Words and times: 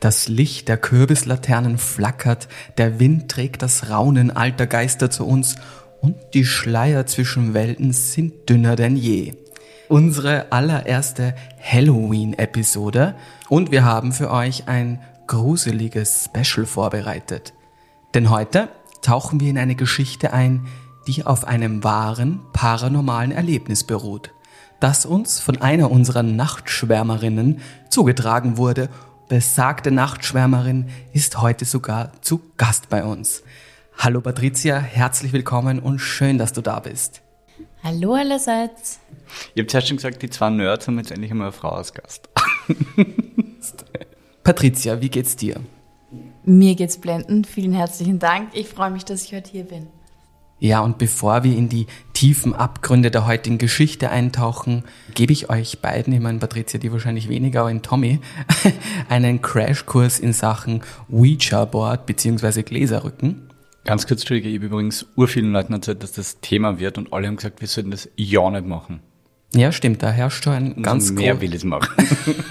Das 0.00 0.28
Licht 0.28 0.68
der 0.68 0.76
Kürbislaternen 0.76 1.78
flackert, 1.78 2.48
der 2.78 2.98
Wind 2.98 3.30
trägt 3.30 3.62
das 3.62 3.90
Raunen 3.90 4.30
alter 4.30 4.66
Geister 4.66 5.10
zu 5.10 5.26
uns 5.26 5.56
und 6.00 6.16
die 6.34 6.44
Schleier 6.44 7.06
zwischen 7.06 7.54
Welten 7.54 7.92
sind 7.92 8.48
dünner 8.48 8.76
denn 8.76 8.96
je. 8.96 9.34
Unsere 9.88 10.50
allererste 10.50 11.34
Halloween-Episode 11.60 13.14
und 13.48 13.70
wir 13.70 13.84
haben 13.84 14.12
für 14.12 14.30
euch 14.30 14.68
ein 14.68 15.00
gruseliges 15.26 16.28
Special 16.28 16.66
vorbereitet. 16.66 17.52
Denn 18.14 18.30
heute 18.30 18.68
tauchen 19.00 19.40
wir 19.40 19.50
in 19.50 19.58
eine 19.58 19.74
Geschichte 19.74 20.32
ein, 20.32 20.66
die 21.06 21.26
auf 21.26 21.44
einem 21.44 21.84
wahren 21.84 22.40
paranormalen 22.52 23.32
Erlebnis 23.32 23.84
beruht, 23.84 24.32
das 24.80 25.06
uns 25.06 25.40
von 25.40 25.60
einer 25.60 25.90
unserer 25.90 26.22
Nachtschwärmerinnen 26.22 27.60
zugetragen 27.90 28.56
wurde. 28.56 28.88
Besagte 29.32 29.90
Nachtschwärmerin 29.90 30.90
ist 31.14 31.40
heute 31.40 31.64
sogar 31.64 32.12
zu 32.20 32.42
Gast 32.58 32.90
bei 32.90 33.02
uns. 33.02 33.42
Hallo 33.96 34.20
Patricia, 34.20 34.78
herzlich 34.78 35.32
willkommen 35.32 35.78
und 35.78 36.00
schön, 36.00 36.36
dass 36.36 36.52
du 36.52 36.60
da 36.60 36.80
bist. 36.80 37.22
Hallo 37.82 38.12
allerseits. 38.12 39.00
Ihr 39.54 39.62
habt 39.62 39.70
zuerst 39.70 39.88
schon 39.88 39.96
gesagt, 39.96 40.20
die 40.20 40.28
zwei 40.28 40.50
Nerds 40.50 40.86
haben 40.86 40.98
jetzt 40.98 41.12
endlich 41.12 41.30
einmal 41.30 41.46
eine 41.46 41.52
Frau 41.52 41.70
als 41.70 41.94
Gast. 41.94 42.28
Patricia, 44.44 45.00
wie 45.00 45.08
geht's 45.08 45.34
dir? 45.34 45.58
Mir 46.44 46.74
geht's 46.74 46.98
blendend. 46.98 47.46
Vielen 47.46 47.72
herzlichen 47.72 48.18
Dank. 48.18 48.50
Ich 48.52 48.68
freue 48.68 48.90
mich, 48.90 49.06
dass 49.06 49.24
ich 49.24 49.32
heute 49.32 49.50
hier 49.50 49.64
bin. 49.64 49.86
Ja, 50.62 50.78
und 50.78 50.96
bevor 50.96 51.42
wir 51.42 51.56
in 51.56 51.68
die 51.68 51.88
tiefen 52.12 52.54
Abgründe 52.54 53.10
der 53.10 53.26
heutigen 53.26 53.58
Geschichte 53.58 54.10
eintauchen, 54.10 54.84
gebe 55.12 55.32
ich 55.32 55.50
euch 55.50 55.80
beiden, 55.80 56.12
ich 56.12 56.20
meine 56.20 56.38
Patricia, 56.38 56.78
die 56.78 56.92
wahrscheinlich 56.92 57.28
weniger, 57.28 57.62
aber 57.62 57.72
in 57.72 57.82
Tommy, 57.82 58.20
einen 59.08 59.42
Crashkurs 59.42 60.20
in 60.20 60.32
Sachen 60.32 60.82
Ouija-Board 61.10 62.06
bzw. 62.06 62.62
Gläserrücken. 62.62 63.48
Ganz 63.82 64.06
kurz, 64.06 64.20
Entschuldige, 64.20 64.50
ich 64.50 64.54
habe 64.54 64.66
übrigens 64.66 65.04
ur 65.16 65.26
vielen 65.26 65.50
Leuten 65.50 65.72
erzählt, 65.72 66.04
dass 66.04 66.12
das 66.12 66.38
Thema 66.40 66.78
wird 66.78 66.96
und 66.96 67.12
alle 67.12 67.26
haben 67.26 67.34
gesagt, 67.34 67.60
wir 67.60 67.66
sollten 67.66 67.90
das 67.90 68.08
ja 68.14 68.48
nicht 68.48 68.64
machen. 68.64 69.00
Ja, 69.54 69.72
stimmt, 69.72 70.04
da 70.04 70.12
herrscht 70.12 70.44
schon 70.44 70.52
ein 70.52 70.82
ganz, 70.84 71.10
Umso 71.10 71.22
mehr 71.22 71.40
will 71.40 71.50
ich 71.50 71.56
es 71.56 71.64
machen. 71.64 71.90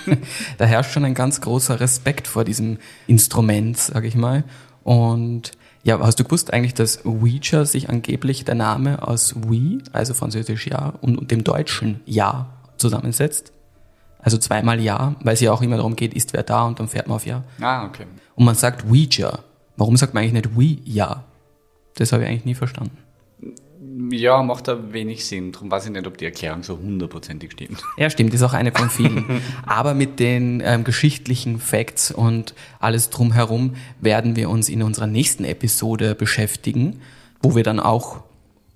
da 0.57 0.65
herrscht 0.65 0.91
schon 0.91 1.05
ein 1.05 1.13
ganz 1.13 1.39
großer 1.39 1.79
Respekt 1.79 2.27
vor 2.27 2.43
diesem 2.43 2.77
Instrument, 3.07 3.77
sage 3.77 4.09
ich 4.09 4.15
mal. 4.15 4.43
Und 4.83 5.53
ja, 5.83 5.99
hast 5.99 6.19
du 6.19 6.23
gewusst 6.23 6.53
eigentlich, 6.53 6.73
dass 6.73 7.05
Ouija 7.05 7.65
sich 7.65 7.89
angeblich 7.89 8.45
der 8.45 8.55
Name 8.55 9.07
aus 9.07 9.35
Oui, 9.47 9.79
also 9.93 10.13
französisch 10.13 10.67
Ja, 10.67 10.93
und, 11.01 11.17
und 11.17 11.31
dem 11.31 11.43
deutschen 11.43 12.01
Ja 12.05 12.47
zusammensetzt? 12.77 13.51
Also 14.19 14.37
zweimal 14.37 14.79
Ja, 14.79 15.15
weil 15.23 15.33
es 15.33 15.39
ja 15.39 15.51
auch 15.51 15.61
immer 15.61 15.77
darum 15.77 15.95
geht, 15.95 16.13
ist 16.13 16.33
wer 16.33 16.43
da 16.43 16.63
und 16.65 16.79
dann 16.79 16.87
fährt 16.87 17.07
man 17.07 17.15
auf 17.15 17.25
Ja. 17.25 17.43
ah, 17.61 17.85
okay. 17.85 18.05
Und 18.35 18.45
man 18.45 18.55
sagt 18.55 18.85
Ouija. 18.89 19.39
Warum 19.77 19.97
sagt 19.97 20.13
man 20.13 20.23
eigentlich 20.23 20.45
nicht 20.45 20.55
Oui 20.55 20.81
Ja? 20.85 21.23
Das 21.95 22.11
habe 22.13 22.23
ich 22.23 22.29
eigentlich 22.29 22.45
nie 22.45 22.55
verstanden. 22.55 22.97
Ja, 24.11 24.43
macht 24.43 24.67
da 24.67 24.93
wenig 24.93 25.25
Sinn. 25.25 25.51
Darum 25.51 25.71
weiß 25.71 25.85
ich 25.85 25.91
nicht, 25.91 26.05
ob 26.05 26.17
die 26.17 26.25
Erklärung 26.25 26.61
so 26.61 26.77
hundertprozentig 26.77 27.53
stimmt. 27.53 27.83
Ja, 27.97 28.09
stimmt, 28.09 28.33
ist 28.33 28.43
auch 28.43 28.53
eine 28.53 28.71
von 28.71 28.89
vielen. 28.89 29.41
Aber 29.65 29.95
mit 29.95 30.19
den 30.19 30.61
ähm, 30.63 30.83
geschichtlichen 30.83 31.59
Facts 31.59 32.11
und 32.11 32.53
alles 32.79 33.09
drumherum 33.09 33.75
werden 33.99 34.35
wir 34.35 34.49
uns 34.49 34.69
in 34.69 34.83
unserer 34.83 35.07
nächsten 35.07 35.45
Episode 35.45 36.13
beschäftigen, 36.13 37.01
wo 37.41 37.55
wir 37.55 37.63
dann 37.63 37.79
auch 37.79 38.23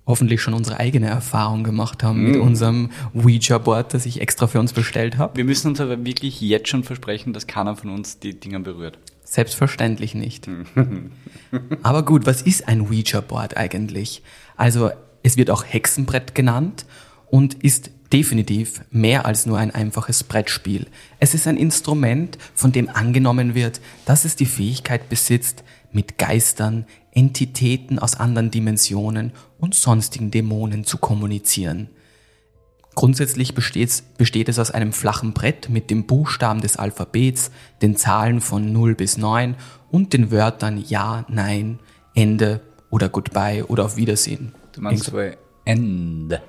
hoffentlich 0.06 0.40
schon 0.40 0.54
unsere 0.54 0.78
eigene 0.78 1.06
Erfahrung 1.06 1.64
gemacht 1.64 2.02
haben 2.02 2.22
mit 2.22 2.40
unserem 2.40 2.90
Ouija-Board, 3.14 3.92
das 3.92 4.06
ich 4.06 4.20
extra 4.20 4.46
für 4.46 4.60
uns 4.60 4.72
bestellt 4.72 5.18
habe. 5.18 5.36
Wir 5.36 5.44
müssen 5.44 5.68
uns 5.68 5.80
aber 5.80 6.04
wirklich 6.04 6.40
jetzt 6.40 6.68
schon 6.68 6.84
versprechen, 6.84 7.32
dass 7.32 7.46
keiner 7.46 7.76
von 7.76 7.90
uns 7.90 8.18
die 8.18 8.38
Dinger 8.38 8.60
berührt. 8.60 8.98
Selbstverständlich 9.24 10.14
nicht. 10.14 10.48
Aber 11.82 12.04
gut, 12.04 12.26
was 12.26 12.42
ist 12.42 12.68
ein 12.68 12.82
Ouija-Board 12.82 13.56
eigentlich? 13.56 14.22
Also 14.56 14.90
es 15.22 15.36
wird 15.36 15.50
auch 15.50 15.64
Hexenbrett 15.64 16.34
genannt 16.34 16.86
und 17.30 17.54
ist 17.54 17.90
definitiv 18.12 18.82
mehr 18.90 19.26
als 19.26 19.46
nur 19.46 19.58
ein 19.58 19.74
einfaches 19.74 20.24
Brettspiel. 20.24 20.86
Es 21.18 21.34
ist 21.34 21.46
ein 21.46 21.56
Instrument, 21.56 22.38
von 22.54 22.72
dem 22.72 22.88
angenommen 22.88 23.54
wird, 23.54 23.80
dass 24.04 24.24
es 24.24 24.36
die 24.36 24.46
Fähigkeit 24.46 25.08
besitzt, 25.08 25.64
mit 25.92 26.18
Geistern, 26.18 26.86
Entitäten 27.12 27.98
aus 27.98 28.14
anderen 28.14 28.50
Dimensionen 28.50 29.32
und 29.58 29.74
sonstigen 29.74 30.30
Dämonen 30.30 30.84
zu 30.84 30.98
kommunizieren. 30.98 31.88
Grundsätzlich 32.94 33.54
besteht, 33.54 34.48
es 34.48 34.58
aus 34.58 34.70
einem 34.70 34.92
flachen 34.92 35.32
Brett 35.32 35.68
mit 35.68 35.90
dem 35.90 36.06
Buchstaben 36.06 36.60
des 36.60 36.76
Alphabets, 36.76 37.50
den 37.82 37.96
Zahlen 37.96 38.40
von 38.40 38.72
0 38.72 38.94
bis 38.94 39.16
9 39.18 39.56
und 39.90 40.12
den 40.12 40.30
Wörtern 40.30 40.82
Ja, 40.86 41.26
Nein, 41.28 41.78
Ende 42.14 42.60
oder 42.96 43.10
Goodbye 43.10 43.66
oder 43.66 43.84
auf 43.84 43.98
Wiedersehen. 43.98 44.54
Du 44.72 44.80
meinst 44.80 45.12
wohl 45.12 45.36
Ende. 45.66 46.40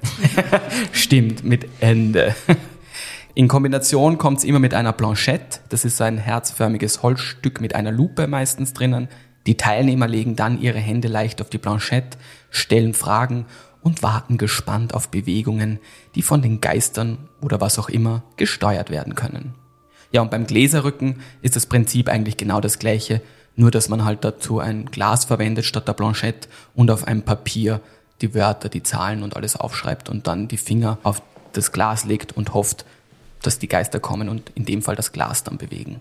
Stimmt, 0.93 1.43
mit 1.43 1.67
Ende. 1.81 2.33
In 3.35 3.49
Kombination 3.49 4.17
kommt 4.17 4.37
es 4.37 4.43
immer 4.45 4.59
mit 4.59 4.73
einer 4.73 4.93
Planchette. 4.93 5.59
Das 5.67 5.83
ist 5.83 5.97
so 5.97 6.05
ein 6.05 6.17
herzförmiges 6.17 7.03
Holzstück 7.03 7.59
mit 7.59 7.75
einer 7.75 7.91
Lupe 7.91 8.27
meistens 8.27 8.71
drinnen. 8.71 9.09
Die 9.45 9.57
Teilnehmer 9.57 10.07
legen 10.07 10.37
dann 10.37 10.61
ihre 10.61 10.79
Hände 10.79 11.09
leicht 11.09 11.41
auf 11.41 11.49
die 11.49 11.57
Planchette, 11.57 12.17
stellen 12.49 12.93
Fragen 12.93 13.45
und 13.81 14.01
warten 14.01 14.37
gespannt 14.37 14.93
auf 14.93 15.09
Bewegungen, 15.09 15.79
die 16.15 16.21
von 16.21 16.41
den 16.41 16.61
Geistern 16.61 17.27
oder 17.41 17.59
was 17.59 17.77
auch 17.77 17.89
immer 17.89 18.23
gesteuert 18.37 18.89
werden 18.89 19.15
können. 19.15 19.53
Ja, 20.13 20.21
und 20.21 20.31
beim 20.31 20.47
Gläserrücken 20.47 21.17
ist 21.41 21.57
das 21.57 21.65
Prinzip 21.65 22.07
eigentlich 22.07 22.37
genau 22.37 22.61
das 22.61 22.79
gleiche, 22.79 23.21
nur 23.57 23.71
dass 23.71 23.89
man 23.89 24.05
halt 24.05 24.23
dazu 24.23 24.59
ein 24.59 24.85
Glas 24.85 25.25
verwendet 25.25 25.65
statt 25.65 25.87
der 25.87 25.93
Planchette 25.93 26.47
und 26.75 26.89
auf 26.89 27.05
einem 27.05 27.23
Papier 27.23 27.81
die 28.21 28.33
Wörter, 28.33 28.69
die 28.69 28.83
Zahlen 28.83 29.23
und 29.23 29.35
alles 29.35 29.55
aufschreibt 29.55 30.09
und 30.09 30.27
dann 30.27 30.47
die 30.47 30.57
Finger 30.57 30.99
auf 31.03 31.21
das 31.53 31.71
Glas 31.71 32.05
legt 32.05 32.37
und 32.37 32.53
hofft, 32.53 32.85
dass 33.41 33.59
die 33.59 33.67
Geister 33.67 33.99
kommen 33.99 34.29
und 34.29 34.51
in 34.55 34.65
dem 34.65 34.81
Fall 34.81 34.95
das 34.95 35.11
Glas 35.11 35.43
dann 35.43 35.57
bewegen. 35.57 35.99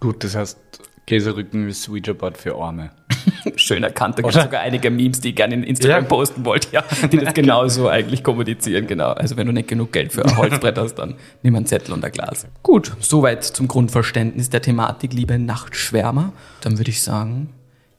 Gut, 0.00 0.24
das 0.24 0.34
heißt, 0.34 0.58
Gläserrücken 1.06 1.68
ist 1.68 1.88
Ouija-Board 1.88 2.38
für 2.38 2.54
Arme. 2.56 2.90
Schön 3.56 3.82
erkannt, 3.82 4.18
da 4.18 4.22
gibt 4.22 4.34
Oder? 4.34 4.44
sogar 4.44 4.60
einige 4.62 4.90
Memes, 4.90 5.20
die 5.20 5.30
ich 5.30 5.36
gerne 5.36 5.54
in 5.54 5.62
Instagram 5.64 6.04
Ja. 6.04 6.08
posten 6.08 6.44
wollte, 6.44 6.68
ja, 6.72 6.82
die 7.12 7.18
das 7.18 7.34
genauso 7.34 7.88
eigentlich 7.88 8.22
kommunizieren, 8.24 8.86
genau. 8.86 9.10
Also 9.12 9.36
wenn 9.36 9.46
du 9.46 9.52
nicht 9.52 9.68
genug 9.68 9.92
Geld 9.92 10.12
für 10.12 10.24
ein 10.24 10.36
Holzbrett 10.36 10.78
hast, 10.78 10.94
dann 10.94 11.16
nimm 11.42 11.54
einen 11.56 11.66
Zettel 11.66 11.92
und 11.92 12.04
ein 12.04 12.12
Glas. 12.12 12.46
Gut, 12.62 12.92
soweit 13.00 13.44
zum 13.44 13.68
Grundverständnis 13.68 14.50
der 14.50 14.62
Thematik, 14.62 15.12
liebe 15.12 15.38
Nachtschwärmer. 15.38 16.32
Dann 16.60 16.78
würde 16.78 16.90
ich 16.90 17.02
sagen, 17.02 17.50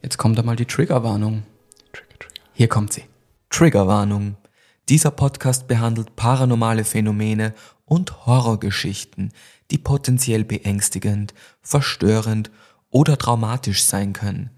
jetzt 0.02 0.18
kommt 0.18 0.40
einmal 0.40 0.56
die 0.56 0.66
Triggerwarnung. 0.66 1.44
Trigger, 1.92 2.20
Trigger. 2.20 2.34
Hier 2.54 2.68
kommt 2.68 2.94
sie. 2.94 3.04
Triggerwarnung. 3.50 4.38
Dieser 4.90 5.12
Podcast 5.12 5.68
behandelt 5.68 6.16
paranormale 6.16 6.84
Phänomene 6.84 7.54
und 7.86 8.26
Horrorgeschichten, 8.26 9.32
die 9.72 9.78
potenziell 9.78 10.44
beängstigend, 10.44 11.34
verstörend 11.62 12.50
oder 12.94 13.18
traumatisch 13.18 13.84
sein 13.84 14.14
können. 14.14 14.52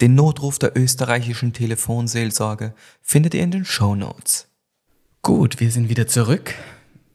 Den 0.00 0.14
Notruf 0.14 0.58
der 0.58 0.76
österreichischen 0.76 1.54
Telefonseelsorge 1.54 2.74
findet 3.00 3.32
ihr 3.32 3.42
in 3.42 3.52
den 3.52 3.64
Show 3.64 3.94
Notes. 3.94 4.48
Gut, 5.22 5.60
wir 5.60 5.70
sind 5.70 5.88
wieder 5.88 6.06
zurück. 6.06 6.54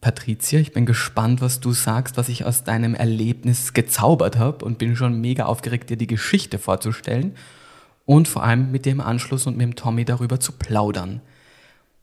Patricia, 0.00 0.58
ich 0.58 0.72
bin 0.72 0.84
gespannt, 0.84 1.40
was 1.40 1.60
du 1.60 1.72
sagst, 1.72 2.16
was 2.16 2.28
ich 2.28 2.44
aus 2.44 2.64
deinem 2.64 2.94
Erlebnis 2.94 3.72
gezaubert 3.72 4.36
habe 4.36 4.64
und 4.64 4.78
bin 4.78 4.96
schon 4.96 5.20
mega 5.20 5.44
aufgeregt, 5.44 5.90
dir 5.90 5.96
die 5.96 6.08
Geschichte 6.08 6.58
vorzustellen 6.58 7.36
und 8.04 8.26
vor 8.26 8.42
allem 8.42 8.72
mit 8.72 8.84
dem 8.84 9.00
Anschluss 9.00 9.46
und 9.46 9.56
mit 9.56 9.64
dem 9.64 9.76
Tommy 9.76 10.04
darüber 10.04 10.40
zu 10.40 10.52
plaudern. 10.52 11.20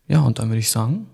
Ja, 0.07 0.21
und 0.21 0.39
dann 0.39 0.48
würde 0.48 0.60
ich 0.60 0.69
sagen, 0.69 1.07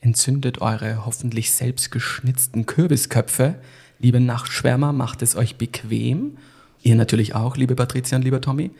entzündet 0.00 0.60
eure 0.60 1.06
hoffentlich 1.06 1.52
selbst 1.52 1.92
geschnitzten 1.92 2.66
Kürbisköpfe. 2.66 3.60
Liebe 4.00 4.18
Nachtschwärmer, 4.18 4.92
macht 4.92 5.22
es 5.22 5.36
euch 5.36 5.56
bequem. 5.56 6.38
Ihr 6.82 6.96
natürlich 6.96 7.34
auch, 7.34 7.56
liebe 7.56 7.76
Patricia 7.76 8.16
und 8.16 8.24
lieber 8.24 8.40
Tommy. 8.40 8.70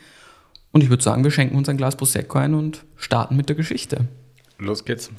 Und 0.73 0.83
ich 0.83 0.91
würde 0.91 1.03
sagen, 1.03 1.23
wir 1.23 1.31
schenken 1.31 1.57
uns 1.57 1.69
ein 1.69 1.77
Glas 1.77 1.97
Prosecco 1.97 2.39
ein 2.39 2.55
und 2.55 2.85
starten 2.97 3.37
mit 3.37 3.49
der 3.49 3.57
Geschichte. 3.57 4.09
Los 4.59 4.85
geht's. 4.85 5.11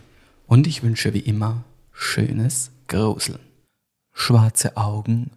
Und 0.48 0.68
ich 0.68 0.84
wünsche 0.84 1.14
wie 1.14 1.20
immer 1.20 1.64
schönes 1.92 2.72
Gruseln. 2.88 3.40
Schwarze 4.12 4.78
Augen, 4.78 5.32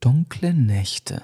dunkle 0.00 0.54
Nächte. 0.54 1.22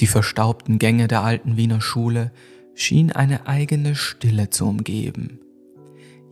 Die 0.00 0.06
verstaubten 0.06 0.78
Gänge 0.78 1.06
der 1.06 1.22
alten 1.22 1.56
Wiener 1.56 1.80
Schule 1.80 2.32
schien 2.74 3.12
eine 3.12 3.46
eigene 3.46 3.94
Stille 3.94 4.50
zu 4.50 4.66
umgeben. 4.66 5.38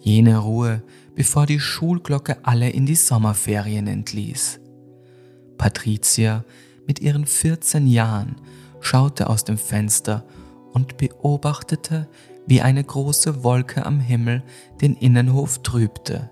Jene 0.01 0.39
Ruhe, 0.39 0.83
bevor 1.15 1.47
die 1.47 1.61
Schulglocke 1.61 2.39
alle 2.43 2.71
in 2.71 2.87
die 2.87 2.95
Sommerferien 2.95 3.87
entließ. 3.87 4.60
Patricia 5.61 6.47
mit 6.87 7.01
ihren 7.01 7.27
14 7.27 7.87
Jahren 7.87 8.37
schaute 8.81 9.29
aus 9.29 9.45
dem 9.45 9.59
Fenster 9.59 10.25
und 10.73 10.97
beobachtete, 10.97 12.09
wie 12.47 12.63
eine 12.63 12.83
große 12.83 13.45
Wolke 13.45 13.85
am 13.85 14.01
Himmel 14.01 14.43
den 14.81 14.95
Innenhof 14.95 15.63
trübte. 15.63 16.31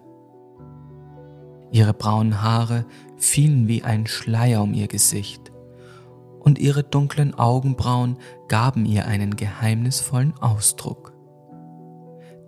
Ihre 1.71 1.93
braunen 1.93 2.41
Haare 2.41 2.87
fielen 3.19 3.69
wie 3.69 3.83
ein 3.85 4.07
Schleier 4.07 4.63
um 4.63 4.73
ihr 4.73 4.89
Gesicht 4.89 5.53
und 6.41 6.59
ihre 6.59 6.83
dunklen 6.83 7.35
Augenbrauen 7.35 8.17
gaben 8.49 8.87
ihr 8.87 9.07
einen 9.07 9.37
geheimnisvollen 9.37 10.39
Ausdruck. 10.39 11.13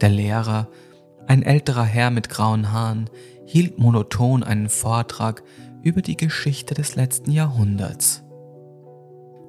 Der 0.00 0.08
Lehrer, 0.08 0.68
ein 1.26 1.42
älterer 1.42 1.84
Herr 1.84 2.10
mit 2.10 2.30
grauen 2.30 2.72
Haaren, 2.72 3.10
hielt 3.44 3.78
monoton 3.78 4.42
einen 4.42 4.70
Vortrag 4.70 5.42
über 5.82 6.02
die 6.02 6.16
Geschichte 6.16 6.74
des 6.74 6.96
letzten 6.96 7.30
Jahrhunderts. 7.30 8.22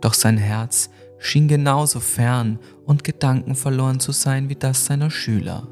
Doch 0.01 0.13
sein 0.13 0.37
Herz 0.37 0.89
schien 1.19 1.47
genauso 1.47 1.99
fern 1.99 2.59
und 2.85 3.03
gedankenverloren 3.03 3.99
zu 3.99 4.11
sein 4.11 4.49
wie 4.49 4.55
das 4.55 4.85
seiner 4.85 5.11
Schüler. 5.11 5.67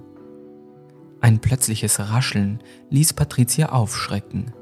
Ein 1.22 1.40
plötzliches 1.40 2.00
Rascheln 2.00 2.60
ließ 2.90 3.14
Patricia 3.14 3.70
aufschrecken. 3.70 4.54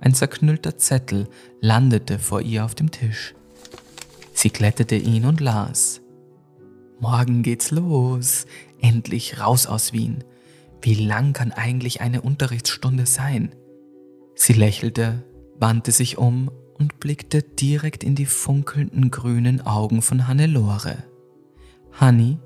Ein 0.00 0.14
zerknüllter 0.14 0.78
Zettel 0.78 1.28
landete 1.60 2.18
vor 2.18 2.40
ihr 2.40 2.64
auf 2.64 2.74
dem 2.74 2.90
Tisch. 2.90 3.34
Sie 4.32 4.50
glättete 4.50 4.96
ihn 4.96 5.24
und 5.24 5.40
las. 5.40 6.00
Morgen 6.98 7.42
geht's 7.42 7.70
los. 7.70 8.46
Endlich 8.80 9.38
raus 9.38 9.66
aus 9.66 9.92
Wien. 9.92 10.24
Wie 10.80 10.94
lang 10.94 11.32
kann 11.32 11.52
eigentlich 11.52 12.00
eine 12.00 12.22
Unterrichtsstunde 12.22 13.06
sein? 13.06 13.54
Sie 14.34 14.52
lächelte, 14.52 15.24
wandte 15.58 15.92
sich 15.92 16.18
um 16.18 16.50
und 16.78 17.00
blickte 17.00 17.42
direkt 17.42 18.02
in 18.02 18.14
die 18.14 18.26
funkelnden 18.26 19.10
grünen 19.10 19.64
Augen 19.64 20.02
von 20.02 20.26
Hannelore. 20.26 21.04
Hanni, 21.92 22.38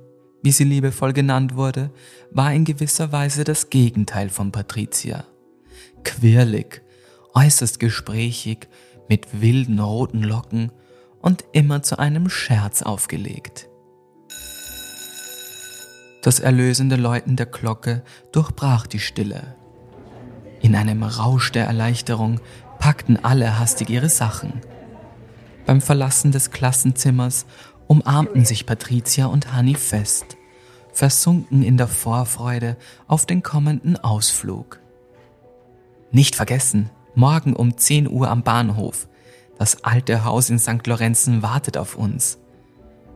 wie 0.43 0.53
sie 0.53 0.65
liebevoll 0.65 1.13
genannt 1.13 1.57
wurde, 1.57 1.91
war 2.31 2.53
in 2.53 2.65
gewisser 2.65 3.13
Weise 3.13 3.45
das 3.45 3.71
Gegenteil 3.71 4.29
von 4.29 4.53
Patricia. 4.53 5.25
Quirlig, 6.05 6.83
äußerst 7.35 7.81
gesprächig, 7.81 8.69
mit 9.09 9.41
wilden 9.41 9.81
roten 9.81 10.23
Locken 10.23 10.71
und 11.21 11.45
immer 11.53 11.83
zu 11.83 11.99
einem 11.99 12.29
Scherz 12.29 12.83
aufgelegt. 12.83 13.69
Das 16.23 16.41
erlösende 16.41 16.97
Läuten 16.97 17.37
der 17.37 17.47
Glocke 17.47 18.03
durchbrach 18.33 18.87
die 18.87 18.99
Stille. 18.99 19.56
In 20.61 20.75
einem 20.75 21.03
Rausch 21.03 21.53
der 21.53 21.67
Erleichterung 21.67 22.41
packten 22.79 23.23
alle 23.25 23.59
hastig 23.59 23.91
ihre 23.91 24.09
Sachen. 24.09 24.61
Beim 25.67 25.81
Verlassen 25.81 26.33
des 26.33 26.51
Klassenzimmers 26.51 27.47
umarmten 27.87 28.45
sich 28.45 28.67
Patricia 28.67 29.27
und 29.27 29.53
Hanni 29.53 29.75
fest, 29.75 30.37
versunken 30.93 31.63
in 31.63 31.77
der 31.77 31.89
Vorfreude 31.89 32.77
auf 33.07 33.27
den 33.27 33.43
kommenden 33.43 33.97
Ausflug. 33.97 34.81
Nicht 36.11 36.37
vergessen, 36.37 36.91
morgen 37.15 37.55
um 37.55 37.77
10 37.77 38.09
Uhr 38.09 38.31
am 38.31 38.43
Bahnhof. 38.43 39.09
Das 39.59 39.85
alte 39.85 40.25
Haus 40.25 40.51
in 40.51 40.59
St. 40.59 40.87
Lorenzen 40.87 41.43
wartet 41.43 41.77
auf 41.77 41.97
uns, 41.97 42.39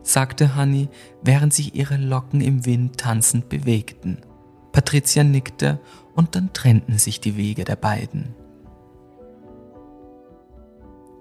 sagte 0.03 0.55
Hanni, 0.55 0.89
während 1.21 1.53
sich 1.53 1.75
ihre 1.75 1.97
Locken 1.97 2.41
im 2.41 2.65
Wind 2.65 2.97
tanzend 2.97 3.47
bewegten. 3.47 4.17
Patricia 4.71 5.23
nickte 5.23 5.79
und 6.15 6.35
dann 6.35 6.53
trennten 6.53 6.97
sich 6.97 7.19
die 7.21 7.37
Wege 7.37 7.63
der 7.63 7.75
beiden. 7.75 8.35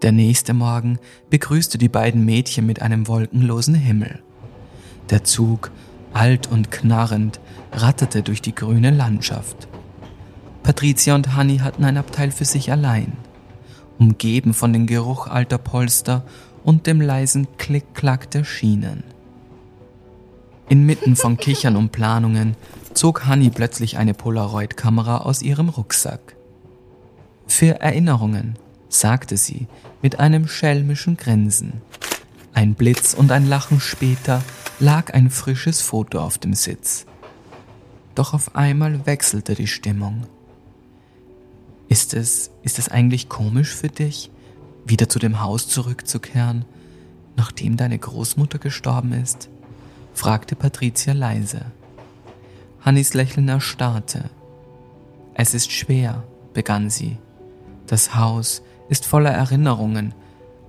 Der 0.02 0.12
nächste 0.12 0.54
Morgen 0.54 0.98
begrüßte 1.28 1.76
die 1.76 1.90
beiden 1.90 2.24
Mädchen 2.24 2.64
mit 2.64 2.80
einem 2.80 3.06
wolkenlosen 3.06 3.74
Himmel. 3.74 4.22
Der 5.10 5.24
Zug, 5.24 5.70
alt 6.14 6.50
und 6.50 6.70
knarrend, 6.70 7.38
ratterte 7.72 8.22
durch 8.22 8.40
die 8.40 8.54
grüne 8.54 8.90
Landschaft. 8.90 9.68
Patricia 10.62 11.14
und 11.14 11.34
Hanni 11.34 11.58
hatten 11.58 11.84
ein 11.84 11.96
Abteil 11.96 12.30
für 12.30 12.44
sich 12.44 12.72
allein, 12.72 13.12
umgeben 13.98 14.54
von 14.54 14.72
dem 14.72 14.86
Geruch 14.86 15.26
alter 15.26 15.58
Polster 15.58 16.24
und 16.64 16.86
dem 16.86 17.00
leisen 17.00 17.46
Klick-Klack 17.58 18.30
der 18.30 18.44
Schienen. 18.44 19.04
Inmitten 20.68 21.16
von 21.16 21.36
Kichern 21.38 21.76
und 21.76 21.92
Planungen 21.92 22.56
zog 22.94 23.26
Hanni 23.26 23.50
plötzlich 23.50 23.98
eine 23.98 24.14
Polaroid-Kamera 24.14 25.18
aus 25.18 25.42
ihrem 25.42 25.68
Rucksack. 25.68 26.36
Für 27.46 27.80
Erinnerungen, 27.80 28.56
sagte 28.88 29.36
sie 29.36 29.68
mit 30.02 30.20
einem 30.20 30.48
schelmischen 30.48 31.16
Grinsen. 31.16 31.80
Ein 32.52 32.74
Blitz 32.74 33.14
und 33.14 33.32
ein 33.32 33.46
Lachen 33.48 33.80
später 33.80 34.42
lag 34.80 35.14
ein 35.14 35.30
frisches 35.30 35.80
Foto 35.80 36.20
auf 36.20 36.38
dem 36.38 36.54
Sitz. 36.54 37.06
Doch 38.14 38.34
auf 38.34 38.56
einmal 38.56 39.06
wechselte 39.06 39.54
die 39.54 39.68
Stimmung. 39.68 40.26
Ist 41.88 42.14
es, 42.14 42.50
ist 42.62 42.78
es 42.78 42.88
eigentlich 42.88 43.28
komisch 43.28 43.74
für 43.74 43.88
dich, 43.88 44.30
wieder 44.84 45.08
zu 45.08 45.18
dem 45.18 45.40
Haus 45.40 45.68
zurückzukehren, 45.68 46.64
nachdem 47.36 47.76
deine 47.76 47.98
Großmutter 47.98 48.58
gestorben 48.58 49.12
ist? 49.12 49.48
fragte 50.12 50.56
Patricia 50.56 51.12
leise. 51.12 51.66
Hannis 52.82 53.12
Lächeln 53.12 53.48
erstarrte. 53.48 54.30
Es 55.34 55.52
ist 55.52 55.70
schwer, 55.70 56.24
begann 56.54 56.88
sie. 56.88 57.18
Das 57.86 58.14
Haus 58.14 58.62
ist 58.88 59.04
voller 59.04 59.30
Erinnerungen, 59.30 60.14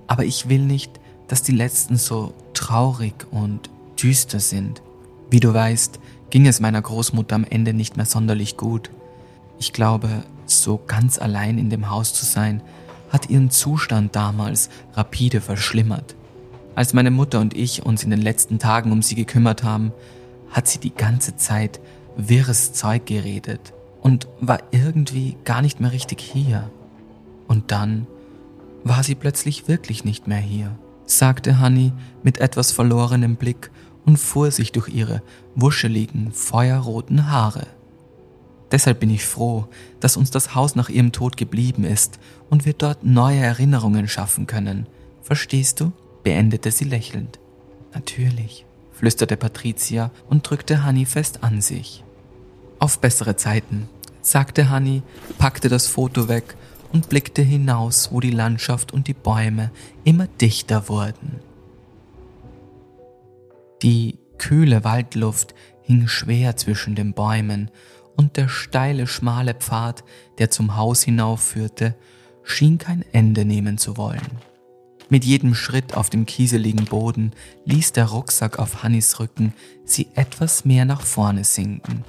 aber 0.08 0.24
ich 0.24 0.50
will 0.50 0.60
nicht, 0.60 1.00
dass 1.28 1.42
die 1.42 1.52
letzten 1.52 1.96
so 1.96 2.34
traurig 2.52 3.14
und 3.30 3.70
düster 4.00 4.40
sind. 4.40 4.82
Wie 5.30 5.40
du 5.40 5.54
weißt, 5.54 6.00
ging 6.28 6.46
es 6.46 6.60
meiner 6.60 6.82
Großmutter 6.82 7.34
am 7.34 7.44
Ende 7.44 7.72
nicht 7.72 7.96
mehr 7.96 8.04
sonderlich 8.04 8.58
gut. 8.58 8.90
Ich 9.58 9.72
glaube, 9.72 10.22
so 10.44 10.78
ganz 10.86 11.18
allein 11.18 11.56
in 11.56 11.70
dem 11.70 11.88
Haus 11.88 12.12
zu 12.12 12.26
sein, 12.26 12.62
hat 13.08 13.30
ihren 13.30 13.50
Zustand 13.50 14.14
damals 14.14 14.68
rapide 14.92 15.40
verschlimmert. 15.40 16.14
Als 16.74 16.92
meine 16.92 17.10
Mutter 17.10 17.40
und 17.40 17.56
ich 17.56 17.86
uns 17.86 18.04
in 18.04 18.10
den 18.10 18.20
letzten 18.20 18.58
Tagen 18.58 18.92
um 18.92 19.00
sie 19.00 19.14
gekümmert 19.14 19.62
haben, 19.62 19.92
hat 20.50 20.68
sie 20.68 20.78
die 20.78 20.94
ganze 20.94 21.36
Zeit 21.36 21.80
wirres 22.16 22.72
Zeug 22.72 23.06
geredet 23.06 23.72
und 24.00 24.28
war 24.40 24.60
irgendwie 24.70 25.36
gar 25.44 25.62
nicht 25.62 25.80
mehr 25.80 25.92
richtig 25.92 26.20
hier. 26.20 26.70
Und 27.48 27.70
dann 27.70 28.06
war 28.84 29.02
sie 29.02 29.14
plötzlich 29.14 29.68
wirklich 29.68 30.04
nicht 30.04 30.26
mehr 30.26 30.38
hier, 30.38 30.76
sagte 31.06 31.58
Hanni 31.58 31.92
mit 32.22 32.38
etwas 32.38 32.72
verlorenem 32.72 33.36
Blick 33.36 33.70
und 34.04 34.16
fuhr 34.16 34.50
sich 34.50 34.72
durch 34.72 34.88
ihre 34.88 35.22
wuscheligen, 35.54 36.32
feuerroten 36.32 37.30
Haare. 37.30 37.66
Deshalb 38.72 39.00
bin 39.00 39.10
ich 39.10 39.24
froh, 39.24 39.66
dass 40.00 40.16
uns 40.16 40.30
das 40.30 40.54
Haus 40.54 40.74
nach 40.74 40.88
ihrem 40.88 41.12
Tod 41.12 41.36
geblieben 41.36 41.84
ist 41.84 42.18
und 42.48 42.64
wir 42.64 42.72
dort 42.72 43.04
neue 43.04 43.38
Erinnerungen 43.38 44.08
schaffen 44.08 44.46
können. 44.46 44.86
Verstehst 45.22 45.80
du? 45.80 45.92
beendete 46.22 46.70
sie 46.70 46.84
lächelnd. 46.84 47.38
Natürlich, 47.92 48.64
flüsterte 49.02 49.36
Patricia 49.36 50.12
und 50.30 50.48
drückte 50.48 50.84
Hanni 50.84 51.06
fest 51.06 51.42
an 51.42 51.60
sich. 51.60 52.04
Auf 52.78 53.00
bessere 53.00 53.34
Zeiten, 53.34 53.88
sagte 54.20 54.70
Hanni, 54.70 55.02
packte 55.38 55.68
das 55.68 55.88
Foto 55.88 56.28
weg 56.28 56.54
und 56.92 57.08
blickte 57.08 57.42
hinaus, 57.42 58.12
wo 58.12 58.20
die 58.20 58.30
Landschaft 58.30 58.92
und 58.92 59.08
die 59.08 59.14
Bäume 59.14 59.72
immer 60.04 60.28
dichter 60.40 60.88
wurden. 60.88 61.40
Die 63.82 64.20
kühle 64.38 64.84
Waldluft 64.84 65.56
hing 65.82 66.06
schwer 66.06 66.56
zwischen 66.56 66.94
den 66.94 67.12
Bäumen 67.12 67.72
und 68.16 68.36
der 68.36 68.46
steile, 68.46 69.08
schmale 69.08 69.54
Pfad, 69.54 70.04
der 70.38 70.52
zum 70.52 70.76
Haus 70.76 71.02
hinaufführte, 71.02 71.96
schien 72.44 72.78
kein 72.78 73.04
Ende 73.10 73.44
nehmen 73.44 73.78
zu 73.78 73.96
wollen. 73.96 74.38
Mit 75.12 75.26
jedem 75.26 75.54
Schritt 75.54 75.94
auf 75.94 76.08
dem 76.08 76.24
kieseligen 76.24 76.86
Boden 76.86 77.32
ließ 77.66 77.92
der 77.92 78.06
Rucksack 78.06 78.58
auf 78.58 78.82
Hannis 78.82 79.20
Rücken 79.20 79.52
sie 79.84 80.08
etwas 80.14 80.64
mehr 80.64 80.86
nach 80.86 81.02
vorne 81.02 81.44
sinken. 81.44 82.02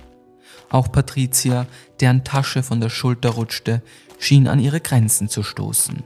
Auch 0.69 0.89
Patricia, 0.89 1.67
deren 1.99 2.23
Tasche 2.23 2.63
von 2.63 2.79
der 2.79 2.87
Schulter 2.87 3.31
rutschte, 3.31 3.81
schien 4.19 4.47
an 4.47 4.57
ihre 4.57 4.79
Grenzen 4.79 5.27
zu 5.27 5.43
stoßen. 5.43 6.03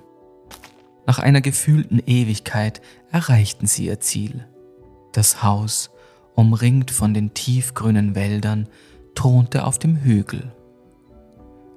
Nach 1.05 1.19
einer 1.19 1.41
gefühlten 1.41 2.01
Ewigkeit 2.03 2.81
erreichten 3.11 3.67
sie 3.67 3.85
ihr 3.85 3.99
Ziel. 3.99 4.47
Das 5.13 5.43
Haus, 5.43 5.91
umringt 6.33 6.89
von 6.89 7.13
den 7.13 7.35
tiefgrünen 7.35 8.15
Wäldern, 8.15 8.69
thronte 9.13 9.65
auf 9.65 9.77
dem 9.77 9.97
Hügel. 9.97 10.51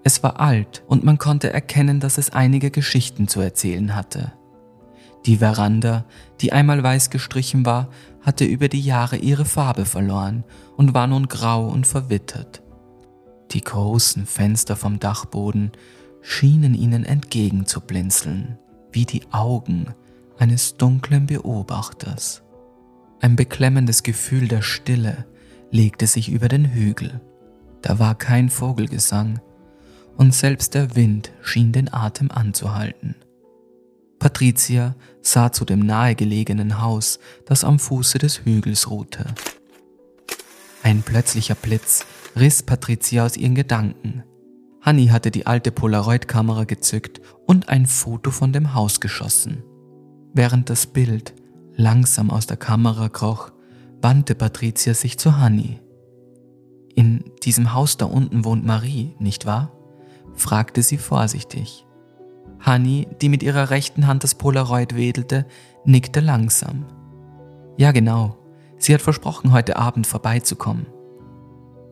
Es 0.03 0.23
war 0.23 0.41
alt 0.41 0.83
und 0.87 1.05
man 1.05 1.19
konnte 1.19 1.53
erkennen, 1.53 2.01
dass 2.01 2.17
es 2.17 2.31
einige 2.31 2.71
Geschichten 2.71 3.29
zu 3.29 3.43
erzählen 3.43 3.95
hatte. 3.95 4.33
Die 5.27 5.37
Veranda, 5.37 6.05
die 6.41 6.53
einmal 6.53 6.83
weiß 6.83 7.11
gestrichen 7.11 7.67
war, 7.67 7.89
hatte 8.23 8.45
über 8.45 8.69
die 8.69 8.81
Jahre 8.81 9.17
ihre 9.17 9.45
Farbe 9.45 9.85
verloren 9.85 10.45
und 10.77 10.95
war 10.95 11.07
nun 11.07 11.29
grau 11.29 11.69
und 11.69 11.87
verwittert. 11.87 12.63
Die 13.53 13.63
großen 13.63 14.27
Fenster 14.27 14.77
vom 14.77 14.99
Dachboden 14.99 15.73
schienen 16.23 16.75
ihnen 16.75 17.05
entgegenzublinzeln, 17.05 18.59
wie 18.93 19.05
die 19.05 19.23
Augen 19.33 19.95
eines 20.39 20.77
dunklen 20.77 21.27
Beobachters. 21.27 22.43
Ein 23.21 23.37
beklemmendes 23.37 24.03
Gefühl 24.03 24.49
der 24.49 24.63
Stille 24.63 25.27
legte 25.71 26.07
sich 26.07 26.31
über 26.31 26.49
den 26.49 26.73
Hügel. 26.73 27.21
Da 27.83 27.99
war 27.99 28.15
kein 28.15 28.49
Vogelgesang, 28.49 29.41
und 30.17 30.35
selbst 30.35 30.75
der 30.75 30.97
Wind 30.97 31.33
schien 31.41 31.73
den 31.73 31.93
Atem 31.93 32.31
anzuhalten. 32.31 33.15
Patricia 34.21 34.95
sah 35.23 35.51
zu 35.51 35.65
dem 35.65 35.81
nahegelegenen 35.81 36.81
Haus, 36.81 37.19
das 37.47 37.65
am 37.65 37.79
Fuße 37.79 38.19
des 38.19 38.45
Hügels 38.45 38.91
ruhte. 38.91 39.25
Ein 40.83 41.03
plötzlicher 41.03 41.55
Blitz 41.55 42.05
riss 42.37 42.63
Patricia 42.63 43.25
aus 43.25 43.37
ihren 43.37 43.55
Gedanken. 43.55 44.23
Hanni 44.83 45.09
hatte 45.09 45.31
die 45.31 45.47
alte 45.47 45.73
Polaroid-Kamera 45.73 46.65
gezückt 46.65 47.21
und 47.47 47.71
ein 47.71 47.87
Foto 47.87 48.31
von 48.31 48.53
dem 48.53 48.75
Haus 48.75 49.01
geschossen. 49.01 49.63
Während 50.35 50.71
das 50.71 50.87
Bild 50.87 51.35
langsam 51.75 52.31
aus 52.31 52.47
der 52.47 52.57
Kamera 52.59 53.09
kroch, 53.09 53.51
wandte 54.03 54.35
Patricia 54.35 54.93
sich 54.93 55.19
zu 55.19 55.39
Hanni. 55.39 55.81
In 56.95 57.25
diesem 57.43 57.73
Haus 57.73 57.97
da 57.97 58.05
unten 58.05 58.45
wohnt 58.45 58.67
Marie, 58.67 59.15
nicht 59.19 59.47
wahr? 59.47 59.73
fragte 60.35 60.83
sie 60.83 60.99
vorsichtig. 60.99 61.87
Hanni, 62.61 63.09
die 63.21 63.29
mit 63.29 63.43
ihrer 63.43 63.71
rechten 63.71 64.07
Hand 64.07 64.25
das 64.25 64.35
Polaroid 64.35 64.97
wedelte, 64.97 65.47
nickte 65.85 66.21
langsam. 66.21 66.87
Ja 67.77 67.93
genau, 67.93 68.37
sie 68.79 68.95
hat 68.95 69.01
versprochen, 69.01 69.53
heute 69.53 69.77
Abend 69.77 70.07
vorbeizukommen. 70.07 70.87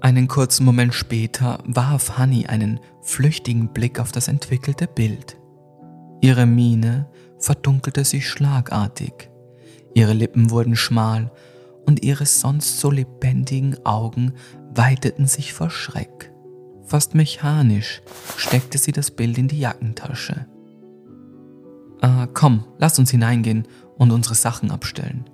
Einen 0.01 0.29
kurzen 0.29 0.65
Moment 0.65 0.95
später 0.95 1.59
warf 1.67 2.19
Hanni 2.19 2.47
einen 2.47 2.79
flüchtigen 3.03 3.73
Blick 3.73 3.99
auf 3.99 4.13
das 4.13 4.29
entwickelte 4.29 4.87
Bild. 4.87 5.37
Ihre 6.21 6.47
Miene 6.47 7.09
verdunkelte 7.39 8.05
sich 8.05 8.29
schlagartig, 8.29 9.31
ihre 9.95 10.13
Lippen 10.13 10.51
wurden 10.51 10.77
schmal 10.77 11.33
und 11.87 12.05
ihre 12.05 12.27
sonst 12.27 12.79
so 12.79 12.91
lebendigen 12.91 13.85
Augen 13.87 14.35
weiteten 14.75 15.27
sich 15.27 15.53
vor 15.53 15.71
Schreck. 15.71 16.33
Fast 16.85 17.15
mechanisch 17.15 18.03
steckte 18.37 18.79
sie 18.79 18.93
das 18.93 19.11
Bild 19.11 19.39
in 19.39 19.49
die 19.49 19.59
Jackentasche. 19.59 20.47
Ah, 22.01 22.27
komm, 22.33 22.65
lass 22.79 22.99
uns 22.99 23.11
hineingehen 23.11 23.67
und 23.97 24.13
unsere 24.13 24.35
Sachen 24.35 24.71
abstellen. 24.71 25.29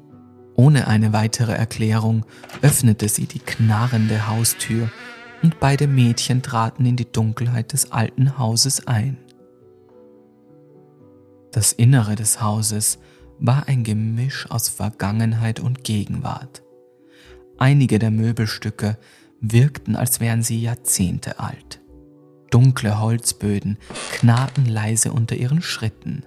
Ohne 0.57 0.87
eine 0.87 1.13
weitere 1.13 1.53
Erklärung 1.53 2.25
öffnete 2.63 3.09
sie 3.09 3.27
die 3.27 3.41
knarrende 3.41 4.29
Haustür 4.29 4.91
und 5.43 5.61
beide 5.61 5.87
Mädchen 5.87 6.43
traten 6.43 6.87
in 6.87 6.97
die 6.97 7.11
Dunkelheit 7.11 7.73
des 7.73 7.93
alten 7.93 8.39
Hauses 8.39 8.87
ein. 8.87 9.19
Das 11.53 11.73
Innere 11.73 12.15
des 12.15 12.41
Hauses 12.41 12.99
war 13.39 13.69
ein 13.69 13.85
Gemisch 13.85 14.51
aus 14.51 14.69
Vergangenheit 14.69 15.61
und 15.61 15.85
Gegenwart. 15.85 16.63
Einige 17.59 17.99
der 17.99 18.11
Möbelstücke 18.11 18.97
wirkten, 19.41 19.97
als 19.97 20.21
wären 20.21 20.43
sie 20.43 20.61
Jahrzehnte 20.61 21.39
alt. 21.39 21.81
Dunkle 22.51 23.01
Holzböden 23.01 23.79
knarrten 24.13 24.67
leise 24.67 25.13
unter 25.13 25.37
ihren 25.37 25.61
Schritten. 25.61 26.25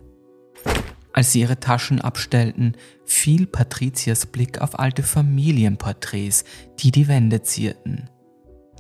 Als 1.18 1.32
sie 1.32 1.42
ihre 1.42 1.60
Taschen 1.60 2.00
abstellten, 2.00 2.74
fiel 3.04 3.48
Patrizias 3.48 4.28
Blick 4.28 4.62
auf 4.62 4.78
alte 4.78 5.02
Familienporträts, 5.02 6.44
die 6.78 6.92
die 6.92 7.08
Wände 7.08 7.42
zierten. 7.42 8.08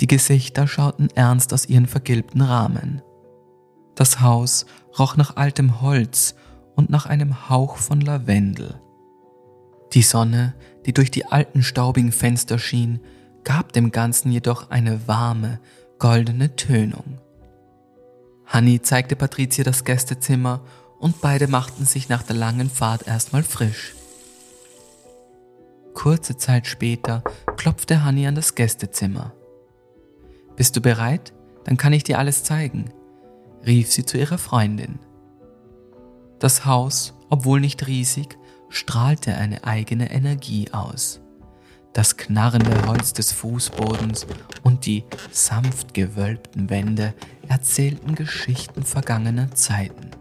Die 0.01 0.06
Gesichter 0.06 0.67
schauten 0.67 1.10
ernst 1.15 1.51
aus 1.51 1.65
ihren 1.65 1.88
vergilbten 1.88 2.41
Rahmen. 2.41 3.01
Das 3.96 4.22
Haus 4.22 4.67
roch 5.00 5.17
nach 5.17 5.36
altem 5.36 5.82
Holz 5.82 6.36
und 6.75 6.91
nach 6.91 7.08
einem 7.08 7.50
Hauch 7.50 7.77
von 7.77 8.01
Lavendel. 8.01 8.79
Die 9.94 10.03
Sonne, 10.03 10.53
die 10.86 10.94
durch 10.94 11.10
die 11.10 11.25
alten 11.25 11.63
staubigen 11.63 12.12
Fenster 12.12 12.60
schien, 12.60 13.00
gab 13.46 13.74
dem 13.74 13.89
Ganzen 13.89 14.32
jedoch 14.32 14.70
eine 14.70 15.08
warme, 15.08 15.60
goldene 15.98 16.56
Tönung. 16.56 17.17
Hanni 18.46 18.84
zeigte 18.84 19.15
Patricia 19.15 19.63
das 19.63 19.84
Gästezimmer 19.84 20.62
und 20.99 21.21
beide 21.21 21.47
machten 21.47 21.85
sich 21.85 22.09
nach 22.09 22.23
der 22.23 22.35
langen 22.35 22.69
Fahrt 22.69 23.07
erstmal 23.07 23.43
frisch. 23.43 23.93
Kurze 25.93 26.37
Zeit 26.37 26.67
später 26.67 27.23
klopfte 27.57 28.03
Hanni 28.03 28.27
an 28.27 28.35
das 28.35 28.55
Gästezimmer. 28.55 29.33
Bist 30.55 30.75
du 30.75 30.81
bereit? 30.81 31.33
Dann 31.63 31.77
kann 31.77 31.93
ich 31.93 32.03
dir 32.03 32.17
alles 32.19 32.43
zeigen, 32.43 32.91
rief 33.65 33.91
sie 33.91 34.05
zu 34.05 34.17
ihrer 34.17 34.37
Freundin. 34.37 34.99
Das 36.39 36.65
Haus, 36.65 37.13
obwohl 37.29 37.59
nicht 37.59 37.87
riesig, 37.87 38.37
strahlte 38.69 39.35
eine 39.35 39.63
eigene 39.63 40.11
Energie 40.11 40.71
aus. 40.71 41.19
Das 41.93 42.15
knarrende 42.15 42.87
Holz 42.87 43.13
des 43.13 43.31
Fußbodens 43.31 44.27
und 44.63 44.85
die 44.85 45.03
sanft 45.31 45.93
gewölbten 45.93 46.69
Wände 46.69 47.13
erzählten 47.47 48.13
Geschichten 48.13 48.83
vergangener 48.83 49.51
Zeiten. 49.55 50.11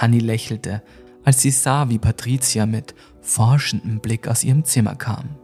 Hanni 0.00 0.18
lächelte, 0.18 0.82
als 1.24 1.42
sie 1.42 1.50
sah, 1.50 1.90
wie 1.90 1.98
Patricia 1.98 2.64
mit 2.64 2.94
forschendem 3.20 4.00
Blick 4.00 4.28
aus 4.28 4.44
ihrem 4.44 4.64
Zimmer 4.64 4.96
kam. 4.96 5.36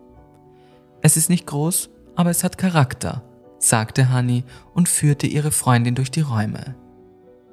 Es 1.03 1.19
ist 1.19 1.29
nicht 1.29 1.47
groß, 1.47 1.91
aber 2.15 2.31
es 2.31 2.43
hat 2.43 2.57
Charakter, 2.57 3.23
sagte 3.59 4.09
Hanni 4.09 4.45
und 4.73 4.89
führte 4.89 5.27
ihre 5.27 5.53
Freundin 5.53 5.95
durch 5.95 6.11
die 6.11 6.23
Räume. 6.23 6.75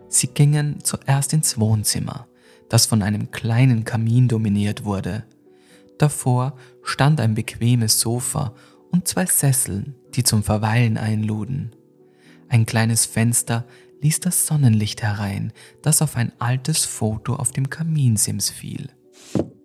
Sie 0.08 0.28
gingen 0.28 0.80
zuerst 0.84 1.34
ins 1.34 1.60
Wohnzimmer, 1.60 2.28
das 2.70 2.86
von 2.86 3.02
einem 3.02 3.32
kleinen 3.32 3.84
Kamin 3.84 4.30
dominiert 4.30 4.86
wurde. 4.86 5.26
Davor 5.98 6.56
stand 6.84 7.20
ein 7.20 7.36
bequemes 7.36 8.00
Sofa 8.00 8.54
und 8.92 9.08
zwei 9.08 9.26
Sesseln, 9.26 9.96
die 10.16 10.24
zum 10.24 10.42
Verweilen 10.42 10.98
einluden. 10.98 11.76
Ein 12.48 12.66
kleines 12.66 13.06
Fenster 13.06 13.66
ließ 14.04 14.20
das 14.20 14.46
Sonnenlicht 14.46 15.02
herein, 15.02 15.54
das 15.82 16.02
auf 16.02 16.18
ein 16.18 16.34
altes 16.38 16.86
Foto 16.86 17.36
auf 17.36 17.52
dem 17.52 17.70
Kaminsims 17.70 18.50
fiel. 18.50 18.90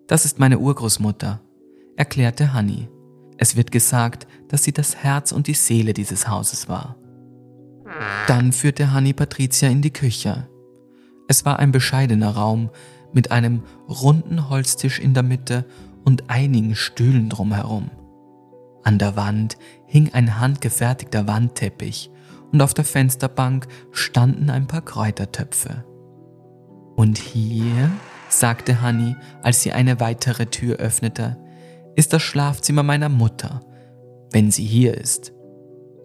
Das 0.07 0.25
ist 0.25 0.39
meine 0.39 0.59
Urgroßmutter, 0.59 1.41
erklärte 1.97 2.53
Hanni. 2.53 2.87
Es 3.37 3.55
wird 3.55 3.71
gesagt, 3.71 4.27
dass 4.47 4.63
sie 4.63 4.71
das 4.71 4.95
Herz 4.95 5.31
und 5.31 5.47
die 5.47 5.53
Seele 5.53 5.93
dieses 5.93 6.27
Hauses 6.27 6.67
war. 6.67 6.95
Dann 8.27 8.53
führte 8.53 8.91
Hanni 8.91 9.13
Patricia 9.13 9.69
in 9.69 9.81
die 9.81 9.93
Küche. 9.93 10.47
Es 11.27 11.45
war 11.45 11.59
ein 11.59 11.71
bescheidener 11.71 12.31
Raum 12.31 12.69
mit 13.13 13.31
einem 13.31 13.63
runden 13.87 14.49
Holztisch 14.49 14.99
in 14.99 15.13
der 15.13 15.23
Mitte 15.23 15.65
und 16.05 16.29
einigen 16.29 16.75
Stühlen 16.75 17.29
drumherum. 17.29 17.91
An 18.83 18.97
der 18.97 19.15
Wand 19.15 19.57
hing 19.85 20.13
ein 20.13 20.39
handgefertigter 20.39 21.27
Wandteppich 21.27 22.09
und 22.51 22.61
auf 22.61 22.73
der 22.73 22.85
Fensterbank 22.85 23.67
standen 23.91 24.49
ein 24.49 24.67
paar 24.67 24.81
Kräutertöpfe. 24.81 25.83
Und 26.95 27.17
hier, 27.17 27.91
sagte 28.29 28.81
Hanni, 28.81 29.15
als 29.41 29.61
sie 29.61 29.71
eine 29.71 29.99
weitere 29.99 30.47
Tür 30.47 30.77
öffnete, 30.77 31.37
ist 31.95 32.13
das 32.13 32.21
Schlafzimmer 32.21 32.83
meiner 32.83 33.09
Mutter, 33.09 33.61
wenn 34.31 34.51
sie 34.51 34.65
hier 34.65 34.95
ist. 34.95 35.33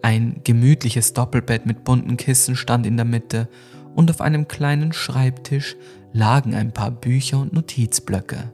Ein 0.01 0.41
gemütliches 0.43 1.13
Doppelbett 1.13 1.65
mit 1.65 1.83
bunten 1.83 2.17
Kissen 2.17 2.55
stand 2.55 2.85
in 2.85 2.95
der 2.95 3.05
Mitte 3.05 3.49
und 3.95 4.09
auf 4.11 4.21
einem 4.21 4.47
kleinen 4.47 4.93
Schreibtisch 4.93 5.75
lagen 6.13 6.53
ein 6.53 6.71
paar 6.71 6.91
Bücher 6.91 7.39
und 7.39 7.53
Notizblöcke. 7.53 8.53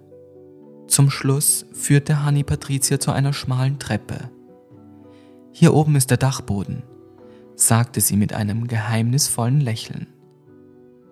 Zum 0.88 1.10
Schluss 1.10 1.65
führte 1.74 2.24
Hanni 2.24 2.43
Patricia 2.43 3.00
zu 3.00 3.12
einer 3.12 3.33
schmalen 3.33 3.79
Treppe. 3.79 4.29
Hier 5.51 5.74
oben 5.74 5.95
ist 5.95 6.10
der 6.10 6.17
Dachboden 6.17 6.83
sagte 7.62 8.01
sie 8.01 8.18
mit 8.18 8.34
einem 8.34 8.68
geheimnisvollen 8.68 9.62
Lächeln. 9.62 10.08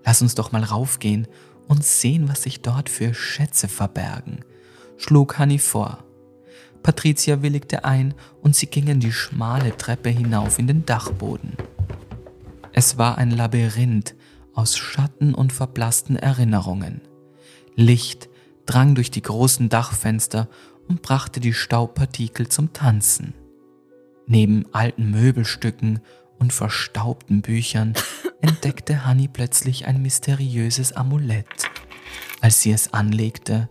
Lass 0.06 0.22
uns 0.22 0.36
doch 0.36 0.52
mal 0.52 0.64
raufgehen 0.64 1.28
und 1.68 1.84
sehen, 1.84 2.28
was 2.28 2.44
sich 2.44 2.62
dort 2.62 2.90
für 2.90 3.14
Schätze 3.14 3.68
verbergen, 3.68 4.40
schlug 4.98 5.38
Hanni 5.38 5.60
vor. 5.60 6.04
Patricia 6.82 7.42
willigte 7.42 7.84
ein 7.84 8.14
und 8.42 8.56
sie 8.56 8.68
gingen 8.68 9.00
die 9.00 9.12
schmale 9.12 9.76
Treppe 9.78 10.10
hinauf 10.10 10.60
in 10.60 10.68
den 10.68 10.86
Dachboden. 10.86 11.54
Es 12.74 12.98
war 12.98 13.18
ein 13.18 13.32
Labyrinth 13.32 14.16
aus 14.54 14.78
Schatten 14.78 15.34
und 15.34 15.54
verblassten 15.54 16.16
Erinnerungen. 16.16 17.02
Licht 17.76 18.30
drang 18.66 18.96
durch 18.96 19.12
die 19.12 19.22
großen 19.22 19.70
Dachfenster 19.70 20.48
und 20.88 21.02
brachte 21.02 21.40
die 21.40 21.54
Staubpartikel 21.54 22.48
zum 22.48 22.74
Tanzen. 22.74 23.34
Neben 24.28 24.66
alten 24.74 25.12
Möbelstücken 25.12 26.00
und 26.40 26.54
verstaubten 26.54 27.42
Büchern 27.42 27.94
entdeckte 28.42 29.06
Hanni 29.06 29.28
plötzlich 29.28 29.86
ein 29.86 30.02
mysteriöses 30.02 30.94
Amulett. 30.94 31.46
Als 32.42 32.62
sie 32.62 32.72
es 32.72 32.94
anlegte, 32.94 33.70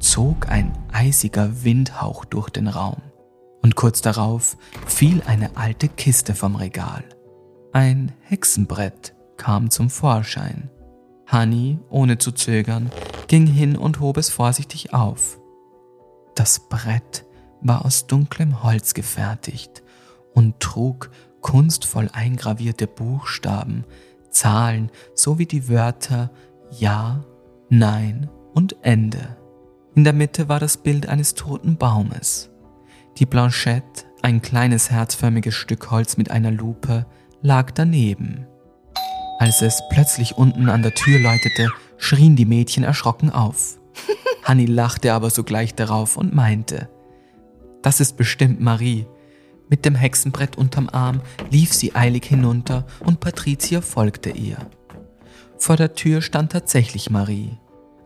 zog 0.00 0.48
ein 0.48 0.76
eisiger 0.92 1.64
Windhauch 1.64 2.24
durch 2.24 2.50
den 2.50 2.68
Raum 2.68 3.00
und 3.62 3.76
kurz 3.76 4.02
darauf 4.02 4.56
fiel 4.86 5.22
eine 5.26 5.56
alte 5.56 5.88
Kiste 5.88 6.34
vom 6.34 6.56
Regal. 6.56 7.04
Ein 7.72 8.12
Hexenbrett 8.20 9.14
kam 9.36 9.70
zum 9.70 9.88
Vorschein. 9.88 10.68
Honey, 11.30 11.78
ohne 11.88 12.18
zu 12.18 12.32
zögern, 12.32 12.90
ging 13.28 13.46
hin 13.46 13.76
und 13.76 14.00
hob 14.00 14.18
es 14.18 14.28
vorsichtig 14.28 14.92
auf. 14.92 15.38
Das 16.34 16.68
Brett 16.68 17.24
war 17.60 17.84
aus 17.84 18.06
dunklem 18.06 18.62
Holz 18.62 18.92
gefertigt 18.92 19.82
und 20.34 20.60
trug 20.60 21.10
kunstvoll 21.42 22.08
eingravierte 22.12 22.86
Buchstaben, 22.86 23.84
Zahlen 24.30 24.90
sowie 25.14 25.46
die 25.46 25.68
Wörter 25.68 26.30
Ja, 26.70 27.24
Nein 27.68 28.30
und 28.54 28.76
Ende. 28.82 29.36
In 29.94 30.04
der 30.04 30.14
Mitte 30.14 30.48
war 30.48 30.58
das 30.58 30.78
Bild 30.78 31.08
eines 31.08 31.34
toten 31.34 31.76
Baumes. 31.76 32.50
Die 33.18 33.26
Blanchette, 33.26 34.04
ein 34.22 34.40
kleines 34.40 34.90
herzförmiges 34.90 35.54
Stück 35.54 35.90
Holz 35.90 36.16
mit 36.16 36.30
einer 36.30 36.50
Lupe, 36.50 37.04
lag 37.42 37.70
daneben. 37.72 38.46
Als 39.38 39.60
es 39.60 39.82
plötzlich 39.90 40.38
unten 40.38 40.68
an 40.68 40.82
der 40.82 40.94
Tür 40.94 41.18
läutete, 41.18 41.70
schrien 41.98 42.36
die 42.36 42.46
Mädchen 42.46 42.84
erschrocken 42.84 43.30
auf. 43.30 43.78
Hanni 44.44 44.66
lachte 44.66 45.12
aber 45.12 45.30
sogleich 45.30 45.74
darauf 45.74 46.16
und 46.16 46.34
meinte, 46.34 46.88
das 47.82 48.00
ist 48.00 48.16
bestimmt 48.16 48.60
Marie. 48.60 49.06
Mit 49.72 49.86
dem 49.86 49.94
Hexenbrett 49.94 50.58
unterm 50.58 50.90
Arm 50.90 51.22
lief 51.50 51.72
sie 51.72 51.94
eilig 51.94 52.26
hinunter 52.26 52.86
und 53.00 53.20
Patricia 53.20 53.80
folgte 53.80 54.28
ihr. 54.28 54.58
Vor 55.56 55.76
der 55.76 55.94
Tür 55.94 56.20
stand 56.20 56.52
tatsächlich 56.52 57.08
Marie, 57.08 57.56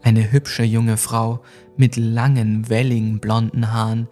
eine 0.01 0.31
hübsche 0.31 0.63
junge 0.63 0.97
Frau 0.97 1.43
mit 1.77 1.97
langen, 1.97 2.69
welligen 2.69 3.19
blonden 3.19 3.73
Haaren, 3.73 4.07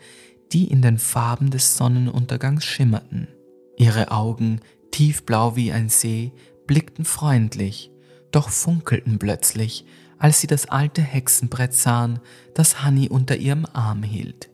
die 0.53 0.65
in 0.65 0.83
den 0.83 0.99
Farben 0.99 1.51
des 1.51 1.77
Sonnenuntergangs 1.77 2.65
schimmerten. 2.65 3.29
Ihre 3.77 4.11
Augen, 4.11 4.59
tiefblau 4.91 5.55
wie 5.55 5.71
ein 5.71 5.89
See, 5.89 6.33
blickten 6.67 7.05
freundlich, 7.05 7.93
doch 8.33 8.49
funkelten 8.49 9.21
plötzlich, 9.21 9.85
als 10.19 10.41
sie 10.41 10.49
das 10.49 10.67
alte 10.67 11.03
Hexenbrett 11.03 11.73
sahen, 11.73 12.19
das 12.53 12.83
Hanni 12.83 13.09
unter 13.09 13.37
ihrem 13.37 13.65
Arm 13.65 14.03
hielt. 14.03 14.51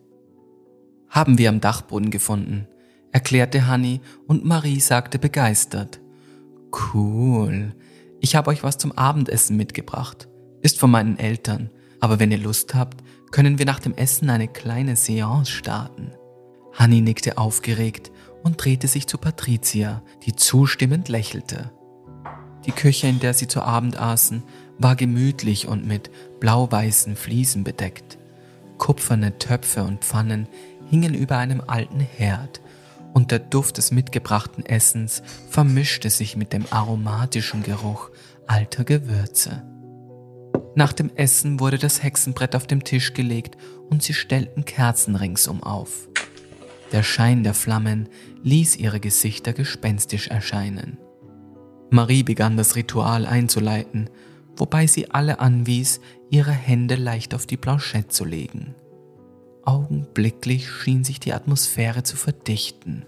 Haben 1.09 1.39
wir 1.39 1.49
am 1.49 1.61
Dachboden 1.61 2.11
gefunden, 2.11 2.67
erklärte 3.11 3.67
Hanni 3.67 4.01
und 4.27 4.45
Marie 4.45 4.79
sagte 4.79 5.19
begeistert. 5.19 5.99
Cool. 6.93 7.75
Ich 8.19 8.35
habe 8.35 8.49
euch 8.49 8.63
was 8.63 8.77
zum 8.77 8.91
Abendessen 8.93 9.57
mitgebracht. 9.57 10.27
Ist 10.61 10.79
von 10.79 10.91
meinen 10.91 11.17
Eltern. 11.17 11.69
Aber 11.99 12.19
wenn 12.19 12.31
ihr 12.31 12.37
Lust 12.37 12.73
habt, 12.75 13.03
können 13.31 13.59
wir 13.59 13.65
nach 13.65 13.79
dem 13.79 13.95
Essen 13.95 14.29
eine 14.29 14.47
kleine 14.47 14.95
Seance 14.95 15.51
starten. 15.51 16.11
Hanni 16.73 17.01
nickte 17.01 17.37
aufgeregt 17.37 18.11
und 18.43 18.63
drehte 18.63 18.87
sich 18.87 19.07
zu 19.07 19.17
Patricia, 19.17 20.01
die 20.25 20.35
zustimmend 20.35 21.09
lächelte. 21.09 21.71
Die 22.65 22.71
Küche, 22.71 23.07
in 23.07 23.19
der 23.19 23.33
sie 23.33 23.47
zu 23.47 23.61
Abend 23.61 23.99
aßen, 23.99 24.43
war 24.77 24.95
gemütlich 24.95 25.67
und 25.67 25.85
mit 25.85 26.11
blau-weißen 26.39 27.15
Fliesen 27.15 27.63
bedeckt. 27.63 28.17
Kupferne 28.77 29.37
Töpfe 29.37 29.83
und 29.83 30.03
Pfannen 30.03 30.47
hingen 30.89 31.13
über 31.13 31.37
einem 31.37 31.61
alten 31.65 31.99
Herd, 31.99 32.61
und 33.13 33.31
der 33.31 33.39
Duft 33.39 33.77
des 33.77 33.91
mitgebrachten 33.91 34.65
Essens 34.65 35.21
vermischte 35.49 36.09
sich 36.09 36.35
mit 36.35 36.53
dem 36.53 36.65
aromatischen 36.69 37.63
Geruch 37.63 38.09
alter 38.47 38.83
Gewürze. 38.83 39.63
Nach 40.75 40.93
dem 40.93 41.11
Essen 41.15 41.59
wurde 41.59 41.77
das 41.77 42.01
Hexenbrett 42.01 42.55
auf 42.55 42.65
dem 42.65 42.83
Tisch 42.83 43.13
gelegt 43.13 43.57
und 43.89 44.03
sie 44.03 44.13
stellten 44.13 44.63
Kerzen 44.65 45.15
ringsum 45.15 45.61
auf. 45.63 46.07
Der 46.91 47.03
Schein 47.03 47.43
der 47.43 47.53
Flammen 47.53 48.09
ließ 48.43 48.77
ihre 48.77 48.99
Gesichter 48.99 49.53
gespenstisch 49.53 50.27
erscheinen. 50.27 50.97
Marie 51.89 52.23
begann 52.23 52.55
das 52.55 52.75
Ritual 52.75 53.25
einzuleiten, 53.25 54.09
wobei 54.55 54.87
sie 54.87 55.11
alle 55.11 55.39
anwies, 55.39 55.99
ihre 56.29 56.51
Hände 56.51 56.95
leicht 56.95 57.33
auf 57.33 57.45
die 57.45 57.57
Blanchette 57.57 58.07
zu 58.07 58.23
legen. 58.23 58.75
Augenblicklich 59.63 60.69
schien 60.69 61.03
sich 61.03 61.19
die 61.19 61.33
Atmosphäre 61.33 62.03
zu 62.03 62.17
verdichten. 62.17 63.05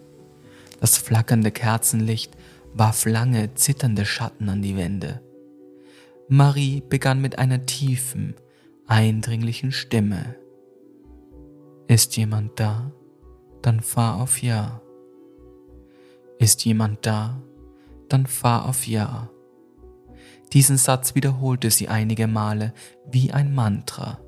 Das 0.80 0.98
flackernde 0.98 1.52
Kerzenlicht 1.52 2.36
warf 2.74 3.06
lange, 3.06 3.54
zitternde 3.56 4.06
Schatten 4.06 4.50
an 4.50 4.62
die 4.62 4.76
Wände. 4.76 5.22
Marie 6.28 6.82
begann 6.88 7.22
mit 7.22 7.40
einer 7.40 7.66
tiefen, 7.66 8.36
eindringlichen 8.88 9.72
Stimme. 9.72 10.36
Ist 11.88 12.18
jemand 12.18 12.60
da? 12.60 12.92
Dann 13.62 13.82
fahr 13.82 14.22
auf 14.22 14.42
Ja. 14.42 14.82
Ist 16.40 16.66
jemand 16.66 17.06
da? 17.06 17.42
Dann 18.10 18.26
fahr 18.26 18.68
auf 18.68 18.88
Ja. 18.88 19.30
Diesen 20.54 20.78
Satz 20.78 21.16
wiederholte 21.16 21.72
sie 21.72 21.88
einige 21.88 22.28
Male 22.28 22.74
wie 23.10 23.32
ein 23.32 23.56
Mantra. 23.56 24.20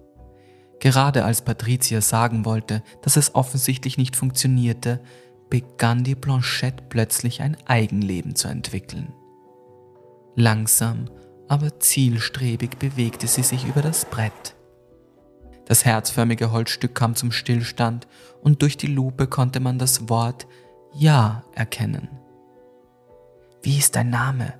Gerade 0.86 1.26
als 1.26 1.41
Patricia 1.41 2.00
sagen 2.00 2.45
wollte, 2.45 2.84
dass 3.02 3.17
es 3.17 3.34
offensichtlich 3.34 3.98
nicht 3.98 4.15
funktionierte, 4.15 5.02
begann 5.50 6.04
die 6.04 6.13
Blanchette 6.13 6.84
plötzlich 6.89 7.41
ein 7.41 7.58
Eigenleben 7.65 8.36
zu 8.36 8.50
entwickeln. 8.50 9.12
Langsam, 10.36 11.10
aber 11.48 11.80
zielstrebig 11.80 12.78
bewegte 12.78 13.26
sie 13.26 13.41
sich 13.41 13.65
über 13.65 13.82
das 13.82 14.06
Brett. 14.06 14.54
Das 15.65 15.86
herzförmige 15.86 16.52
Holzstück 16.52 16.93
kam 16.93 17.15
zum 17.15 17.32
Stillstand 17.32 18.08
und 18.43 18.62
durch 18.62 18.78
die 18.78 18.86
Lupe 18.86 19.26
konnte 19.26 19.62
man 19.62 19.80
das 19.80 20.08
Wort 20.08 20.45
Ja 20.93 21.45
erkennen. 21.56 22.10
Wie 23.63 23.80
ist 23.80 23.95
dein 23.95 24.12
Name? 24.12 24.54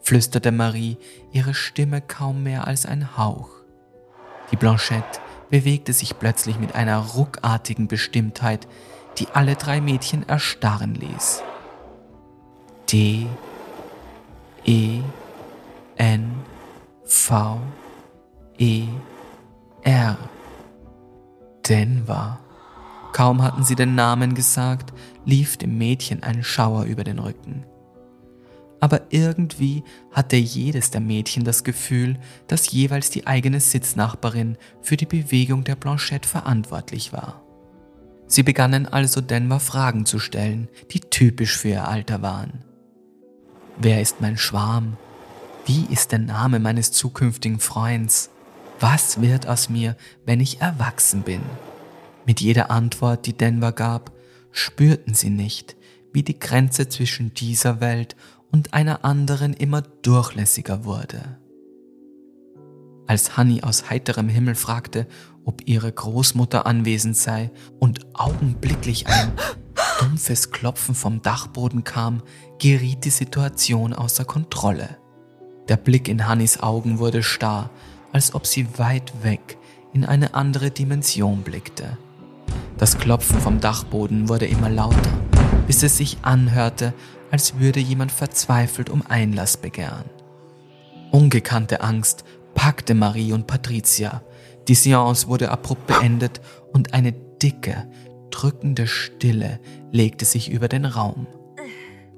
flüsterte 0.00 0.50
Marie, 0.50 0.98
ihre 1.30 1.54
Stimme 1.54 2.00
kaum 2.00 2.42
mehr 2.42 2.66
als 2.66 2.86
ein 2.86 3.16
Hauch. 3.16 3.50
Die 4.50 4.56
Blanchette 4.56 5.20
bewegte 5.50 5.92
sich 5.92 6.18
plötzlich 6.18 6.58
mit 6.58 6.74
einer 6.74 6.98
ruckartigen 6.98 7.88
Bestimmtheit, 7.88 8.66
die 9.18 9.28
alle 9.32 9.56
drei 9.56 9.80
Mädchen 9.80 10.28
erstarren 10.28 10.94
ließ. 10.94 11.42
D 12.90 13.26
E 14.64 15.00
N 15.96 16.32
V 17.04 17.60
E 18.58 18.84
R 19.82 20.16
Denver. 21.68 22.38
Kaum 23.12 23.42
hatten 23.42 23.64
sie 23.64 23.74
den 23.74 23.94
Namen 23.96 24.34
gesagt, 24.34 24.92
lief 25.24 25.56
dem 25.56 25.76
Mädchen 25.76 26.22
ein 26.22 26.42
Schauer 26.42 26.84
über 26.84 27.04
den 27.04 27.18
Rücken 27.18 27.64
aber 28.80 29.02
irgendwie 29.10 29.84
hatte 30.10 30.36
jedes 30.36 30.90
der 30.90 31.02
Mädchen 31.02 31.44
das 31.44 31.64
Gefühl, 31.64 32.18
dass 32.48 32.72
jeweils 32.72 33.10
die 33.10 33.26
eigene 33.26 33.60
Sitznachbarin 33.60 34.56
für 34.80 34.96
die 34.96 35.06
Bewegung 35.06 35.64
der 35.64 35.76
Blanchette 35.76 36.28
verantwortlich 36.28 37.12
war. 37.12 37.42
Sie 38.26 38.42
begannen 38.42 38.86
also 38.86 39.20
Denver 39.20 39.60
Fragen 39.60 40.06
zu 40.06 40.18
stellen, 40.18 40.68
die 40.92 41.00
typisch 41.00 41.58
für 41.58 41.68
ihr 41.68 41.88
Alter 41.88 42.22
waren. 42.22 42.64
Wer 43.78 44.00
ist 44.00 44.20
mein 44.20 44.38
Schwarm? 44.38 44.96
Wie 45.66 45.86
ist 45.90 46.12
der 46.12 46.20
Name 46.20 46.58
meines 46.58 46.92
zukünftigen 46.92 47.60
Freunds? 47.60 48.30
Was 48.78 49.20
wird 49.20 49.46
aus 49.46 49.68
mir, 49.68 49.96
wenn 50.24 50.40
ich 50.40 50.60
erwachsen 50.60 51.22
bin? 51.22 51.42
Mit 52.24 52.40
jeder 52.40 52.70
Antwort, 52.70 53.26
die 53.26 53.36
Denver 53.36 53.72
gab, 53.72 54.12
spürten 54.52 55.14
sie 55.14 55.30
nicht, 55.30 55.76
wie 56.12 56.22
die 56.22 56.38
Grenze 56.38 56.88
zwischen 56.88 57.34
dieser 57.34 57.80
Welt 57.80 58.16
und 58.52 58.74
einer 58.74 59.04
anderen 59.04 59.52
immer 59.52 59.82
durchlässiger 59.82 60.84
wurde. 60.84 61.38
Als 63.06 63.36
Hanni 63.36 63.62
aus 63.62 63.90
heiterem 63.90 64.28
Himmel 64.28 64.54
fragte, 64.54 65.06
ob 65.44 65.66
ihre 65.66 65.90
Großmutter 65.90 66.66
anwesend 66.66 67.16
sei 67.16 67.50
und 67.78 68.06
augenblicklich 68.14 69.06
ein 69.08 69.32
dumpfes 70.00 70.50
Klopfen 70.50 70.94
vom 70.94 71.20
Dachboden 71.20 71.82
kam, 71.82 72.22
geriet 72.58 73.04
die 73.04 73.10
Situation 73.10 73.92
außer 73.92 74.24
Kontrolle. 74.24 74.98
Der 75.68 75.76
Blick 75.76 76.08
in 76.08 76.28
Hannis 76.28 76.60
Augen 76.60 76.98
wurde 76.98 77.22
starr, 77.22 77.70
als 78.12 78.34
ob 78.34 78.46
sie 78.46 78.78
weit 78.78 79.12
weg 79.22 79.58
in 79.92 80.04
eine 80.04 80.34
andere 80.34 80.70
Dimension 80.70 81.42
blickte. 81.42 81.96
Das 82.78 82.98
Klopfen 82.98 83.40
vom 83.40 83.60
Dachboden 83.60 84.28
wurde 84.28 84.46
immer 84.46 84.70
lauter, 84.70 85.10
bis 85.66 85.82
es 85.82 85.96
sich 85.96 86.18
anhörte, 86.22 86.94
als 87.30 87.58
würde 87.58 87.80
jemand 87.80 88.12
verzweifelt 88.12 88.90
um 88.90 89.02
Einlass 89.06 89.56
begehren. 89.56 90.04
Ungekannte 91.10 91.80
Angst 91.80 92.24
packte 92.54 92.94
Marie 92.94 93.32
und 93.32 93.46
Patricia. 93.46 94.22
Die 94.68 94.74
Seance 94.74 95.28
wurde 95.28 95.50
abrupt 95.50 95.86
beendet 95.86 96.40
und 96.72 96.94
eine 96.94 97.12
dicke, 97.12 97.90
drückende 98.30 98.86
Stille 98.86 99.58
legte 99.90 100.24
sich 100.24 100.50
über 100.50 100.68
den 100.68 100.84
Raum. 100.84 101.26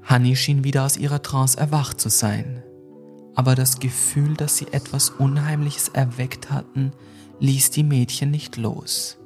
Hanni 0.02 0.36
schien 0.36 0.64
wieder 0.64 0.84
aus 0.84 0.96
ihrer 0.96 1.22
Trance 1.22 1.56
erwacht 1.58 2.00
zu 2.00 2.08
sein. 2.08 2.62
aber 3.34 3.54
das 3.54 3.80
Gefühl, 3.80 4.34
dass 4.34 4.56
sie 4.56 4.68
etwas 4.72 5.10
Unheimliches 5.10 5.88
erweckt 5.88 6.50
hatten, 6.50 6.92
ließ 7.40 7.70
die 7.70 7.82
Mädchen 7.82 8.30
nicht 8.30 8.56
los. 8.56 9.18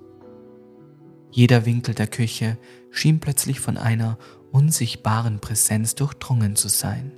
Jeder 1.30 1.66
Winkel 1.66 1.94
der 1.94 2.06
Küche 2.06 2.56
schien 2.90 3.20
plötzlich 3.20 3.60
von 3.60 3.76
einer 3.76 4.16
unsichtbaren 4.52 5.40
Präsenz 5.40 5.94
durchdrungen 5.94 6.56
zu 6.56 6.68
sein. 6.68 7.12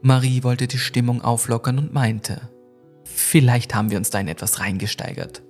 Marie 0.00 0.42
wollte 0.44 0.68
die 0.68 0.78
Stimmung 0.78 1.22
auflockern 1.22 1.78
und 1.78 1.92
meinte, 1.92 2.40
vielleicht 3.04 3.74
haben 3.74 3.90
wir 3.90 3.98
uns 3.98 4.10
da 4.10 4.20
in 4.20 4.28
etwas 4.28 4.60
reingesteigert. 4.60 5.42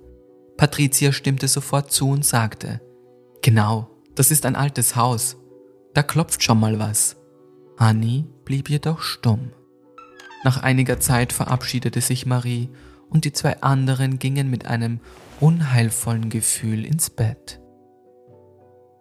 Patricia 0.57 1.11
stimmte 1.11 1.47
sofort 1.47 1.91
zu 1.91 2.09
und 2.09 2.25
sagte, 2.25 2.81
genau, 3.41 3.89
das 4.15 4.31
ist 4.31 4.45
ein 4.45 4.55
altes 4.55 4.95
Haus. 4.95 5.37
Da 5.93 6.03
klopft 6.03 6.43
schon 6.43 6.59
mal 6.59 6.79
was. 6.79 7.15
Annie 7.77 8.25
blieb 8.43 8.69
jedoch 8.69 9.01
stumm. 9.01 9.51
Nach 10.43 10.61
einiger 10.61 10.99
Zeit 10.99 11.31
verabschiedete 11.31 12.01
sich 12.01 12.25
Marie 12.25 12.69
und 13.09 13.25
die 13.25 13.33
zwei 13.33 13.61
anderen 13.61 14.19
gingen 14.19 14.49
mit 14.49 14.65
einem 14.65 14.99
unheilvollen 15.39 16.29
Gefühl 16.29 16.85
ins 16.85 17.09
Bett. 17.09 17.61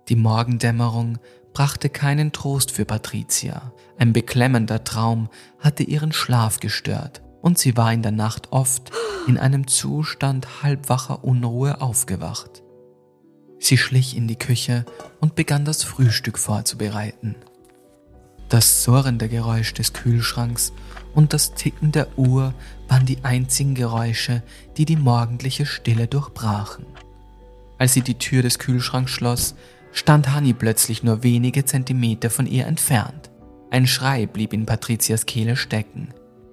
Die 0.08 0.16
Morgendämmerung 0.16 1.18
brachte 1.52 1.90
keinen 1.90 2.32
Trost 2.32 2.70
für 2.70 2.86
Patricia. 2.86 3.72
Ein 3.98 4.12
beklemmender 4.12 4.84
Traum 4.84 5.28
hatte 5.58 5.82
ihren 5.82 6.12
Schlaf 6.12 6.60
gestört 6.60 7.22
und 7.42 7.58
sie 7.58 7.76
war 7.76 7.92
in 7.92 8.02
der 8.02 8.12
Nacht 8.12 8.52
oft 8.52 8.90
in 9.26 9.36
einem 9.36 9.66
Zustand 9.66 10.62
halbwacher 10.62 11.24
Unruhe 11.24 11.82
aufgewacht. 11.82 12.62
Sie 13.58 13.76
schlich 13.76 14.16
in 14.16 14.28
die 14.28 14.38
Küche 14.38 14.86
und 15.20 15.34
begann 15.34 15.64
das 15.64 15.82
Frühstück 15.82 16.38
vorzubereiten. 16.38 17.34
Das 18.48 18.82
surrende 18.82 19.28
Geräusch 19.28 19.74
des 19.74 19.92
Kühlschranks 19.92 20.72
und 21.14 21.34
das 21.34 21.52
Ticken 21.52 21.92
der 21.92 22.16
Uhr 22.16 22.54
waren 22.88 23.04
die 23.04 23.24
einzigen 23.24 23.74
Geräusche, 23.74 24.42
die 24.78 24.86
die 24.86 24.96
morgendliche 24.96 25.66
Stille 25.66 26.06
durchbrachen. 26.06 26.86
Als 27.76 27.92
sie 27.92 28.00
die 28.00 28.18
Tür 28.18 28.42
des 28.42 28.58
Kühlschranks 28.58 29.10
schloss, 29.10 29.54
stand 29.92 30.32
Hanni 30.32 30.52
plötzlich 30.52 31.02
nur 31.02 31.22
wenige 31.22 31.64
Zentimeter 31.64 32.30
von 32.30 32.46
ihr 32.46 32.66
entfernt. 32.66 33.30
Ein 33.70 33.86
Schrei 33.86 34.26
blieb 34.26 34.52
in 34.52 34.66
Patrizias 34.66 35.26
Kehle 35.26 35.56
stecken. 35.56 36.08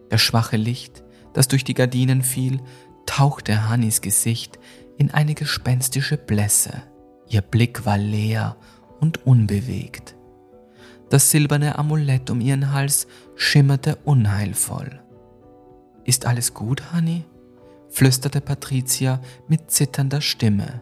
Das 0.09 0.21
schwache 0.21 0.57
Licht, 0.57 1.03
das 1.33 1.47
durch 1.47 1.63
die 1.63 1.73
Gardinen 1.73 2.21
fiel, 2.21 2.59
tauchte 3.05 3.69
Hannis 3.69 4.01
Gesicht 4.01 4.59
in 4.97 5.11
eine 5.11 5.35
gespenstische 5.35 6.17
Blässe. 6.17 6.83
Ihr 7.27 7.41
Blick 7.41 7.85
war 7.85 7.97
leer 7.97 8.57
und 8.99 9.25
unbewegt. 9.25 10.15
Das 11.09 11.31
silberne 11.31 11.77
Amulett 11.77 12.29
um 12.29 12.41
ihren 12.41 12.71
Hals 12.71 13.07
schimmerte 13.35 13.97
unheilvoll. 14.05 14.99
Ist 16.03 16.25
alles 16.25 16.53
gut, 16.53 16.91
Hanni? 16.91 17.25
flüsterte 17.89 18.41
Patricia 18.41 19.21
mit 19.47 19.71
zitternder 19.71 20.19
Stimme. 20.19 20.81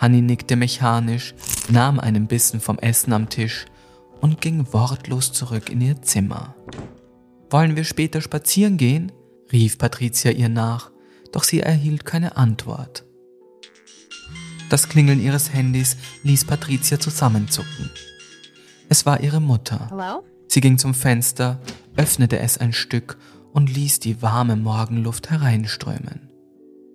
Hanni 0.00 0.22
nickte 0.22 0.56
mechanisch, 0.56 1.34
nahm 1.68 2.00
einen 2.00 2.26
Bissen 2.26 2.60
vom 2.60 2.78
Essen 2.78 3.12
am 3.12 3.28
Tisch 3.28 3.66
und 4.22 4.40
ging 4.40 4.72
wortlos 4.72 5.32
zurück 5.32 5.68
in 5.68 5.82
ihr 5.82 6.00
Zimmer. 6.00 6.54
Wollen 7.50 7.76
wir 7.76 7.84
später 7.84 8.22
spazieren 8.22 8.78
gehen? 8.78 9.12
rief 9.52 9.76
Patricia 9.76 10.30
ihr 10.30 10.48
nach, 10.48 10.90
doch 11.32 11.44
sie 11.44 11.60
erhielt 11.60 12.06
keine 12.06 12.38
Antwort. 12.38 13.04
Das 14.70 14.88
Klingeln 14.88 15.20
ihres 15.20 15.52
Handys 15.52 15.96
ließ 16.22 16.46
Patricia 16.46 16.98
zusammenzucken. 16.98 17.90
Es 18.88 19.04
war 19.04 19.20
ihre 19.20 19.40
Mutter. 19.40 20.22
Sie 20.48 20.62
ging 20.62 20.78
zum 20.78 20.94
Fenster, 20.94 21.60
öffnete 21.96 22.38
es 22.38 22.56
ein 22.56 22.72
Stück 22.72 23.18
und 23.52 23.68
ließ 23.68 24.00
die 24.00 24.22
warme 24.22 24.56
Morgenluft 24.56 25.28
hereinströmen. 25.28 26.29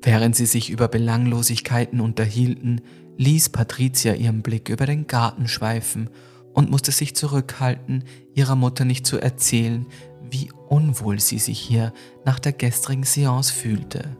Während 0.05 0.35
sie 0.35 0.45
sich 0.45 0.69
über 0.69 0.87
Belanglosigkeiten 0.87 1.99
unterhielten, 1.99 2.81
ließ 3.17 3.49
Patricia 3.49 4.13
ihren 4.13 4.43
Blick 4.43 4.69
über 4.69 4.85
den 4.85 5.07
Garten 5.07 5.47
schweifen 5.47 6.11
und 6.53 6.69
musste 6.69 6.91
sich 6.91 7.15
zurückhalten, 7.15 8.03
ihrer 8.35 8.55
Mutter 8.55 8.85
nicht 8.85 9.07
zu 9.07 9.17
erzählen, 9.17 9.87
wie 10.21 10.51
unwohl 10.69 11.19
sie 11.19 11.39
sich 11.39 11.59
hier 11.59 11.91
nach 12.23 12.37
der 12.37 12.53
gestrigen 12.53 13.03
Seance 13.03 13.51
fühlte. 13.51 14.15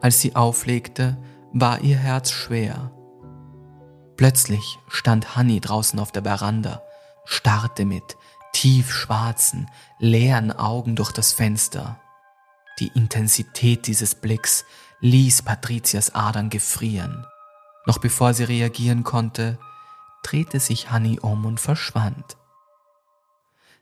Als 0.00 0.20
sie 0.20 0.36
auflegte, 0.36 1.18
war 1.52 1.80
ihr 1.80 1.96
Herz 1.96 2.30
schwer. 2.30 2.92
Plötzlich 4.16 4.78
stand 4.86 5.34
Hanni 5.34 5.58
draußen 5.60 5.98
auf 5.98 6.12
der 6.12 6.22
Veranda, 6.22 6.82
starrte 7.24 7.84
mit 7.84 8.16
tiefschwarzen, 8.52 9.66
leeren 9.98 10.52
Augen 10.52 10.94
durch 10.94 11.10
das 11.10 11.32
Fenster. 11.32 11.98
Die 12.78 12.92
Intensität 12.94 13.88
dieses 13.88 14.14
Blicks 14.14 14.64
ließ 15.00 15.42
Patricias 15.42 16.14
Adern 16.14 16.50
gefrieren. 16.50 17.26
Noch 17.86 17.98
bevor 17.98 18.34
sie 18.34 18.44
reagieren 18.44 19.02
konnte, 19.02 19.58
drehte 20.22 20.60
sich 20.60 20.90
Hanni 20.90 21.18
um 21.20 21.46
und 21.46 21.58
verschwand. 21.58 22.36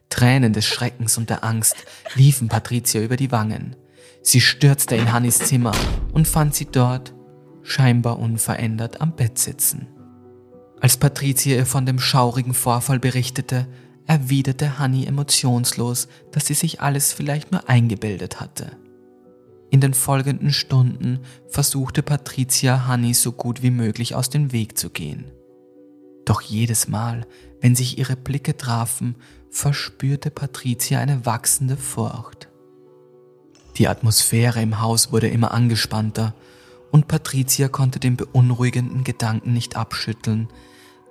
Tränen 0.09 0.53
des 0.53 0.65
Schreckens 0.65 1.17
und 1.17 1.29
der 1.29 1.43
Angst 1.43 1.75
liefen 2.15 2.47
Patricia 2.47 3.01
über 3.01 3.17
die 3.17 3.31
Wangen. 3.31 3.75
Sie 4.23 4.41
stürzte 4.41 4.95
in 4.95 5.11
Hannis 5.11 5.39
Zimmer 5.39 5.75
und 6.13 6.27
fand 6.27 6.55
sie 6.55 6.65
dort, 6.65 7.13
scheinbar 7.61 8.17
unverändert 8.17 9.01
am 9.01 9.15
Bett 9.15 9.37
sitzen. 9.37 9.87
Als 10.81 10.97
Patricia 10.97 11.57
ihr 11.57 11.65
von 11.65 11.85
dem 11.85 11.99
schaurigen 11.99 12.53
Vorfall 12.53 12.99
berichtete, 12.99 13.67
erwiderte 14.07 14.79
Hanni 14.79 15.05
emotionslos, 15.05 16.07
dass 16.31 16.47
sie 16.47 16.53
sich 16.53 16.81
alles 16.81 17.13
vielleicht 17.13 17.51
nur 17.51 17.69
eingebildet 17.69 18.39
hatte. 18.39 18.77
In 19.71 19.81
den 19.81 19.93
folgenden 19.93 20.51
Stunden 20.51 21.19
versuchte 21.47 22.01
Patricia 22.01 22.87
Hanni 22.87 23.13
so 23.13 23.31
gut 23.31 23.61
wie 23.61 23.71
möglich 23.71 24.15
aus 24.15 24.29
dem 24.29 24.51
Weg 24.51 24.77
zu 24.77 24.89
gehen. 24.89 25.31
Doch 26.25 26.41
jedes 26.41 26.87
Mal, 26.87 27.25
wenn 27.61 27.75
sich 27.75 27.97
ihre 27.97 28.15
Blicke 28.15 28.57
trafen, 28.57 29.15
verspürte 29.49 30.31
Patricia 30.31 30.99
eine 30.99 31.25
wachsende 31.25 31.77
Furcht. 31.77 32.49
Die 33.77 33.87
Atmosphäre 33.87 34.61
im 34.61 34.81
Haus 34.81 35.11
wurde 35.11 35.27
immer 35.27 35.51
angespannter 35.51 36.33
und 36.91 37.07
Patricia 37.07 37.67
konnte 37.67 37.99
den 37.99 38.17
beunruhigenden 38.17 39.03
Gedanken 39.03 39.53
nicht 39.53 39.75
abschütteln, 39.75 40.49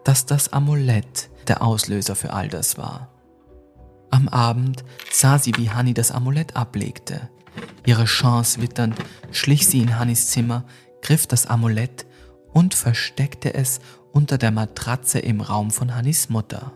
dass 0.05 0.27
das 0.27 0.53
Amulett 0.53 1.31
der 1.47 1.63
Auslöser 1.63 2.15
für 2.15 2.33
all 2.33 2.49
das 2.49 2.77
war. 2.77 3.13
Am 4.11 4.29
Abend 4.29 4.85
sah 5.11 5.39
sie, 5.39 5.53
wie 5.57 5.71
Hanni 5.71 5.95
das 5.95 6.11
Amulett 6.11 6.57
ablegte. 6.57 7.29
Ihre 7.89 8.05
Chance 8.05 8.61
witternd 8.61 8.97
schlich 9.31 9.67
sie 9.67 9.81
in 9.81 9.99
Hannis 9.99 10.29
Zimmer, 10.29 10.65
griff 11.01 11.27
das 11.27 11.47
Amulett 11.47 12.05
und 12.53 12.75
versteckte 12.75 13.55
es 13.55 13.81
unter 14.13 14.37
der 14.37 14.51
Matratze 14.51 15.21
im 15.21 15.41
Raum 15.41 15.71
von 15.71 15.95
Hannis 15.95 16.29
Mutter. 16.29 16.73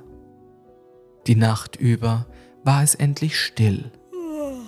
Die 1.26 1.34
Nacht 1.34 1.76
über 1.76 2.24
war 2.64 2.82
es 2.82 2.94
endlich 2.94 3.38
still 3.38 3.92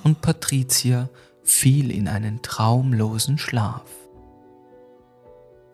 und 0.02 0.20
Patricia 0.20 1.08
fiel 1.44 1.90
in 1.90 2.08
einen 2.08 2.42
traumlosen 2.42 3.38
Schlaf. 3.38 3.88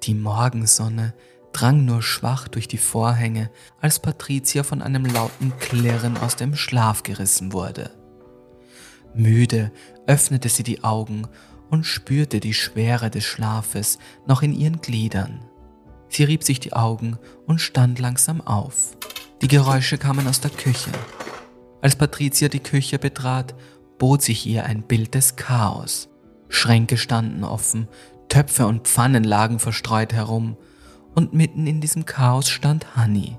Die 0.04 0.14
Morgensonne 0.14 1.14
drang 1.52 1.84
nur 1.84 2.00
schwach 2.00 2.46
durch 2.46 2.68
die 2.68 2.78
Vorhänge, 2.78 3.50
als 3.80 3.98
Patricia 3.98 4.62
von 4.62 4.82
einem 4.82 5.04
lauten 5.04 5.52
Klirren 5.58 6.16
aus 6.16 6.36
dem 6.36 6.54
Schlaf 6.54 7.02
gerissen 7.02 7.52
wurde. 7.52 7.90
Müde 9.14 9.72
öffnete 10.06 10.48
sie 10.48 10.62
die 10.62 10.84
Augen 10.84 11.26
und 11.70 11.84
spürte 11.84 12.40
die 12.40 12.54
Schwere 12.54 13.10
des 13.10 13.24
Schlafes 13.24 13.98
noch 14.26 14.42
in 14.42 14.52
ihren 14.52 14.80
Gliedern. 14.80 15.40
Sie 16.08 16.24
rieb 16.24 16.42
sich 16.42 16.60
die 16.60 16.72
Augen 16.72 17.18
und 17.46 17.60
stand 17.60 17.98
langsam 17.98 18.40
auf. 18.40 18.96
Die 19.42 19.48
Geräusche 19.48 19.96
kamen 19.96 20.26
aus 20.26 20.40
der 20.40 20.50
Küche. 20.50 20.90
Als 21.80 21.96
Patricia 21.96 22.48
die 22.48 22.60
Küche 22.60 22.98
betrat, 22.98 23.54
bot 23.98 24.22
sich 24.22 24.46
ihr 24.46 24.64
ein 24.64 24.82
Bild 24.82 25.14
des 25.14 25.36
Chaos. 25.36 26.08
Schränke 26.48 26.96
standen 26.96 27.44
offen, 27.44 27.88
Töpfe 28.28 28.66
und 28.66 28.86
Pfannen 28.86 29.24
lagen 29.24 29.58
verstreut 29.58 30.12
herum, 30.12 30.56
und 31.14 31.32
mitten 31.32 31.66
in 31.66 31.80
diesem 31.80 32.04
Chaos 32.04 32.48
stand 32.48 32.96
Honey. 32.96 33.36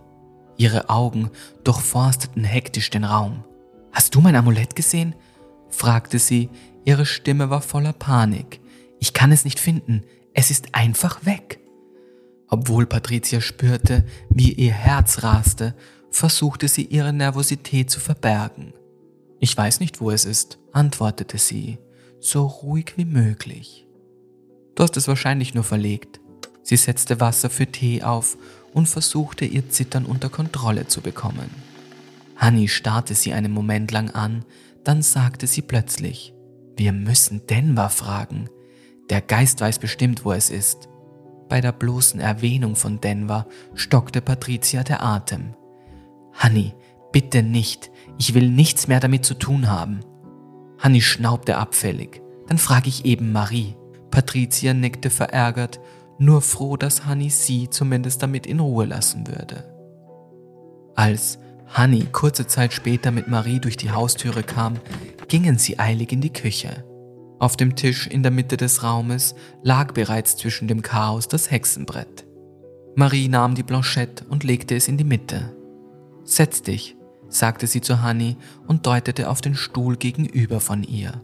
Ihre 0.58 0.90
Augen 0.90 1.30
durchforsteten 1.64 2.44
hektisch 2.44 2.90
den 2.90 3.04
Raum. 3.04 3.44
Hast 3.92 4.16
du 4.16 4.22
mein 4.22 4.36
Amulett 4.36 4.76
gesehen? 4.76 5.16
Fragte 5.72 6.20
sie, 6.20 6.50
ihre 6.86 7.06
Stimme 7.06 7.50
war 7.50 7.62
voller 7.62 7.94
Panik. 7.94 8.60
Ich 9.00 9.14
kann 9.14 9.32
es 9.32 9.46
nicht 9.46 9.60
finden, 9.60 10.04
es 10.34 10.52
ist 10.52 10.76
einfach 10.76 11.26
weg. 11.26 11.60
Obwohl 12.48 12.86
Patricia 12.86 13.42
spürte, 13.42 14.06
wie 14.30 14.52
ihr 14.52 14.74
Herz 14.74 15.24
raste, 15.24 15.74
versuchte 16.12 16.68
sie 16.68 16.84
ihre 16.84 17.14
Nervosität 17.14 17.90
zu 17.90 18.00
verbergen. 18.00 18.74
Ich 19.40 19.58
weiß 19.58 19.80
nicht, 19.80 20.02
wo 20.02 20.12
es 20.12 20.26
ist, 20.26 20.60
antwortete 20.72 21.38
sie, 21.38 21.80
so 22.20 22.46
ruhig 22.46 22.94
wie 22.98 23.06
möglich. 23.06 23.88
Du 24.76 24.84
hast 24.84 24.98
es 24.98 25.08
wahrscheinlich 25.08 25.54
nur 25.54 25.64
verlegt. 25.64 26.20
Sie 26.62 26.78
setzte 26.78 27.20
Wasser 27.20 27.50
für 27.50 27.66
Tee 27.66 28.04
auf 28.04 28.38
und 28.74 28.88
versuchte 28.88 29.46
ihr 29.46 29.70
Zittern 29.70 30.06
unter 30.06 30.30
Kontrolle 30.30 30.88
zu 30.88 31.02
bekommen. 31.02 31.50
Hanni 32.36 32.68
starrte 32.68 33.16
sie 33.16 33.34
einen 33.34 33.52
Moment 33.52 33.92
lang 33.92 34.12
an, 34.12 34.46
Dann 34.84 35.02
sagte 35.02 35.48
sie 35.48 35.62
plötzlich, 35.62 36.34
wir 36.76 36.94
müssen 36.94 37.46
Denver 37.48 37.89
fragen. 37.89 38.50
Der 39.10 39.22
Geist 39.22 39.62
weiß 39.62 39.80
bestimmt, 39.80 40.26
wo 40.26 40.32
es 40.32 40.50
ist. 40.50 40.89
Bei 41.50 41.62
der 41.62 41.74
bloßen 41.74 42.20
Erwähnung 42.20 42.76
von 42.76 43.02
Denver 43.02 43.46
stockte 43.76 44.22
Patricia 44.22 44.84
der 44.84 45.04
Atem. 45.04 45.54
Honey, 46.41 46.74
bitte 47.12 47.44
nicht. 47.44 47.91
Ich 48.17 48.34
will 48.34 48.50
nichts 48.50 48.88
mehr 48.88 49.00
damit 49.00 49.26
zu 49.26 49.34
tun 49.34 49.70
haben. 49.70 50.00
Honey 50.82 51.02
schnaubte 51.02 51.58
abfällig. 51.58 52.22
Dann 52.48 52.58
frage 52.58 52.89
ich 52.89 53.06
eben 53.06 53.32
Marie. 53.32 53.76
Patricia 54.10 54.74
nickte 54.74 55.10
verärgert, 55.10 55.80
nur 56.17 56.41
froh, 56.41 56.78
dass 56.78 57.06
Honey 57.06 57.30
sie 57.30 57.70
zumindest 57.70 58.24
damit 58.24 58.46
in 58.46 58.60
Ruhe 58.60 58.86
lassen 58.86 59.28
würde. 59.28 59.63
Als 60.96 61.39
Honey 61.78 62.06
kurze 62.12 62.48
Zeit 62.48 62.74
später 62.74 63.12
mit 63.12 63.30
Marie 63.30 63.60
durch 63.60 63.78
die 63.78 63.92
Haustüre 63.92 64.44
kam, 64.44 64.80
gingen 65.30 65.58
sie 65.58 65.80
eilig 65.80 66.12
in 66.12 66.20
die 66.20 66.34
Küche. 66.34 66.84
Auf 67.40 67.56
dem 67.56 67.76
Tisch 67.76 68.08
in 68.08 68.24
der 68.24 68.32
Mitte 68.32 68.58
des 68.58 68.84
Raumes 68.84 69.36
lag 69.64 69.94
bereits 69.94 70.36
zwischen 70.36 70.68
dem 70.68 70.82
Chaos 70.82 71.28
das 71.28 71.50
Hexenbrett. 71.50 72.26
Marie 72.96 73.30
nahm 73.30 73.56
die 73.56 73.64
Blanchette 73.64 74.26
und 74.26 74.44
legte 74.44 74.76
es 74.76 74.90
in 74.90 74.98
die 74.98 75.06
Mitte. 75.06 75.56
Setz 76.26 76.62
dich, 76.62 76.98
sagte 77.30 77.68
sie 77.68 77.80
zu 77.80 78.04
Honey 78.04 78.36
und 78.68 78.86
deutete 78.86 79.30
auf 79.30 79.40
den 79.40 79.56
Stuhl 79.56 79.96
gegenüber 79.96 80.60
von 80.60 80.84
ihr. 80.84 81.22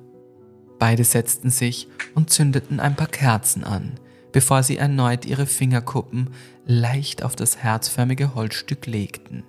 Beide 0.79 1.03
setzten 1.03 1.49
sich 1.49 1.89
und 2.15 2.29
zündeten 2.29 2.79
ein 2.79 2.95
paar 2.95 3.07
Kerzen 3.07 3.65
an, 3.65 3.99
bevor 4.31 4.63
sie 4.63 4.77
erneut 4.77 5.25
ihre 5.25 5.45
Fingerkuppen 5.45 6.29
leicht 6.65 7.21
auf 7.21 7.35
das 7.35 7.57
herzförmige 7.57 8.33
Holzstück 8.33 8.85
legten. 8.85 9.43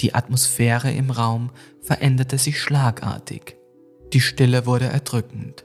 Die 0.00 0.14
Atmosphäre 0.14 0.90
im 0.92 1.10
Raum 1.10 1.50
veränderte 1.80 2.38
sich 2.38 2.60
schlagartig. 2.60 3.56
Die 4.12 4.20
Stille 4.20 4.66
wurde 4.66 4.86
erdrückend, 4.86 5.64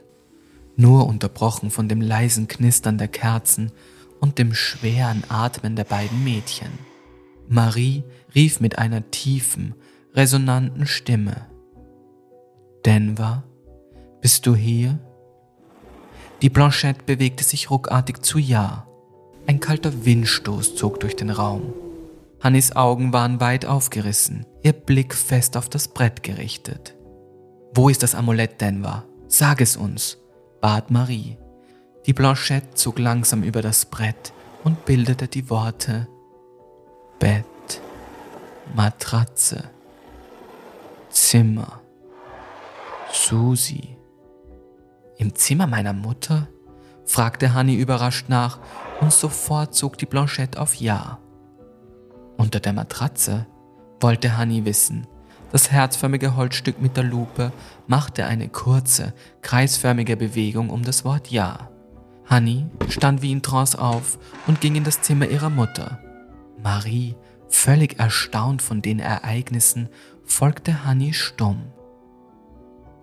nur 0.76 1.06
unterbrochen 1.06 1.70
von 1.70 1.88
dem 1.88 2.00
leisen 2.00 2.48
Knistern 2.48 2.98
der 2.98 3.08
Kerzen 3.08 3.72
und 4.20 4.38
dem 4.38 4.54
schweren 4.54 5.24
Atmen 5.28 5.76
der 5.76 5.84
beiden 5.84 6.24
Mädchen. 6.24 6.70
Marie 7.48 8.04
rief 8.34 8.60
mit 8.60 8.78
einer 8.78 9.10
tiefen, 9.10 9.74
resonanten 10.14 10.86
Stimme. 10.86 11.46
Denver, 12.84 13.44
bist 14.20 14.46
du 14.46 14.54
hier? 14.54 14.98
Die 16.42 16.48
Blanchette 16.48 17.04
bewegte 17.04 17.44
sich 17.44 17.70
ruckartig 17.70 18.22
zu 18.22 18.38
Ja. 18.38 18.86
Ein 19.46 19.60
kalter 19.60 20.04
Windstoß 20.04 20.76
zog 20.76 21.00
durch 21.00 21.16
den 21.16 21.30
Raum. 21.30 21.72
Hannis 22.40 22.74
Augen 22.74 23.12
waren 23.12 23.38
weit 23.40 23.66
aufgerissen, 23.66 24.46
ihr 24.62 24.72
Blick 24.72 25.14
fest 25.14 25.58
auf 25.58 25.68
das 25.68 25.88
Brett 25.88 26.22
gerichtet. 26.22 26.96
Wo 27.74 27.88
ist 27.88 28.02
das 28.02 28.14
Amulett, 28.14 28.60
Denver? 28.60 29.04
Sag 29.28 29.60
es 29.60 29.76
uns, 29.76 30.18
bat 30.60 30.90
Marie. 30.90 31.38
Die 32.06 32.14
Blanchette 32.14 32.74
zog 32.74 32.98
langsam 32.98 33.42
über 33.42 33.60
das 33.60 33.84
Brett 33.84 34.32
und 34.64 34.86
bildete 34.86 35.28
die 35.28 35.50
Worte 35.50 36.08
Bett, 37.18 37.44
Matratze, 38.74 39.70
Zimmer, 41.10 41.80
Susi. 43.12 43.96
Im 45.18 45.34
Zimmer 45.34 45.66
meiner 45.66 45.92
Mutter? 45.92 46.48
fragte 47.04 47.52
Hanni 47.52 47.74
überrascht 47.74 48.28
nach 48.28 48.60
und 49.00 49.12
sofort 49.12 49.74
zog 49.74 49.98
die 49.98 50.06
Blanchette 50.06 50.58
auf 50.58 50.76
Ja. 50.76 51.19
Unter 52.40 52.58
der 52.58 52.72
Matratze? 52.72 53.46
wollte 54.00 54.38
Hanni 54.38 54.64
wissen. 54.64 55.06
Das 55.52 55.70
herzförmige 55.70 56.36
Holzstück 56.36 56.80
mit 56.80 56.96
der 56.96 57.04
Lupe 57.04 57.52
machte 57.86 58.24
eine 58.24 58.48
kurze, 58.48 59.12
kreisförmige 59.42 60.16
Bewegung 60.16 60.70
um 60.70 60.82
das 60.82 61.04
Wort 61.04 61.30
Ja. 61.30 61.68
Hanni 62.24 62.66
stand 62.88 63.20
wie 63.20 63.32
in 63.32 63.42
Trance 63.42 63.78
auf 63.78 64.18
und 64.46 64.62
ging 64.62 64.74
in 64.74 64.84
das 64.84 65.02
Zimmer 65.02 65.28
ihrer 65.28 65.50
Mutter. 65.50 66.00
Marie, 66.62 67.14
völlig 67.50 67.98
erstaunt 67.98 68.62
von 68.62 68.80
den 68.80 69.00
Ereignissen, 69.00 69.90
folgte 70.24 70.86
Hanni 70.86 71.12
stumm. 71.12 71.64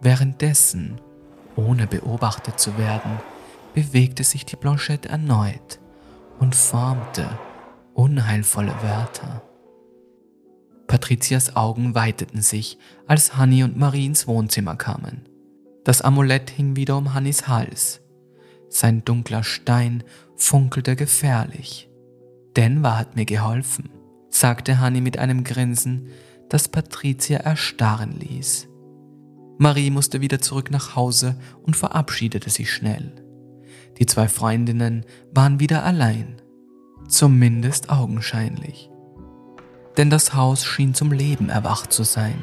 Währenddessen 0.01 0.99
ohne 1.55 1.85
beobachtet 1.85 2.59
zu 2.59 2.75
werden, 2.79 3.19
bewegte 3.75 4.23
sich 4.23 4.47
die 4.47 4.55
Blanchette 4.55 5.09
erneut 5.09 5.77
und 6.39 6.55
formte 6.55 7.29
unheilvolle 7.97 8.73
Wörter. 8.83 9.41
Patricias 10.85 11.55
Augen 11.55 11.95
weiteten 11.95 12.41
sich, 12.41 12.77
als 13.07 13.35
Hanni 13.35 13.63
und 13.63 13.75
Marie 13.75 14.05
ins 14.05 14.27
Wohnzimmer 14.27 14.75
kamen. 14.75 15.27
Das 15.83 16.01
Amulett 16.01 16.51
hing 16.51 16.75
wieder 16.75 16.95
um 16.95 17.13
Hannis 17.13 17.47
Hals. 17.47 18.01
Sein 18.69 19.03
dunkler 19.03 19.43
Stein 19.43 20.03
funkelte 20.35 20.95
gefährlich. 20.95 21.89
Denver 22.55 22.97
hat 22.97 23.15
mir 23.15 23.25
geholfen, 23.25 23.89
sagte 24.29 24.79
Hanni 24.79 25.01
mit 25.01 25.17
einem 25.17 25.43
Grinsen, 25.43 26.09
das 26.49 26.67
Patricia 26.67 27.39
erstarren 27.39 28.19
ließ. 28.19 28.69
Marie 29.57 29.89
musste 29.89 30.21
wieder 30.21 30.39
zurück 30.39 30.69
nach 30.69 30.95
Hause 30.95 31.39
und 31.63 31.75
verabschiedete 31.75 32.51
sich 32.51 32.71
schnell. 32.71 33.11
Die 33.97 34.05
zwei 34.05 34.27
Freundinnen 34.27 35.03
waren 35.33 35.59
wieder 35.59 35.83
allein, 35.83 36.36
zumindest 37.07 37.89
augenscheinlich. 37.89 38.89
Denn 39.97 40.09
das 40.09 40.33
Haus 40.33 40.65
schien 40.65 40.93
zum 40.93 41.11
Leben 41.11 41.49
erwacht 41.49 41.91
zu 41.91 42.03
sein. 42.03 42.41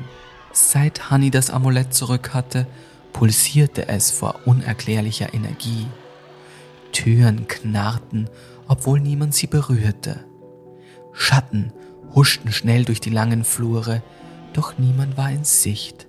Seit 0.52 1.10
Hanni 1.10 1.30
das 1.30 1.50
Amulett 1.50 1.94
zurück 1.94 2.34
hatte, 2.34 2.66
pulsierte 3.12 3.88
es 3.88 4.10
vor 4.10 4.40
unerklärlicher 4.44 5.34
Energie. 5.34 5.86
Türen 6.92 7.48
knarrten, 7.48 8.28
obwohl 8.68 9.00
niemand 9.00 9.34
sie 9.34 9.46
berührte. 9.46 10.24
Schatten 11.12 11.72
huschten 12.14 12.52
schnell 12.52 12.84
durch 12.84 13.00
die 13.00 13.10
langen 13.10 13.44
Flure, 13.44 14.02
doch 14.52 14.78
niemand 14.78 15.16
war 15.16 15.30
in 15.30 15.44
Sicht. 15.44 16.06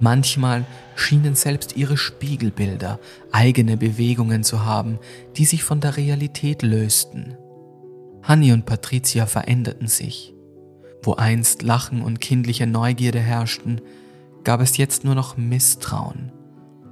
Manchmal 0.00 0.64
schienen 0.96 1.34
selbst 1.34 1.76
ihre 1.76 1.96
Spiegelbilder 1.96 2.98
eigene 3.30 3.76
Bewegungen 3.76 4.42
zu 4.42 4.64
haben, 4.64 4.98
die 5.36 5.44
sich 5.44 5.62
von 5.62 5.80
der 5.80 5.96
Realität 5.96 6.62
lösten. 6.62 7.36
Hanni 8.22 8.52
und 8.52 8.66
Patricia 8.66 9.26
veränderten 9.26 9.88
sich. 9.88 10.34
Wo 11.02 11.14
einst 11.14 11.62
Lachen 11.62 12.02
und 12.02 12.20
kindliche 12.20 12.66
Neugierde 12.66 13.20
herrschten, 13.20 13.80
gab 14.44 14.60
es 14.60 14.76
jetzt 14.76 15.04
nur 15.04 15.14
noch 15.14 15.36
Misstrauen 15.36 16.32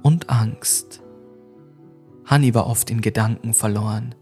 und 0.03 0.29
Angst. 0.29 1.01
Hanni 2.25 2.53
war 2.53 2.67
oft 2.67 2.89
in 2.89 3.01
Gedanken 3.01 3.53
verloren, 3.53 4.15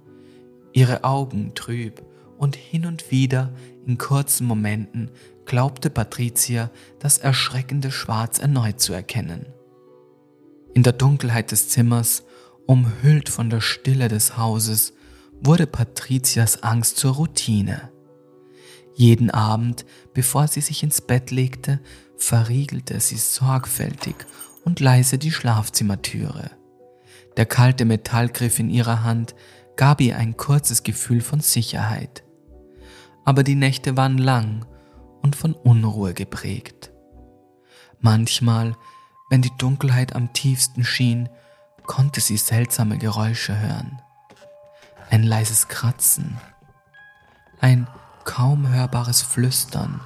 ihre 0.74 1.04
Augen 1.04 1.54
trüb 1.56 2.04
und 2.38 2.56
hin 2.56 2.86
und 2.86 3.12
wieder 3.12 3.52
in 3.86 3.98
kurzen 3.98 4.46
Momenten 4.48 5.12
glaubte 5.46 5.90
Patricia, 5.90 6.70
das 7.00 7.18
erschreckende 7.18 7.92
Schwarz 7.92 8.40
erneut 8.40 8.80
zu 8.80 8.94
erkennen. 8.94 9.48
In 10.76 10.84
der 10.84 10.94
Dunkelheit 10.94 11.52
des 11.52 11.70
Zimmers, 11.70 12.24
umhüllt 12.68 13.30
von 13.30 13.50
der 13.50 13.62
Stille 13.62 14.08
des 14.08 14.38
Hauses, 14.38 14.94
wurde 15.42 15.68
Patricias 15.68 16.64
Angst 16.64 16.98
zur 16.98 17.16
Routine. 17.16 17.92
Jeden 18.94 19.32
Abend, 19.32 19.86
bevor 20.14 20.48
sie 20.48 20.62
sich 20.62 20.84
ins 20.84 21.02
Bett 21.02 21.32
legte, 21.32 21.80
verriegelte 22.18 23.00
sie 23.00 23.18
sorgfältig 23.18 24.16
und 24.66 24.80
leise 24.80 25.18
die 25.18 25.32
Schlafzimmertüre. 25.32 26.52
Der 27.38 27.46
kalte 27.46 27.86
Metallgriff 27.86 28.60
in 28.60 28.70
ihrer 28.70 29.04
Hand 29.04 29.36
gab 29.78 30.02
ihr 30.02 30.18
ein 30.18 30.36
kurzes 30.36 30.84
Gefühl 30.84 31.22
von 31.22 31.40
Sicherheit. 31.40 32.24
Aber 33.24 33.44
die 33.44 33.56
Nächte 33.56 33.96
waren 33.96 34.18
lang 34.18 34.66
und 35.22 35.38
von 35.38 35.54
Unruhe 35.54 36.14
geprägt. 36.14 36.92
Manchmal, 38.02 38.76
wenn 39.30 39.42
die 39.42 39.56
Dunkelheit 39.58 40.16
am 40.16 40.34
tiefsten 40.34 40.84
schien, 40.84 41.30
konnte 41.86 42.20
sie 42.20 42.38
seltsame 42.38 42.98
Geräusche 42.98 43.58
hören. 43.58 44.02
Ein 45.10 45.24
leises 45.24 45.68
Kratzen, 45.68 46.38
ein 47.60 47.88
kaum 48.26 48.68
hörbares 48.68 49.22
Flüstern 49.22 50.02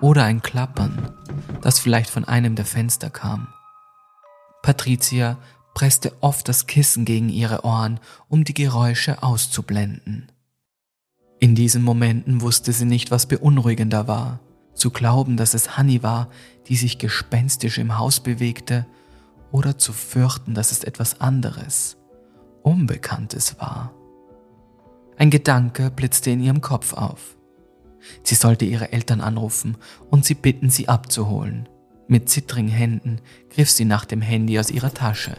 oder 0.00 0.24
ein 0.24 0.42
Klappern, 0.42 1.14
das 1.62 1.78
vielleicht 1.78 2.10
von 2.10 2.24
einem 2.24 2.54
der 2.54 2.64
Fenster 2.64 3.10
kam. 3.10 3.48
Patricia 4.62 5.38
presste 5.74 6.12
oft 6.20 6.48
das 6.48 6.66
Kissen 6.66 7.04
gegen 7.04 7.28
ihre 7.28 7.64
Ohren, 7.64 8.00
um 8.28 8.44
die 8.44 8.54
Geräusche 8.54 9.22
auszublenden. 9.22 10.30
In 11.38 11.54
diesen 11.54 11.82
Momenten 11.82 12.40
wusste 12.40 12.72
sie 12.72 12.84
nicht, 12.84 13.10
was 13.10 13.26
beunruhigender 13.26 14.08
war 14.08 14.40
zu 14.78 14.90
glauben, 14.90 15.36
dass 15.36 15.54
es 15.54 15.76
Honey 15.76 16.02
war, 16.02 16.28
die 16.68 16.76
sich 16.76 16.98
gespenstisch 16.98 17.78
im 17.78 17.98
Haus 17.98 18.20
bewegte, 18.20 18.86
oder 19.50 19.78
zu 19.78 19.94
fürchten, 19.94 20.54
dass 20.54 20.72
es 20.72 20.84
etwas 20.84 21.20
anderes, 21.20 21.96
Unbekanntes 22.62 23.58
war. 23.58 23.94
Ein 25.18 25.30
Gedanke 25.30 25.90
blitzte 25.90 26.30
in 26.30 26.40
ihrem 26.40 26.60
Kopf 26.60 26.92
auf. 26.92 27.36
Sie 28.22 28.36
sollte 28.36 28.64
ihre 28.64 28.92
Eltern 28.92 29.20
anrufen 29.20 29.76
und 30.10 30.24
sie 30.24 30.34
bitten, 30.34 30.70
sie 30.70 30.88
abzuholen. 30.88 31.68
Mit 32.06 32.28
zittrigen 32.28 32.70
Händen 32.70 33.20
griff 33.50 33.68
sie 33.68 33.84
nach 33.84 34.04
dem 34.04 34.22
Handy 34.22 34.60
aus 34.60 34.70
ihrer 34.70 34.94
Tasche. 34.94 35.34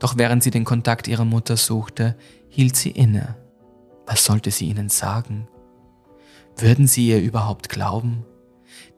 Doch 0.00 0.18
während 0.18 0.42
sie 0.42 0.50
den 0.50 0.64
Kontakt 0.64 1.06
ihrer 1.06 1.24
Mutter 1.24 1.56
suchte, 1.56 2.16
hielt 2.48 2.74
sie 2.74 2.90
inne. 2.90 3.36
Was 4.04 4.24
sollte 4.24 4.50
sie 4.50 4.66
ihnen 4.66 4.88
sagen? 4.88 5.46
Würden 6.56 6.88
sie 6.88 7.08
ihr 7.08 7.20
überhaupt 7.20 7.68
glauben? 7.68 8.24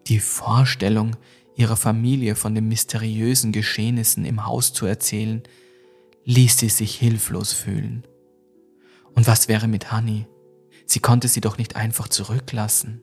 Die 0.07 0.19
Vorstellung, 0.19 1.15
ihrer 1.57 1.77
Familie 1.77 2.37
von 2.37 2.55
den 2.55 2.69
mysteriösen 2.69 3.53
Geschehnissen 3.53 4.25
im 4.25 4.47
Haus 4.47 4.73
zu 4.73 4.87
erzählen, 4.87 5.43
ließ 6.25 6.57
sie 6.57 6.71
sich 6.71 6.95
hilflos 6.95 7.53
fühlen. 7.53 8.05
Und 9.15 9.27
was 9.27 9.49
wäre 9.49 9.69
mit 9.69 9.93
Honey? 9.93 10.27
Sie 10.87 11.01
konnte 11.01 11.29
sie 11.29 11.41
doch 11.41 11.59
nicht 11.59 11.77
einfach 11.77 12.09
zurücklassen. 12.09 13.03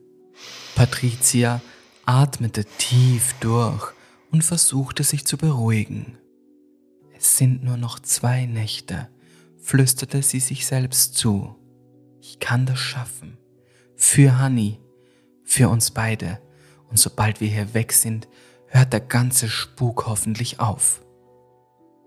Patricia 0.74 1.60
atmete 2.04 2.64
tief 2.64 3.34
durch 3.40 3.92
und 4.30 4.44
versuchte 4.44 5.04
sich 5.04 5.24
zu 5.26 5.36
beruhigen. 5.36 6.18
Es 7.16 7.36
sind 7.36 7.64
nur 7.64 7.76
noch 7.76 7.98
zwei 7.98 8.46
Nächte, 8.46 9.08
flüsterte 9.60 10.22
sie 10.22 10.40
sich 10.40 10.66
selbst 10.66 11.16
zu. 11.16 11.56
Ich 12.20 12.38
kann 12.38 12.66
das 12.66 12.78
schaffen. 12.78 13.38
Für 13.96 14.40
Honey, 14.40 14.78
für 15.44 15.68
uns 15.68 15.90
beide. 15.90 16.40
Und 16.90 16.98
sobald 16.98 17.40
wir 17.40 17.48
hier 17.48 17.74
weg 17.74 17.92
sind, 17.92 18.28
hört 18.68 18.92
der 18.92 19.00
ganze 19.00 19.48
Spuk 19.48 20.06
hoffentlich 20.06 20.60
auf. 20.60 21.02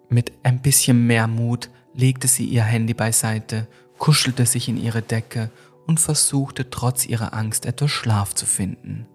Mit 0.09 0.31
ein 0.43 0.61
bisschen 0.61 1.07
mehr 1.07 1.27
Mut 1.27 1.69
legte 1.93 2.27
sie 2.27 2.45
ihr 2.45 2.63
Handy 2.63 2.93
beiseite, 2.93 3.67
kuschelte 4.01 4.47
sich 4.47 4.67
in 4.67 4.77
ihre 4.77 5.03
Decke 5.03 5.51
und 5.85 5.99
versuchte 5.99 6.71
trotz 6.71 7.05
ihrer 7.05 7.35
Angst 7.35 7.67
etwas 7.67 7.91
Schlaf 7.91 8.33
zu 8.33 8.47
finden. 8.47 9.05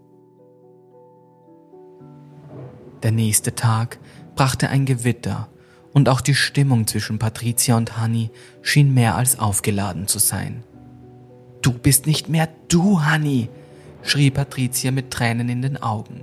Der 3.02 3.10
nächste 3.10 3.56
Tag 3.56 3.98
brachte 4.36 4.68
ein 4.68 4.86
Gewitter 4.86 5.48
und 5.92 6.08
auch 6.08 6.20
die 6.20 6.36
Stimmung 6.36 6.86
zwischen 6.86 7.18
Patricia 7.18 7.76
und 7.76 8.00
Honey 8.00 8.30
schien 8.62 8.94
mehr 8.94 9.16
als 9.16 9.40
aufgeladen 9.40 10.06
zu 10.06 10.20
sein. 10.20 10.62
Du 11.62 11.72
bist 11.72 12.06
nicht 12.06 12.28
mehr 12.28 12.48
du, 12.68 13.04
Honey, 13.04 13.48
schrie 14.02 14.30
Patricia 14.30 14.92
mit 14.92 15.10
Tränen 15.10 15.48
in 15.48 15.62
den 15.62 15.82
Augen. 15.82 16.20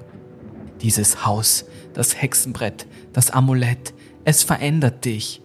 Dieses 0.81 1.25
Haus, 1.25 1.65
das 1.93 2.21
Hexenbrett, 2.21 2.87
das 3.11 3.29
Amulett, 3.29 3.93
es 4.23 4.41
verändert 4.41 5.03
dich. 5.03 5.42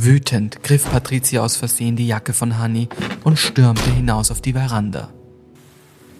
Wütend 0.00 0.62
griff 0.62 0.88
Patricia 0.88 1.42
aus 1.42 1.56
Versehen 1.56 1.96
die 1.96 2.06
Jacke 2.06 2.32
von 2.32 2.62
Honey 2.62 2.88
und 3.24 3.36
stürmte 3.36 3.90
hinaus 3.90 4.30
auf 4.30 4.40
die 4.40 4.52
Veranda. 4.52 5.08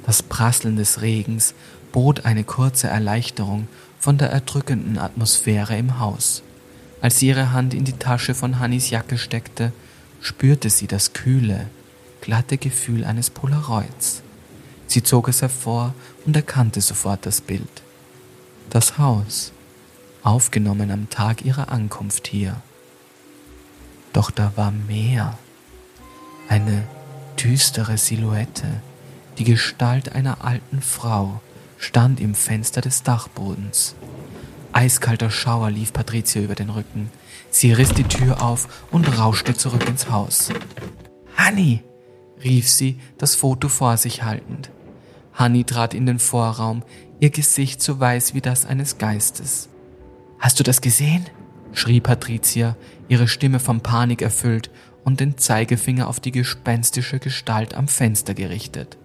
Das 0.04 0.20
Prasseln 0.20 0.74
des 0.74 1.00
Regens 1.00 1.54
bot 1.92 2.24
eine 2.24 2.42
kurze 2.42 2.88
Erleichterung 2.88 3.68
von 4.00 4.18
der 4.18 4.30
erdrückenden 4.30 4.98
Atmosphäre 4.98 5.78
im 5.78 6.00
Haus. 6.00 6.42
Als 7.00 7.20
sie 7.20 7.28
ihre 7.28 7.52
Hand 7.52 7.72
in 7.72 7.84
die 7.84 7.92
Tasche 7.92 8.34
von 8.34 8.58
Hannys 8.58 8.90
Jacke 8.90 9.16
steckte, 9.16 9.72
spürte 10.20 10.70
sie 10.70 10.88
das 10.88 11.12
kühle, 11.12 11.68
glatte 12.20 12.58
Gefühl 12.58 13.04
eines 13.04 13.30
Polaroids. 13.30 14.22
Sie 14.88 15.04
zog 15.04 15.28
es 15.28 15.40
hervor 15.40 15.94
und 16.26 16.34
erkannte 16.34 16.80
sofort 16.80 17.24
das 17.26 17.40
Bild. 17.40 17.82
Das 18.70 18.98
Haus, 18.98 19.52
aufgenommen 20.24 20.90
am 20.90 21.08
Tag 21.10 21.44
ihrer 21.44 21.70
Ankunft 21.70 22.26
hier. 22.26 22.60
Doch 24.12 24.30
da 24.30 24.52
war 24.56 24.70
mehr. 24.70 25.38
Eine 26.48 26.84
düstere 27.42 27.98
Silhouette, 27.98 28.66
die 29.38 29.44
Gestalt 29.44 30.12
einer 30.12 30.44
alten 30.44 30.80
Frau, 30.82 31.40
stand 31.76 32.20
im 32.20 32.34
Fenster 32.34 32.80
des 32.80 33.02
Dachbodens. 33.02 33.94
Eiskalter 34.72 35.30
Schauer 35.30 35.70
lief 35.70 35.92
Patricia 35.92 36.42
über 36.42 36.54
den 36.54 36.70
Rücken. 36.70 37.10
Sie 37.50 37.72
riss 37.72 37.90
die 37.90 38.04
Tür 38.04 38.42
auf 38.42 38.86
und 38.90 39.18
rauschte 39.18 39.54
zurück 39.54 39.88
ins 39.88 40.10
Haus. 40.10 40.50
Honey, 41.38 41.82
rief 42.42 42.68
sie, 42.68 42.98
das 43.16 43.34
Foto 43.34 43.68
vor 43.68 43.96
sich 43.96 44.22
haltend. 44.22 44.70
Honey 45.38 45.64
trat 45.64 45.94
in 45.94 46.06
den 46.06 46.18
Vorraum, 46.18 46.82
ihr 47.20 47.30
Gesicht 47.30 47.80
so 47.80 48.00
weiß 48.00 48.34
wie 48.34 48.40
das 48.40 48.66
eines 48.66 48.98
Geistes. 48.98 49.68
Hast 50.38 50.58
du 50.58 50.64
das 50.64 50.80
gesehen? 50.80 51.26
Schrie 51.72 52.00
Patricia, 52.00 52.76
ihre 53.09 53.28
Stimme 53.28 53.59
von 53.59 53.81
Panik 53.81 54.22
erfüllt 54.22 54.70
und 55.04 55.20
den 55.20 55.38
Zeigefinger 55.38 56.09
auf 56.09 56.20
die 56.20 56.33
gespenstische 56.33 57.18
Gestalt 57.18 57.74
am 57.74 57.88
Fenster 57.88 58.35
gerichtet. 58.35 58.98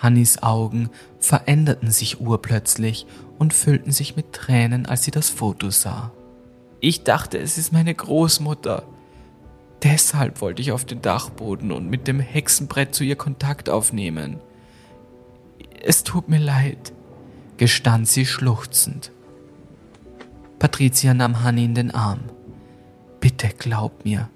Hannis 0.00 0.42
Augen 0.42 0.90
veränderten 1.18 1.90
sich 1.90 2.20
urplötzlich 2.20 3.06
und 3.38 3.52
füllten 3.52 3.90
sich 3.90 4.16
mit 4.16 4.32
Tränen, 4.32 4.86
als 4.86 5.04
sie 5.04 5.10
das 5.10 5.28
Foto 5.28 5.70
sah. 5.70 6.12
Ich 6.80 7.02
dachte, 7.02 7.38
es 7.38 7.58
ist 7.58 7.72
meine 7.72 7.94
Großmutter. 7.94 8.84
Deshalb 9.82 10.40
wollte 10.40 10.62
ich 10.62 10.72
auf 10.72 10.84
den 10.84 11.02
Dachboden 11.02 11.72
und 11.72 11.90
mit 11.90 12.06
dem 12.06 12.20
Hexenbrett 12.20 12.94
zu 12.94 13.04
ihr 13.04 13.16
Kontakt 13.16 13.68
aufnehmen. 13.68 14.40
Es 15.82 16.04
tut 16.04 16.28
mir 16.28 16.38
leid, 16.38 16.92
gestand 17.56 18.08
sie 18.08 18.26
schluchzend. 18.26 19.12
Patricia 20.58 21.14
nahm 21.14 21.42
Hanni 21.42 21.64
in 21.64 21.74
den 21.74 21.90
Arm. 21.92 22.20
Bitte 23.20 23.48
glaub 23.56 24.04
mir, 24.04 24.28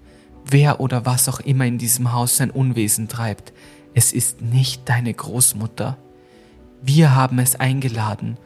wer 0.44 0.80
oder 0.80 1.04
was 1.04 1.28
auch 1.28 1.40
immer 1.40 1.66
in 1.66 1.78
diesem 1.78 2.12
Haus 2.12 2.36
sein 2.36 2.50
Unwesen 2.50 3.08
treibt, 3.08 3.52
es 3.94 4.12
ist 4.12 4.40
nicht 4.40 4.88
deine 4.88 5.12
Großmutter. 5.12 5.98
Wir 6.82 7.14
haben 7.14 7.38
es 7.38 7.56
eingeladen 7.56 8.38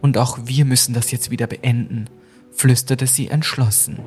und 0.00 0.18
auch 0.18 0.38
wir 0.44 0.64
müssen 0.64 0.94
das 0.94 1.10
jetzt 1.10 1.30
wieder 1.30 1.46
beenden, 1.46 2.08
flüsterte 2.52 3.06
sie 3.06 3.28
entschlossen. 3.28 3.98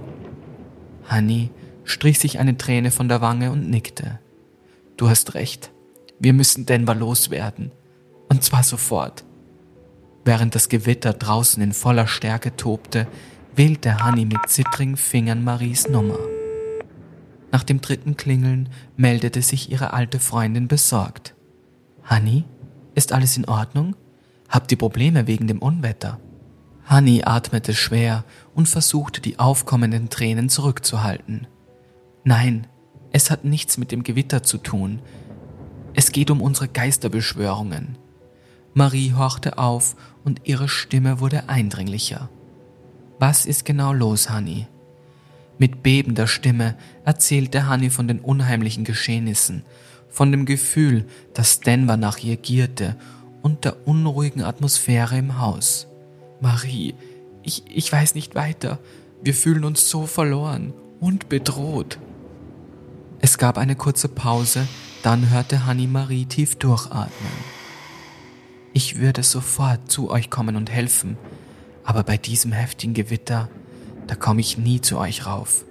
Hanni 1.06 1.52
strich 1.84 2.20
sich 2.20 2.40
eine 2.40 2.58
Träne 2.58 2.92
von 2.92 3.08
der 3.08 3.22
Wange 3.22 3.52
und 3.52 3.70
nickte. 3.70 4.20
Du 4.98 5.10
hast 5.10 5.36
recht. 5.36 5.72
Wir 6.20 6.34
müssen 6.34 6.66
Denver 6.66 6.96
loswerden. 6.96 7.72
Und 8.30 8.44
zwar 8.44 8.64
sofort. 8.64 9.24
Während 10.28 10.56
das 10.56 10.68
Gewitter 10.68 11.14
draußen 11.14 11.64
in 11.64 11.72
voller 11.72 12.06
Stärke 12.06 12.54
tobte, 12.58 13.08
wählte 13.56 14.04
Hanni 14.04 14.26
mit 14.26 14.40
zittrigen 14.48 14.98
Fingern 14.98 15.42
Maries 15.42 15.88
Nummer. 15.88 16.20
Nach 17.54 17.64
dem 17.64 17.80
dritten 17.80 18.18
Klingeln 18.18 18.68
meldete 18.98 19.42
sich 19.42 19.72
ihre 19.72 19.94
alte 19.94 20.20
Freundin 20.20 20.68
besorgt. 20.68 21.34
Hanni, 22.04 22.44
ist 22.94 23.14
alles 23.14 23.38
in 23.38 23.46
Ordnung? 23.46 23.96
Habt 24.50 24.70
ihr 24.74 24.78
Probleme 24.78 25.28
wegen 25.28 25.48
dem 25.48 25.60
Unwetter? 25.60 26.20
Hanni 26.84 27.24
atmete 27.24 27.74
schwer 27.74 28.26
und 28.54 28.68
versuchte 28.68 29.22
die 29.22 29.40
aufkommenden 29.40 30.10
Tränen 30.10 30.50
zurückzuhalten. 30.50 31.48
Nein, 32.26 32.68
es 33.14 33.32
hat 33.32 33.46
nichts 33.46 33.78
mit 33.78 33.94
dem 33.94 34.04
Gewitter 34.04 34.44
zu 34.44 34.58
tun. 34.58 35.00
Es 35.94 36.12
geht 36.12 36.30
um 36.30 36.42
unsere 36.42 36.68
Geisterbeschwörungen. 36.68 37.98
Marie 38.78 39.14
horchte 39.14 39.58
auf 39.58 39.96
und 40.24 40.42
ihre 40.44 40.70
Stimme 40.70 41.20
wurde 41.20 41.50
eindringlicher. 41.50 42.30
Was 43.18 43.48
ist 43.48 43.66
genau 43.66 43.92
los, 43.92 44.30
Hanni? 44.30 44.68
Mit 45.58 45.82
bebender 45.82 46.28
Stimme 46.28 46.78
erzählte 47.04 47.66
Hanni 47.66 47.90
von 47.90 48.08
den 48.08 48.20
unheimlichen 48.20 48.84
Geschehnissen, 48.84 49.64
von 50.10 50.32
dem 50.32 50.46
Gefühl, 50.46 51.08
dass 51.34 51.60
Denver 51.60 51.98
nach 51.98 52.20
ihr 52.20 52.38
gierte 52.38 52.96
und 53.42 53.66
der 53.66 53.88
unruhigen 53.88 54.44
Atmosphäre 54.44 55.18
im 55.18 55.40
Haus. 55.40 55.88
Marie, 56.40 56.94
ich, 57.42 57.64
ich 57.74 57.92
weiß 57.92 58.14
nicht 58.14 58.36
weiter. 58.36 58.78
Wir 59.24 59.34
fühlen 59.34 59.64
uns 59.64 59.90
so 59.90 60.06
verloren 60.06 60.72
und 61.00 61.30
bedroht. 61.30 61.98
Es 63.22 63.40
gab 63.40 63.58
eine 63.58 63.76
kurze 63.76 64.08
Pause, 64.08 64.68
dann 65.02 65.32
hörte 65.32 65.66
Hanni 65.66 65.88
Marie 65.88 66.28
tief 66.28 66.58
durchatmen. 66.58 67.57
Ich 68.78 69.00
würde 69.00 69.24
sofort 69.24 69.90
zu 69.90 70.12
euch 70.12 70.30
kommen 70.30 70.56
und 70.56 70.70
helfen, 70.70 71.18
aber 71.84 72.04
bei 72.04 72.16
diesem 72.16 72.52
heftigen 72.52 72.94
Gewitter, 72.94 73.50
da 74.06 74.14
komme 74.14 74.40
ich 74.40 74.60
nie 74.60 74.82
zu 74.82 75.00
euch 75.00 75.26
rauf. 75.26 75.66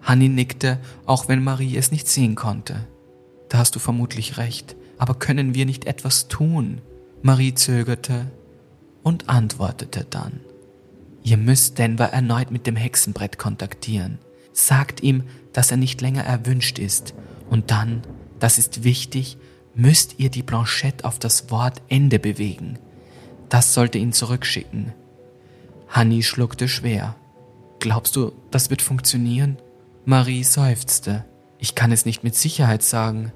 Hanni 0.00 0.28
nickte, 0.28 0.78
auch 1.06 1.26
wenn 1.26 1.42
Marie 1.42 1.76
es 1.76 1.90
nicht 1.90 2.06
sehen 2.06 2.36
konnte. 2.36 2.86
Da 3.48 3.58
hast 3.58 3.74
du 3.74 3.80
vermutlich 3.80 4.38
recht, 4.38 4.76
aber 4.96 5.14
können 5.14 5.56
wir 5.56 5.66
nicht 5.66 5.86
etwas 5.86 6.28
tun? 6.28 6.82
Marie 7.20 7.52
zögerte 7.52 8.30
und 9.02 9.28
antwortete 9.28 10.06
dann. 10.08 10.38
Ihr 11.24 11.38
müsst 11.38 11.78
Denver 11.78 12.12
erneut 12.12 12.52
mit 12.52 12.68
dem 12.68 12.76
Hexenbrett 12.76 13.38
kontaktieren. 13.38 14.20
Sagt 14.52 15.02
ihm, 15.02 15.24
dass 15.52 15.72
er 15.72 15.78
nicht 15.78 16.00
länger 16.00 16.22
erwünscht 16.22 16.78
ist. 16.78 17.12
Und 17.50 17.72
dann, 17.72 18.02
das 18.38 18.56
ist 18.56 18.84
wichtig, 18.84 19.36
müsst 19.76 20.18
ihr 20.18 20.30
die 20.30 20.42
Blanchette 20.42 21.04
auf 21.04 21.18
das 21.18 21.50
Wort 21.50 21.82
Ende 21.88 22.18
bewegen. 22.18 22.78
Das 23.48 23.74
sollte 23.74 23.98
ihn 23.98 24.12
zurückschicken. 24.12 24.92
Hanni 25.88 26.22
schluckte 26.22 26.66
schwer. 26.66 27.14
Glaubst 27.78 28.16
du, 28.16 28.32
das 28.50 28.70
wird 28.70 28.82
funktionieren? 28.82 29.58
Marie 30.04 30.42
seufzte. 30.42 31.24
Ich 31.58 31.74
kann 31.74 31.92
es 31.92 32.06
nicht 32.06 32.24
mit 32.24 32.34
Sicherheit 32.34 32.82
sagen, 32.82 33.32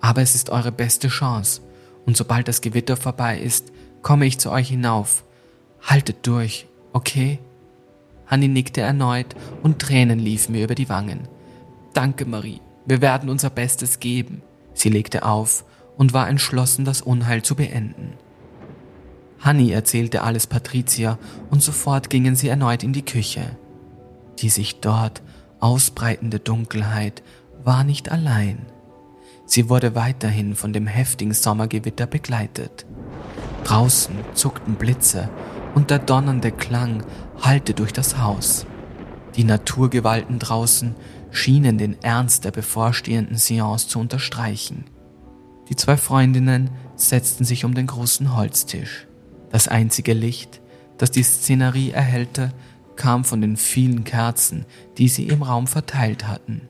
aber 0.00 0.22
es 0.22 0.34
ist 0.34 0.50
eure 0.50 0.72
beste 0.72 1.08
Chance. 1.08 1.60
Und 2.06 2.16
sobald 2.16 2.48
das 2.48 2.62
Gewitter 2.62 2.96
vorbei 2.96 3.38
ist, 3.38 3.70
komme 4.02 4.26
ich 4.26 4.38
zu 4.38 4.50
euch 4.50 4.68
hinauf. 4.68 5.24
Haltet 5.82 6.26
durch, 6.26 6.66
okay? 6.92 7.38
Hanni 8.26 8.48
nickte 8.48 8.80
erneut 8.80 9.36
und 9.62 9.80
Tränen 9.80 10.18
liefen 10.18 10.52
mir 10.52 10.64
über 10.64 10.74
die 10.74 10.88
Wangen. 10.88 11.28
Danke, 11.92 12.24
Marie. 12.24 12.60
Wir 12.86 13.00
werden 13.00 13.28
unser 13.28 13.50
Bestes 13.50 14.00
geben. 14.00 14.42
Sie 14.72 14.88
legte 14.88 15.24
auf 15.24 15.64
und 15.96 16.12
war 16.12 16.28
entschlossen, 16.28 16.84
das 16.84 17.02
Unheil 17.02 17.42
zu 17.42 17.54
beenden. 17.54 18.14
Hanni 19.40 19.72
erzählte 19.72 20.22
alles 20.22 20.46
Patricia 20.46 21.18
und 21.50 21.62
sofort 21.62 22.08
gingen 22.08 22.34
sie 22.34 22.48
erneut 22.48 22.82
in 22.82 22.92
die 22.92 23.04
Küche. 23.04 23.56
Die 24.38 24.48
sich 24.48 24.80
dort 24.80 25.22
ausbreitende 25.60 26.38
Dunkelheit 26.38 27.22
war 27.62 27.84
nicht 27.84 28.10
allein. 28.10 28.66
Sie 29.46 29.68
wurde 29.68 29.94
weiterhin 29.94 30.54
von 30.54 30.72
dem 30.72 30.86
heftigen 30.86 31.34
Sommergewitter 31.34 32.06
begleitet. 32.06 32.86
Draußen 33.64 34.14
zuckten 34.32 34.76
Blitze 34.76 35.28
und 35.74 35.90
der 35.90 35.98
donnernde 35.98 36.50
Klang 36.50 37.04
hallte 37.40 37.74
durch 37.74 37.92
das 37.92 38.18
Haus. 38.18 38.66
Die 39.36 39.44
Naturgewalten 39.44 40.38
draußen 40.38 40.94
schienen 41.30 41.78
den 41.78 42.02
Ernst 42.02 42.44
der 42.44 42.52
bevorstehenden 42.52 43.36
Seance 43.36 43.88
zu 43.88 43.98
unterstreichen. 43.98 44.84
Die 45.68 45.76
zwei 45.76 45.96
Freundinnen 45.96 46.70
setzten 46.96 47.44
sich 47.44 47.64
um 47.64 47.74
den 47.74 47.86
großen 47.86 48.36
Holztisch. 48.36 49.06
Das 49.50 49.68
einzige 49.68 50.12
Licht, 50.12 50.60
das 50.98 51.10
die 51.10 51.22
Szenerie 51.22 51.90
erhellte, 51.90 52.52
kam 52.96 53.24
von 53.24 53.40
den 53.40 53.56
vielen 53.56 54.04
Kerzen, 54.04 54.66
die 54.98 55.08
sie 55.08 55.26
im 55.26 55.42
Raum 55.42 55.66
verteilt 55.66 56.28
hatten. 56.28 56.68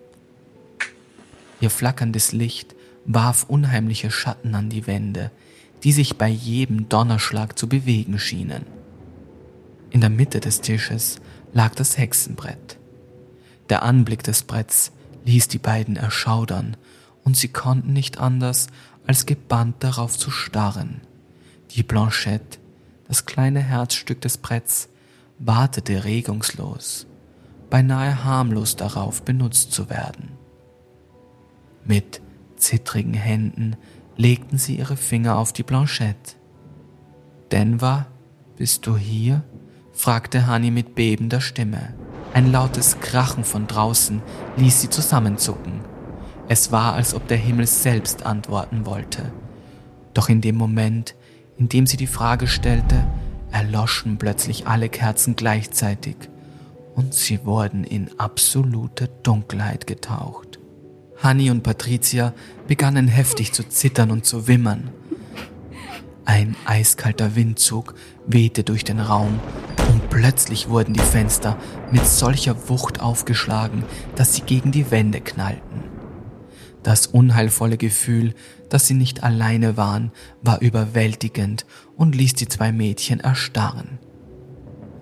Ihr 1.60 1.70
flackerndes 1.70 2.32
Licht 2.32 2.74
warf 3.04 3.44
unheimliche 3.48 4.10
Schatten 4.10 4.54
an 4.54 4.70
die 4.70 4.86
Wände, 4.86 5.30
die 5.82 5.92
sich 5.92 6.16
bei 6.16 6.28
jedem 6.28 6.88
Donnerschlag 6.88 7.58
zu 7.58 7.68
bewegen 7.68 8.18
schienen. 8.18 8.64
In 9.90 10.00
der 10.00 10.10
Mitte 10.10 10.40
des 10.40 10.60
Tisches 10.60 11.20
lag 11.52 11.74
das 11.74 11.98
Hexenbrett. 11.98 12.78
Der 13.68 13.82
Anblick 13.82 14.22
des 14.22 14.42
Bretts 14.42 14.92
ließ 15.24 15.48
die 15.48 15.58
beiden 15.58 15.96
erschaudern, 15.96 16.76
und 17.24 17.36
sie 17.36 17.48
konnten 17.48 17.92
nicht 17.92 18.18
anders, 18.18 18.68
als 19.06 19.26
gebannt 19.26 19.76
darauf 19.80 20.16
zu 20.16 20.30
starren. 20.30 21.00
Die 21.70 21.82
Blanchette, 21.82 22.58
das 23.08 23.26
kleine 23.26 23.60
Herzstück 23.60 24.20
des 24.20 24.38
Bretts, 24.38 24.88
wartete 25.38 26.04
regungslos, 26.04 27.06
beinahe 27.70 28.24
harmlos 28.24 28.76
darauf 28.76 29.22
benutzt 29.22 29.72
zu 29.72 29.90
werden. 29.90 30.32
Mit 31.84 32.20
zittrigen 32.56 33.14
Händen 33.14 33.76
legten 34.16 34.58
sie 34.58 34.76
ihre 34.76 34.96
Finger 34.96 35.36
auf 35.36 35.52
die 35.52 35.64
Blanchette. 35.64 36.36
Denver, 37.50 38.06
bist 38.56 38.86
du 38.86 38.96
hier? 38.96 39.42
fragte 39.92 40.46
Hanni 40.46 40.70
mit 40.70 40.94
bebender 40.94 41.40
Stimme. 41.40 41.94
Ein 42.32 42.50
lautes 42.50 42.98
Krachen 43.00 43.44
von 43.44 43.66
draußen 43.66 44.22
ließ 44.56 44.80
sie 44.80 44.90
zusammenzucken. 44.90 45.83
Es 46.48 46.70
war, 46.72 46.94
als 46.94 47.14
ob 47.14 47.26
der 47.28 47.38
Himmel 47.38 47.66
selbst 47.66 48.26
antworten 48.26 48.86
wollte. 48.86 49.32
Doch 50.12 50.28
in 50.28 50.40
dem 50.40 50.56
Moment, 50.56 51.14
in 51.56 51.68
dem 51.68 51.86
sie 51.86 51.96
die 51.96 52.06
Frage 52.06 52.46
stellte, 52.46 53.06
erloschen 53.50 54.18
plötzlich 54.18 54.66
alle 54.66 54.88
Kerzen 54.88 55.36
gleichzeitig 55.36 56.16
und 56.94 57.14
sie 57.14 57.44
wurden 57.44 57.84
in 57.84 58.10
absolute 58.18 59.08
Dunkelheit 59.22 59.86
getaucht. 59.86 60.58
Hanni 61.22 61.50
und 61.50 61.62
Patricia 61.62 62.34
begannen 62.66 63.08
heftig 63.08 63.52
zu 63.52 63.68
zittern 63.68 64.10
und 64.10 64.26
zu 64.26 64.48
wimmern. 64.48 64.90
Ein 66.24 66.56
eiskalter 66.64 67.36
Windzug 67.36 67.94
wehte 68.26 68.64
durch 68.64 68.84
den 68.84 68.98
Raum 68.98 69.40
und 69.90 70.08
plötzlich 70.10 70.68
wurden 70.68 70.94
die 70.94 71.00
Fenster 71.00 71.56
mit 71.90 72.06
solcher 72.06 72.68
Wucht 72.68 73.00
aufgeschlagen, 73.00 73.84
dass 74.16 74.34
sie 74.34 74.42
gegen 74.42 74.72
die 74.72 74.90
Wände 74.90 75.20
knallten. 75.20 75.93
Das 76.84 77.06
unheilvolle 77.06 77.78
Gefühl, 77.78 78.34
dass 78.68 78.86
sie 78.86 78.94
nicht 78.94 79.24
alleine 79.24 79.76
waren, 79.76 80.12
war 80.42 80.60
überwältigend 80.60 81.64
und 81.96 82.14
ließ 82.14 82.34
die 82.34 82.46
zwei 82.46 82.72
Mädchen 82.72 83.20
erstarren. 83.20 83.98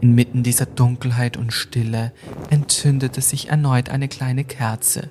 Inmitten 0.00 0.42
dieser 0.42 0.66
Dunkelheit 0.66 1.36
und 1.36 1.52
Stille 1.52 2.12
entzündete 2.50 3.20
sich 3.20 3.50
erneut 3.50 3.90
eine 3.90 4.08
kleine 4.08 4.44
Kerze, 4.44 5.10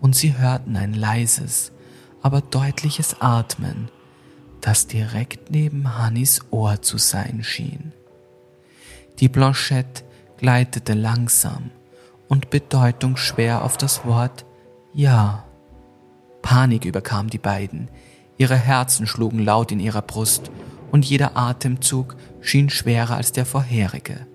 und 0.00 0.14
sie 0.14 0.36
hörten 0.36 0.76
ein 0.76 0.92
leises, 0.92 1.72
aber 2.20 2.40
deutliches 2.40 3.20
Atmen, 3.20 3.88
das 4.60 4.86
direkt 4.86 5.50
neben 5.50 5.98
Hannis 5.98 6.40
Ohr 6.50 6.82
zu 6.82 6.98
sein 6.98 7.42
schien. 7.42 7.92
Die 9.20 9.28
Blanchette 9.28 10.02
gleitete 10.36 10.94
langsam 10.94 11.70
und 12.28 12.50
bedeutungsschwer 12.50 13.64
auf 13.64 13.76
das 13.76 14.04
Wort 14.04 14.44
Ja 14.92 15.47
Panik 16.48 16.86
überkam 16.86 17.28
die 17.28 17.36
beiden. 17.36 17.90
Ihre 18.38 18.56
Herzen 18.56 19.06
schlugen 19.06 19.44
laut 19.44 19.70
in 19.70 19.80
ihrer 19.80 20.00
Brust 20.00 20.50
und 20.90 21.04
jeder 21.04 21.36
Atemzug 21.36 22.16
schien 22.40 22.70
schwerer 22.70 23.16
als 23.16 23.32
der 23.32 23.44
vorherige. 23.44 24.26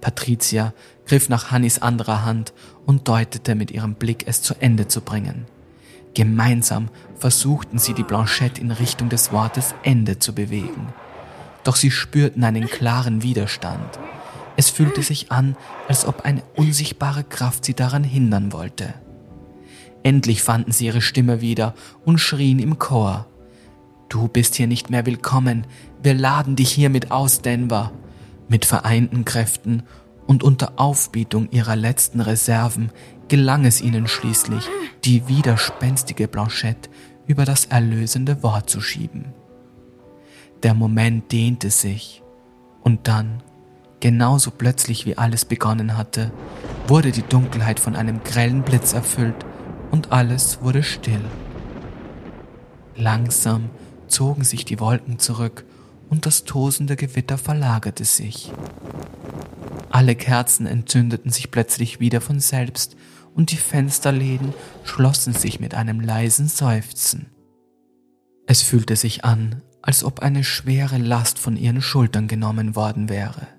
Patricia 0.00 0.72
griff 1.04 1.28
nach 1.28 1.50
Hannis 1.50 1.78
anderer 1.78 2.24
Hand 2.24 2.54
und 2.86 3.06
deutete 3.06 3.54
mit 3.54 3.70
ihrem 3.70 3.96
Blick, 3.96 4.26
es 4.26 4.40
zu 4.40 4.54
Ende 4.58 4.88
zu 4.88 5.02
bringen. 5.02 5.44
Gemeinsam 6.14 6.88
versuchten 7.18 7.78
sie 7.78 7.92
die 7.92 8.02
Blanchette 8.02 8.62
in 8.62 8.70
Richtung 8.70 9.10
des 9.10 9.30
Wortes 9.30 9.74
Ende 9.82 10.18
zu 10.18 10.34
bewegen. 10.34 10.94
Doch 11.64 11.76
sie 11.76 11.90
spürten 11.90 12.44
einen 12.44 12.66
klaren 12.66 13.22
Widerstand. 13.22 13.98
Es 14.56 14.70
fühlte 14.70 15.02
sich 15.02 15.30
an, 15.30 15.54
als 15.86 16.06
ob 16.06 16.22
eine 16.22 16.42
unsichtbare 16.56 17.24
Kraft 17.24 17.66
sie 17.66 17.74
daran 17.74 18.04
hindern 18.04 18.54
wollte. 18.54 18.94
Endlich 20.02 20.42
fanden 20.42 20.72
sie 20.72 20.86
ihre 20.86 21.00
Stimme 21.00 21.40
wieder 21.40 21.74
und 22.04 22.18
schrien 22.18 22.58
im 22.58 22.78
Chor. 22.78 23.26
Du 24.08 24.28
bist 24.28 24.54
hier 24.54 24.66
nicht 24.66 24.90
mehr 24.90 25.04
willkommen. 25.04 25.66
Wir 26.02 26.14
laden 26.14 26.56
dich 26.56 26.70
hiermit 26.70 27.10
aus, 27.10 27.42
Denver. 27.42 27.92
Mit 28.48 28.64
vereinten 28.64 29.24
Kräften 29.24 29.82
und 30.26 30.42
unter 30.42 30.72
Aufbietung 30.76 31.50
ihrer 31.50 31.76
letzten 31.76 32.20
Reserven 32.20 32.90
gelang 33.28 33.66
es 33.66 33.82
ihnen 33.82 34.06
schließlich, 34.08 34.64
die 35.04 35.28
widerspenstige 35.28 36.28
Blanchette 36.28 36.88
über 37.26 37.44
das 37.44 37.66
erlösende 37.66 38.42
Wort 38.42 38.70
zu 38.70 38.80
schieben. 38.80 39.34
Der 40.62 40.74
Moment 40.74 41.30
dehnte 41.30 41.70
sich 41.70 42.22
und 42.82 43.06
dann, 43.06 43.42
genauso 44.00 44.50
plötzlich 44.50 45.04
wie 45.04 45.18
alles 45.18 45.44
begonnen 45.44 45.96
hatte, 45.96 46.32
wurde 46.86 47.12
die 47.12 47.22
Dunkelheit 47.22 47.78
von 47.78 47.94
einem 47.94 48.24
grellen 48.24 48.62
Blitz 48.62 48.94
erfüllt 48.94 49.44
und 49.90 50.12
alles 50.12 50.60
wurde 50.62 50.82
still. 50.82 51.24
Langsam 52.96 53.70
zogen 54.06 54.44
sich 54.44 54.64
die 54.64 54.80
Wolken 54.80 55.18
zurück 55.18 55.64
und 56.08 56.26
das 56.26 56.44
tosende 56.44 56.96
Gewitter 56.96 57.38
verlagerte 57.38 58.04
sich. 58.04 58.52
Alle 59.90 60.14
Kerzen 60.14 60.66
entzündeten 60.66 61.30
sich 61.30 61.50
plötzlich 61.50 62.00
wieder 62.00 62.20
von 62.20 62.40
selbst 62.40 62.96
und 63.34 63.52
die 63.52 63.56
Fensterläden 63.56 64.52
schlossen 64.84 65.32
sich 65.32 65.60
mit 65.60 65.74
einem 65.74 66.00
leisen 66.00 66.48
Seufzen. 66.48 67.30
Es 68.46 68.62
fühlte 68.62 68.96
sich 68.96 69.24
an, 69.24 69.62
als 69.82 70.04
ob 70.04 70.20
eine 70.20 70.44
schwere 70.44 70.98
Last 70.98 71.38
von 71.38 71.56
ihren 71.56 71.82
Schultern 71.82 72.28
genommen 72.28 72.74
worden 72.74 73.08
wäre. 73.08 73.57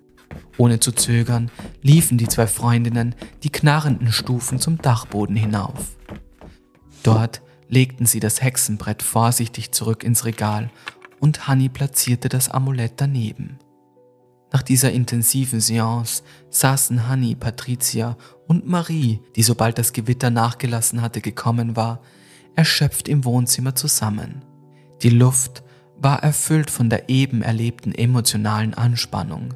Ohne 0.59 0.81
zu 0.81 0.91
zögern 0.91 1.49
liefen 1.81 2.17
die 2.17 2.27
zwei 2.27 2.45
Freundinnen 2.45 3.15
die 3.43 3.49
knarrenden 3.49 4.11
Stufen 4.11 4.59
zum 4.59 4.77
Dachboden 4.77 5.37
hinauf. 5.37 5.95
Dort 7.01 7.41
legten 7.69 8.05
sie 8.05 8.19
das 8.19 8.41
Hexenbrett 8.41 9.01
vorsichtig 9.01 9.71
zurück 9.71 10.03
ins 10.03 10.25
Regal 10.25 10.69
und 11.21 11.47
Hanni 11.47 11.69
platzierte 11.69 12.27
das 12.27 12.49
Amulett 12.49 12.93
daneben. 12.97 13.57
Nach 14.51 14.61
dieser 14.61 14.91
intensiven 14.91 15.61
Seance 15.61 16.23
saßen 16.49 17.07
Hanni, 17.07 17.35
Patricia 17.35 18.17
und 18.45 18.67
Marie, 18.67 19.21
die 19.37 19.43
sobald 19.43 19.77
das 19.77 19.93
Gewitter 19.93 20.29
nachgelassen 20.29 21.01
hatte 21.01 21.21
gekommen 21.21 21.77
war, 21.77 22.01
erschöpft 22.55 23.07
im 23.07 23.23
Wohnzimmer 23.23 23.75
zusammen. 23.75 24.43
Die 25.03 25.11
Luft 25.11 25.63
war 25.95 26.21
erfüllt 26.21 26.69
von 26.69 26.89
der 26.89 27.07
eben 27.07 27.43
erlebten 27.43 27.93
emotionalen 27.93 28.73
Anspannung. 28.73 29.53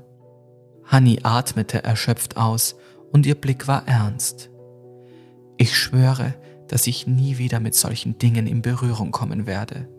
Hanni 0.94 1.22
atmete 1.24 1.84
erschöpft 1.84 2.38
aus 2.38 2.76
und 3.12 3.26
ihr 3.26 3.34
Blick 3.34 3.68
war 3.68 3.88
ernst. 3.88 4.52
Ich 5.58 5.76
schwöre, 5.76 6.36
dass 6.68 6.86
ich 6.86 7.08
nie 7.08 7.40
wieder 7.40 7.60
mit 7.60 7.74
solchen 7.74 8.20
Dingen 8.20 8.46
in 8.46 8.62
Berührung 8.62 9.10
kommen 9.10 9.48
werde. 9.48 9.90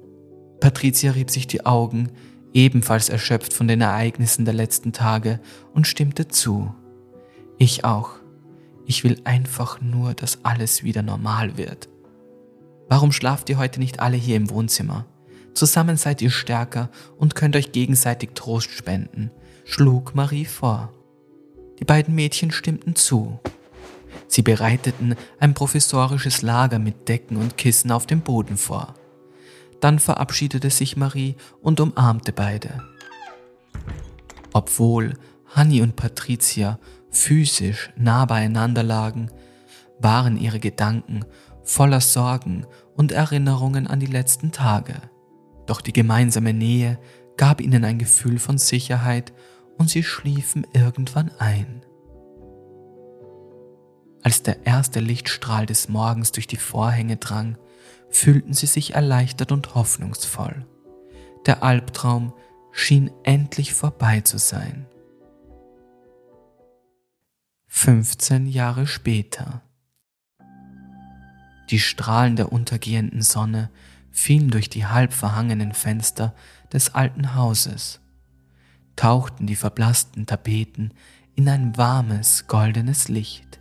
Patricia 0.61 1.11
rieb 1.11 1.31
sich 1.31 1.49
die 1.49 1.67
Augen, 1.67 2.13
ebenfalls 2.53 3.09
erschöpft 3.09 3.53
von 3.53 3.67
den 3.67 3.81
Ereignissen 3.81 4.45
der 4.45 4.55
letzten 4.55 4.93
Tage, 4.93 5.41
und 5.73 5.89
stimmte 5.89 6.29
zu. 6.29 6.73
Ich 7.59 7.85
auch. 7.85 8.11
Ich 8.87 9.03
will 9.03 9.21
einfach 9.25 9.81
nur, 9.81 10.15
dass 10.15 10.45
alles 10.45 10.85
wieder 10.85 11.03
normal 11.03 11.57
wird. 11.57 11.89
Warum 12.89 13.11
schlaft 13.11 13.51
ihr 13.51 13.59
heute 13.59 13.81
nicht 13.81 13.99
alle 13.99 14.17
hier 14.17 14.37
im 14.37 14.49
Wohnzimmer? 14.49 15.07
Zusammen 15.55 15.97
seid 15.97 16.23
ihr 16.23 16.31
stärker 16.31 16.89
und 17.19 17.35
könnt 17.35 17.57
euch 17.57 17.73
gegenseitig 17.73 18.31
Trost 18.35 18.71
spenden. 18.71 19.33
Schlug 19.65 20.15
Marie 20.15 20.45
vor. 20.45 20.93
Die 21.81 21.85
beiden 21.85 22.15
Mädchen 22.15 22.51
stimmten 22.51 22.95
zu. 22.95 23.41
Sie 24.29 24.43
bereiteten 24.43 25.17
ein 25.39 25.55
provisorisches 25.55 26.43
Lager 26.43 26.79
mit 26.79 27.09
Decken 27.09 27.37
und 27.37 27.57
Kissen 27.57 27.91
auf 27.91 28.07
dem 28.07 28.21
Boden 28.21 28.57
vor. 28.57 28.95
Dann 29.81 29.99
verabschiedete 29.99 30.71
sich 30.71 30.97
Marie 30.97 31.37
und 31.61 31.81
umarmte 31.81 32.33
beide. 32.33 32.83
Obwohl 34.53 35.15
Hanni 35.47 35.83
und 35.83 35.97
Patricia 35.97 36.79
physisch 37.11 37.91
nah 37.97 38.25
beieinander 38.25 38.83
lagen, 38.83 39.31
waren 40.01 40.37
ihre 40.37 40.61
Gedanken 40.61 41.25
voller 41.63 42.01
Sorgen 42.01 42.67
und 42.97 43.13
Erinnerungen 43.13 43.87
an 43.87 44.01
die 44.01 44.07
letzten 44.07 44.53
Tage. 44.53 44.95
Doch 45.67 45.81
die 45.81 45.93
gemeinsame 45.93 46.53
Nähe 46.53 46.99
gab 47.37 47.61
ihnen 47.61 47.85
ein 47.85 47.99
Gefühl 47.99 48.39
von 48.39 48.59
Sicherheit 48.59 49.33
und 49.79 49.91
sie 49.91 50.03
schliefen 50.03 50.67
irgendwann 50.73 51.31
ein. 51.39 51.85
Als 54.23 54.43
der 54.43 54.67
erste 54.67 55.01
Lichtstrahl 55.01 55.67
des 55.67 55.89
Morgens 55.89 56.33
durch 56.33 56.47
die 56.47 56.57
Vorhänge 56.57 57.17
drang, 57.17 57.59
fühlten 58.09 58.55
sie 58.55 58.67
sich 58.67 58.95
erleichtert 58.95 59.53
und 59.53 59.75
hoffnungsvoll. 59.75 60.67
Der 61.47 61.63
Albtraum 61.63 62.33
schien 62.73 63.11
endlich 63.23 63.75
vorbei 63.75 64.21
zu 64.21 64.39
sein. 64.39 64.87
15 67.67 68.47
Jahre 68.47 68.87
später. 68.87 69.63
Die 71.71 71.79
Strahlen 71.79 72.37
der 72.37 72.53
untergehenden 72.53 73.21
Sonne 73.21 73.71
fielen 74.11 74.51
durch 74.51 74.71
die 74.71 74.87
halb 74.87 75.13
verhangenen 75.13 75.73
Fenster 75.73 76.35
des 76.73 76.95
alten 76.95 77.35
Hauses, 77.35 78.01
tauchten 78.97 79.47
die 79.47 79.57
verblassten 79.57 80.27
Tapeten 80.27 80.93
in 81.35 81.49
ein 81.49 81.77
warmes, 81.77 82.47
goldenes 82.47 83.09
Licht. 83.09 83.61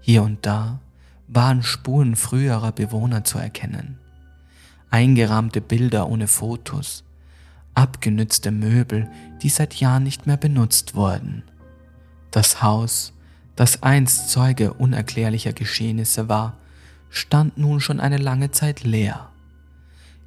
Hier 0.00 0.22
und 0.22 0.44
da 0.44 0.80
waren 1.28 1.62
Spuren 1.62 2.16
früherer 2.16 2.72
Bewohner 2.72 3.24
zu 3.24 3.38
erkennen. 3.38 3.98
Eingerahmte 4.90 5.60
Bilder 5.60 6.08
ohne 6.08 6.26
Fotos, 6.26 7.04
abgenützte 7.74 8.50
Möbel, 8.50 9.08
die 9.42 9.48
seit 9.48 9.74
Jahren 9.74 10.02
nicht 10.02 10.26
mehr 10.26 10.36
benutzt 10.36 10.94
wurden. 10.94 11.44
Das 12.30 12.62
Haus, 12.62 13.12
das 13.56 13.82
einst 13.82 14.30
Zeuge 14.30 14.74
unerklärlicher 14.74 15.52
Geschehnisse 15.52 16.28
war, 16.28 16.58
stand 17.10 17.58
nun 17.58 17.80
schon 17.80 18.00
eine 18.00 18.18
lange 18.18 18.50
Zeit 18.50 18.82
leer. 18.82 19.30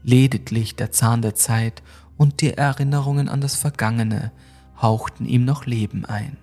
Lediglich 0.03 0.75
der 0.75 0.91
Zahn 0.91 1.21
der 1.21 1.35
Zeit 1.35 1.81
und 2.17 2.41
die 2.41 2.53
Erinnerungen 2.53 3.29
an 3.29 3.41
das 3.41 3.55
Vergangene 3.55 4.31
hauchten 4.81 5.25
ihm 5.25 5.45
noch 5.45 5.65
Leben 5.65 6.05
ein. 6.05 6.37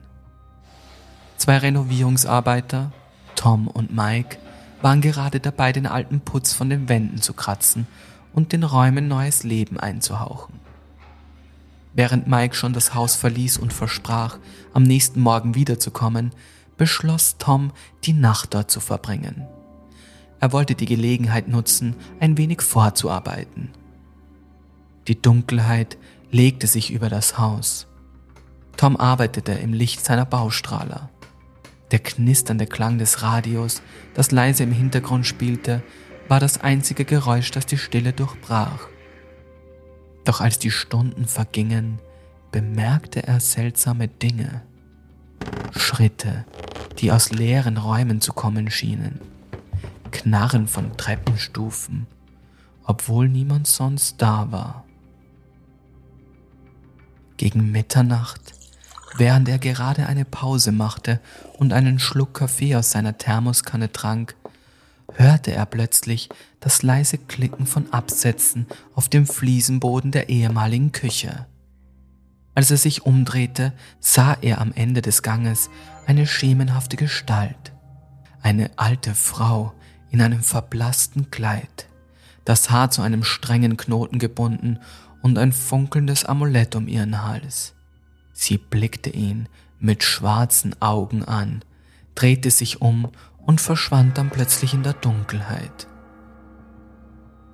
Zwei 1.36 1.58
Renovierungsarbeiter, 1.58 2.92
Tom 3.34 3.68
und 3.68 3.94
Mike, 3.94 4.38
waren 4.80 5.00
gerade 5.00 5.40
dabei, 5.40 5.72
den 5.72 5.86
alten 5.86 6.20
Putz 6.20 6.52
von 6.52 6.70
den 6.70 6.88
Wänden 6.88 7.20
zu 7.20 7.32
kratzen 7.32 7.86
und 8.32 8.52
den 8.52 8.64
Räumen 8.64 9.08
neues 9.08 9.42
Leben 9.42 9.78
einzuhauchen. 9.78 10.60
Während 11.94 12.26
Mike 12.26 12.54
schon 12.54 12.72
das 12.72 12.94
Haus 12.94 13.16
verließ 13.16 13.58
und 13.58 13.72
versprach, 13.72 14.38
am 14.72 14.82
nächsten 14.82 15.20
Morgen 15.20 15.54
wiederzukommen, 15.54 16.32
beschloss 16.78 17.36
Tom, 17.38 17.72
die 18.04 18.14
Nacht 18.14 18.54
dort 18.54 18.70
zu 18.70 18.80
verbringen. 18.80 19.46
Er 20.40 20.52
wollte 20.52 20.74
die 20.74 20.86
Gelegenheit 20.86 21.48
nutzen, 21.48 21.94
ein 22.18 22.38
wenig 22.38 22.62
vorzuarbeiten. 22.62 23.70
Die 25.08 25.20
Dunkelheit 25.20 25.98
legte 26.30 26.66
sich 26.66 26.92
über 26.92 27.08
das 27.08 27.38
Haus. 27.38 27.86
Tom 28.76 28.96
arbeitete 28.96 29.52
im 29.52 29.72
Licht 29.72 30.04
seiner 30.04 30.24
Baustrahler. 30.24 31.10
Der 31.90 31.98
knisternde 31.98 32.66
Klang 32.66 32.98
des 32.98 33.22
Radios, 33.22 33.82
das 34.14 34.30
leise 34.30 34.62
im 34.62 34.72
Hintergrund 34.72 35.26
spielte, 35.26 35.82
war 36.28 36.40
das 36.40 36.60
einzige 36.60 37.04
Geräusch, 37.04 37.50
das 37.50 37.66
die 37.66 37.76
Stille 37.76 38.12
durchbrach. 38.12 38.88
Doch 40.24 40.40
als 40.40 40.58
die 40.58 40.70
Stunden 40.70 41.26
vergingen, 41.26 41.98
bemerkte 42.50 43.26
er 43.26 43.40
seltsame 43.40 44.08
Dinge. 44.08 44.62
Schritte, 45.72 46.44
die 46.98 47.12
aus 47.12 47.32
leeren 47.32 47.76
Räumen 47.76 48.20
zu 48.20 48.32
kommen 48.32 48.70
schienen. 48.70 49.20
Knarren 50.12 50.68
von 50.68 50.96
Treppenstufen, 50.96 52.06
obwohl 52.84 53.28
niemand 53.28 53.66
sonst 53.66 54.20
da 54.22 54.52
war. 54.52 54.81
Gegen 57.42 57.72
Mitternacht, 57.72 58.54
während 59.16 59.48
er 59.48 59.58
gerade 59.58 60.06
eine 60.06 60.24
Pause 60.24 60.70
machte 60.70 61.18
und 61.58 61.72
einen 61.72 61.98
Schluck 61.98 62.34
Kaffee 62.34 62.76
aus 62.76 62.92
seiner 62.92 63.18
Thermoskanne 63.18 63.90
trank, 63.90 64.36
hörte 65.14 65.52
er 65.52 65.66
plötzlich 65.66 66.28
das 66.60 66.84
leise 66.84 67.18
Klicken 67.18 67.66
von 67.66 67.92
Absätzen 67.92 68.68
auf 68.94 69.08
dem 69.08 69.26
Fliesenboden 69.26 70.12
der 70.12 70.28
ehemaligen 70.28 70.92
Küche. 70.92 71.48
Als 72.54 72.70
er 72.70 72.76
sich 72.76 73.06
umdrehte, 73.06 73.72
sah 73.98 74.36
er 74.40 74.60
am 74.60 74.70
Ende 74.72 75.02
des 75.02 75.24
Ganges 75.24 75.68
eine 76.06 76.28
schemenhafte 76.28 76.96
Gestalt. 76.96 77.72
Eine 78.40 78.70
alte 78.76 79.16
Frau 79.16 79.72
in 80.12 80.22
einem 80.22 80.44
verblassten 80.44 81.32
Kleid, 81.32 81.88
das 82.44 82.70
Haar 82.70 82.92
zu 82.92 83.02
einem 83.02 83.24
strengen 83.24 83.76
Knoten 83.76 84.20
gebunden 84.20 84.78
und 85.22 85.38
ein 85.38 85.52
funkelndes 85.52 86.24
Amulett 86.24 86.74
um 86.74 86.88
ihren 86.88 87.24
Hals. 87.24 87.74
Sie 88.32 88.58
blickte 88.58 89.10
ihn 89.10 89.48
mit 89.78 90.02
schwarzen 90.02 90.74
Augen 90.80 91.24
an, 91.24 91.64
drehte 92.14 92.50
sich 92.50 92.80
um 92.80 93.08
und 93.38 93.60
verschwand 93.60 94.18
dann 94.18 94.30
plötzlich 94.30 94.74
in 94.74 94.82
der 94.82 94.92
Dunkelheit. 94.92 95.86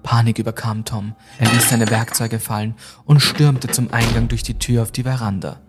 Panik 0.03 0.39
überkam 0.39 0.85
Tom. 0.85 1.15
Er 1.39 1.51
ließ 1.53 1.69
seine 1.69 1.91
Werkzeuge 1.91 2.41
fallen 2.41 2.75
und 3.05 3.21
stürmte 3.21 3.69
zum 3.69 3.93
Eingang 3.93 4.29
durch 4.29 4.43
die 4.43 4.59
Tür 4.59 4.83
auf 4.83 4.93
die 4.93 5.03
Veranda. 5.03 5.61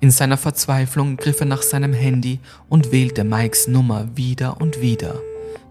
In 0.00 0.10
seiner 0.10 0.36
Verzweiflung 0.36 1.16
griff 1.16 1.40
er 1.40 1.46
nach 1.46 1.62
seinem 1.62 1.92
Handy 1.92 2.40
und 2.68 2.92
wählte 2.92 3.24
Mikes 3.24 3.68
Nummer 3.68 4.16
wieder 4.16 4.60
und 4.60 4.80
wieder 4.80 5.14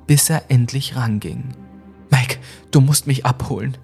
bis 0.08 0.30
er 0.30 0.44
endlich 0.50 0.96
ranging. 0.96 1.56
Mike, 2.10 2.38
du 2.72 2.82
musst 2.82 3.08
mich 3.08 3.26
abholen. 3.26 3.78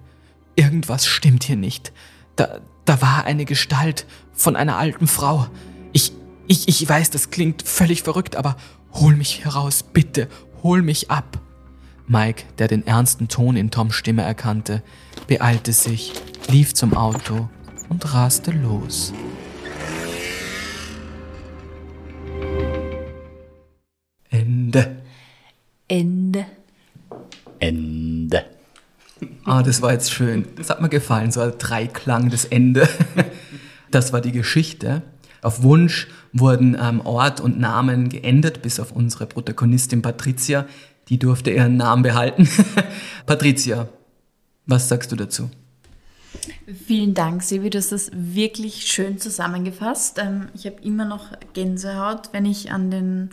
Irgendwas 0.56 1.06
stimmt 1.06 1.44
hier 1.44 1.56
nicht. 1.56 1.92
Da, 2.36 2.60
da 2.84 3.00
war 3.00 3.24
eine 3.24 3.44
Gestalt 3.44 4.06
von 4.32 4.56
einer 4.56 4.76
alten 4.76 5.06
Frau. 5.06 5.46
Ich, 5.92 6.12
ich, 6.46 6.68
ich 6.68 6.88
weiß, 6.88 7.10
das 7.10 7.30
klingt 7.30 7.62
völlig 7.62 8.02
verrückt, 8.02 8.36
aber 8.36 8.56
hol 8.92 9.16
mich 9.16 9.44
heraus, 9.44 9.82
bitte, 9.82 10.28
hol 10.62 10.82
mich 10.82 11.10
ab. 11.10 11.40
Mike, 12.06 12.44
der 12.58 12.68
den 12.68 12.86
ernsten 12.86 13.28
Ton 13.28 13.56
in 13.56 13.70
Toms 13.70 13.94
Stimme 13.94 14.22
erkannte, 14.22 14.82
beeilte 15.28 15.72
sich, 15.72 16.12
lief 16.48 16.74
zum 16.74 16.94
Auto 16.94 17.48
und 17.88 18.12
raste 18.12 18.50
los. 18.50 19.12
Ende. 24.28 25.02
Ende. 25.88 26.46
Ende. 27.58 28.21
Ah, 29.44 29.62
das 29.62 29.82
war 29.82 29.92
jetzt 29.92 30.12
schön. 30.12 30.46
Das 30.56 30.70
hat 30.70 30.80
mir 30.80 30.88
gefallen, 30.88 31.30
so 31.30 31.40
ein 31.40 31.52
Dreiklang, 31.58 32.30
das 32.30 32.44
Ende. 32.44 32.88
Das 33.90 34.10
war 34.14 34.22
die 34.22 34.32
Geschichte. 34.32 35.02
Auf 35.42 35.62
Wunsch 35.62 36.08
wurden 36.32 36.78
ähm, 36.80 37.02
Ort 37.02 37.42
und 37.42 37.60
Namen 37.60 38.08
geändert, 38.08 38.62
bis 38.62 38.80
auf 38.80 38.90
unsere 38.90 39.26
Protagonistin 39.26 40.00
Patricia. 40.00 40.64
Die 41.10 41.18
durfte 41.18 41.50
ihren 41.50 41.76
Namen 41.76 42.02
behalten. 42.02 42.48
Patricia, 43.26 43.88
was 44.64 44.88
sagst 44.88 45.12
du 45.12 45.16
dazu? 45.16 45.50
Vielen 46.86 47.12
Dank, 47.12 47.42
Sebi, 47.42 47.68
du 47.68 47.78
hast 47.78 47.92
das 47.92 48.10
wirklich 48.14 48.86
schön 48.86 49.18
zusammengefasst. 49.18 50.18
Ähm, 50.18 50.48
ich 50.54 50.64
habe 50.64 50.76
immer 50.82 51.04
noch 51.04 51.32
Gänsehaut, 51.52 52.30
wenn 52.32 52.46
ich 52.46 52.72
an, 52.72 52.90
den, 52.90 53.30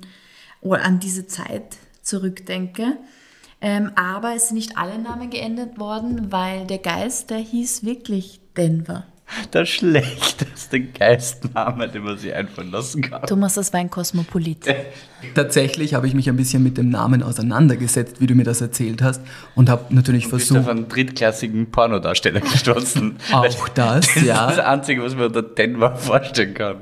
oder 0.59 0.83
an 0.83 0.99
diese 0.99 1.25
Zeit 1.25 1.77
zurückdenke. 2.01 2.97
Ähm, 3.61 3.91
aber 3.95 4.35
es 4.35 4.47
sind 4.47 4.55
nicht 4.57 4.77
alle 4.77 4.97
Namen 4.99 5.29
geändert 5.29 5.79
worden, 5.79 6.31
weil 6.31 6.65
der 6.65 6.77
Geist, 6.77 7.29
der 7.29 7.39
hieß 7.39 7.83
wirklich 7.83 8.39
Denver. 8.55 9.03
Der 9.53 9.65
schlechteste 9.65 10.79
Geistname, 10.79 11.87
den 11.87 12.03
man 12.03 12.17
sich 12.17 12.33
einfallen 12.33 12.71
lassen 12.71 13.01
kann. 13.03 13.21
Thomas, 13.27 13.53
das 13.53 13.71
war 13.73 13.79
ein 13.79 13.89
Kosmopolit. 13.91 14.65
Tatsächlich 15.35 15.93
habe 15.93 16.07
ich 16.07 16.15
mich 16.15 16.29
ein 16.29 16.35
bisschen 16.35 16.63
mit 16.63 16.77
dem 16.79 16.89
Namen 16.89 17.21
auseinandergesetzt, 17.21 18.19
wie 18.21 18.25
du 18.27 18.33
mir 18.33 18.43
das 18.43 18.61
erzählt 18.61 19.03
hast, 19.03 19.21
und 19.55 19.69
habe 19.69 19.93
natürlich 19.93 20.23
Du 20.25 20.31
bist 20.31 20.47
versucht. 20.47 20.65
auf 20.67 20.71
einen 20.75 20.87
drittklassigen 20.87 21.69
Pornodarsteller 21.69 22.39
gestoßen. 22.41 23.17
Auch 23.31 23.67
das, 23.69 24.05
Das 24.07 24.15
ist 24.15 24.25
ja. 24.25 24.47
das 24.47 24.59
Einzige, 24.59 25.03
was 25.03 25.13
man 25.15 25.25
unter 25.25 25.43
Denver 25.43 25.95
vorstellen 25.95 26.53
kann. 26.55 26.77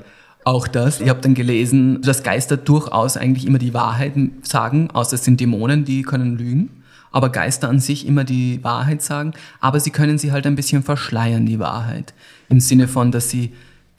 Auch 0.47 0.69
das. 0.69 1.01
Ich 1.01 1.09
habe 1.09 1.19
dann 1.19 1.33
gelesen, 1.33 2.01
dass 2.01 2.23
Geister 2.23 2.55
durchaus 2.55 3.17
eigentlich 3.17 3.45
immer 3.45 3.57
die 3.57 3.73
Wahrheit 3.73 4.13
sagen, 4.43 4.89
außer 4.93 5.15
es 5.15 5.25
sind 5.25 5.41
Dämonen, 5.41 5.83
die 5.83 6.03
können 6.03 6.37
lügen. 6.37 6.83
Aber 7.11 7.33
Geister 7.33 7.67
an 7.67 7.79
sich 7.79 8.07
immer 8.07 8.23
die 8.23 8.63
Wahrheit 8.63 9.01
sagen, 9.01 9.33
aber 9.59 9.81
sie 9.81 9.89
können 9.89 10.17
sie 10.17 10.31
halt 10.31 10.47
ein 10.47 10.55
bisschen 10.55 10.83
verschleiern, 10.83 11.45
die 11.45 11.59
Wahrheit. 11.59 12.13
Im 12.47 12.61
Sinne 12.61 12.87
von, 12.87 13.11
dass 13.11 13.29
sie 13.29 13.51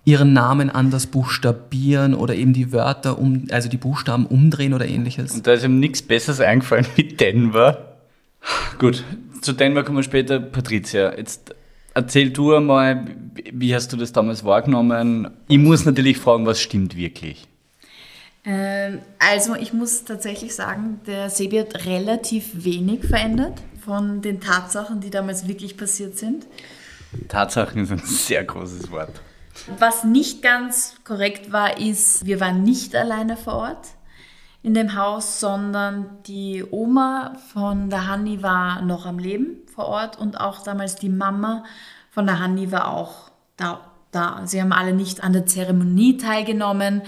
ihren 0.07 0.32
Namen 0.32 0.70
anders 0.70 1.07
buchstabieren 1.09 2.14
oder 2.14 2.34
eben 2.34 2.55
die 2.55 2.72
Wörter 2.72 3.18
um, 3.18 3.46
also 3.51 3.68
die 3.68 3.76
Buchstaben 3.76 4.24
umdrehen 4.24 4.72
oder 4.72 4.88
ähnliches. 4.88 5.34
Und 5.34 5.46
da 5.46 5.53
ist 5.53 5.64
ihm 5.64 5.78
nichts 5.78 6.01
Besseres 6.01 6.40
eingefallen 6.40 6.86
wie 6.96 7.09
Denver. 7.09 7.99
Gut, 8.78 9.05
zu 9.42 9.53
Denver 9.53 9.84
kommen 9.84 9.99
wir 9.99 10.03
später. 10.03 10.40
Patricia, 10.40 11.14
jetzt 11.14 11.55
erzähl 11.99 12.30
du 12.30 12.55
einmal, 12.55 13.07
wie 13.53 13.74
hast 13.74 13.92
du 13.92 13.96
das 13.96 14.12
damals 14.12 14.44
wahrgenommen? 14.44 15.30
Ich 15.49 15.59
muss 15.59 15.84
natürlich 15.84 16.18
fragen, 16.18 16.46
was 16.46 16.61
stimmt 16.61 16.96
wirklich? 16.96 17.46
Ähm, 18.44 19.01
also 19.18 19.57
ich 19.57 19.72
muss 19.72 20.05
tatsächlich 20.05 20.55
sagen, 20.55 21.01
der 21.07 21.28
Sebi 21.28 21.59
hat 21.59 21.86
relativ 21.86 22.64
wenig 22.64 23.05
verändert 23.05 23.61
von 23.84 24.22
den 24.22 24.40
Tatsachen, 24.40 25.01
die 25.01 25.11
damals 25.11 25.49
wirklich 25.49 25.76
passiert 25.76 26.16
sind. 26.16 26.46
Tatsachen 27.26 27.82
ist 27.82 27.90
ein 27.90 28.03
sehr 28.05 28.44
großes 28.44 28.90
Wort. 28.92 29.20
Was 29.78 30.05
nicht 30.05 30.40
ganz 30.40 30.94
korrekt 31.03 31.51
war, 31.51 31.78
ist, 31.78 32.26
wir 32.26 32.38
waren 32.38 32.62
nicht 32.62 32.94
alleine 32.94 33.36
vor 33.36 33.55
Ort 33.55 33.88
in 34.62 34.74
dem 34.74 34.94
Haus, 34.94 35.40
sondern 35.40 36.07
die 36.26 36.64
Oma 36.70 37.36
von 37.53 37.90
der 37.90 38.07
Hanni 38.07 38.40
war 38.42 38.82
noch 38.82 39.05
am 39.05 39.18
Leben 39.18 39.57
vor 39.79 39.87
Ort 39.87 40.18
und 40.18 40.41
auch 40.41 40.64
damals 40.64 40.97
die 40.97 41.09
Mama 41.09 41.62
von 42.11 42.26
der 42.26 42.41
Hanni 42.41 42.72
war 42.72 42.93
auch 42.93 43.31
da. 43.57 43.81
da. 44.11 44.41
Sie 44.45 44.61
haben 44.61 44.72
alle 44.72 44.93
nicht 44.93 45.22
an 45.22 45.33
der 45.33 45.47
Zeremonie 45.47 46.16
teilgenommen, 46.16 47.03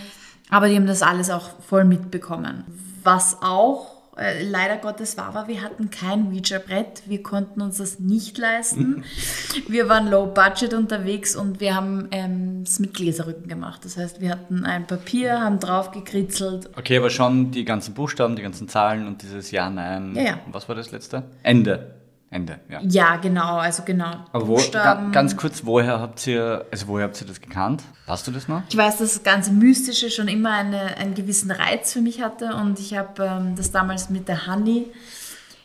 aber 0.50 0.68
die 0.68 0.76
haben 0.76 0.86
das 0.86 1.02
alles 1.02 1.30
auch 1.30 1.50
voll 1.66 1.84
mitbekommen. 1.84 2.62
Was 3.02 3.38
auch 3.42 4.00
äh, 4.16 4.42
leider 4.44 4.76
Gottes 4.76 5.16
war, 5.16 5.34
war, 5.34 5.48
wir 5.48 5.62
hatten 5.62 5.90
kein 5.90 6.28
Ouija-Brett. 6.28 7.02
Wir 7.06 7.24
konnten 7.24 7.60
uns 7.60 7.78
das 7.78 7.98
nicht 7.98 8.38
leisten. 8.38 9.02
wir 9.68 9.88
waren 9.88 10.08
low 10.08 10.26
budget 10.26 10.72
unterwegs 10.72 11.34
und 11.34 11.58
wir 11.58 11.74
haben 11.74 12.06
ähm, 12.12 12.62
es 12.64 12.78
mit 12.78 12.94
Gläserrücken 12.94 13.48
gemacht. 13.48 13.84
Das 13.84 13.96
heißt, 13.96 14.20
wir 14.20 14.30
hatten 14.30 14.64
ein 14.64 14.86
Papier, 14.86 15.40
haben 15.40 15.58
drauf 15.58 15.90
gekritzelt. 15.90 16.70
Okay, 16.76 16.98
aber 16.98 17.10
schon 17.10 17.50
die 17.50 17.64
ganzen 17.64 17.94
Buchstaben, 17.94 18.36
die 18.36 18.42
ganzen 18.42 18.68
Zahlen 18.68 19.08
und 19.08 19.22
dieses 19.22 19.50
Ja, 19.50 19.68
Nein. 19.70 20.14
Ja, 20.14 20.22
ja. 20.22 20.38
Was 20.52 20.68
war 20.68 20.76
das 20.76 20.92
letzte? 20.92 21.24
Ende. 21.42 21.99
Ende, 22.32 22.60
ja. 22.68 22.80
Ja, 22.82 23.16
genau, 23.16 23.56
also 23.56 23.82
genau. 23.84 24.24
Aber 24.32 24.46
wo, 24.46 24.56
ga, 24.70 25.10
ganz 25.10 25.36
kurz, 25.36 25.64
woher 25.64 25.98
habt 25.98 26.24
ihr, 26.28 26.64
also 26.70 26.86
woher 26.86 27.06
habt 27.06 27.20
ihr 27.20 27.26
das 27.26 27.40
gekannt? 27.40 27.82
Hast 28.06 28.28
du 28.28 28.30
das 28.30 28.46
noch? 28.46 28.62
Ich 28.68 28.76
weiß, 28.76 28.98
dass 28.98 29.14
das 29.14 29.22
ganze 29.24 29.50
Mystische 29.50 30.10
schon 30.10 30.28
immer 30.28 30.52
eine, 30.52 30.96
einen 30.96 31.14
gewissen 31.14 31.50
Reiz 31.50 31.92
für 31.92 32.00
mich 32.00 32.22
hatte 32.22 32.54
und 32.54 32.78
ich 32.78 32.96
habe 32.96 33.24
ähm, 33.24 33.56
das 33.56 33.72
damals 33.72 34.10
mit 34.10 34.28
der 34.28 34.46
Honey 34.46 34.86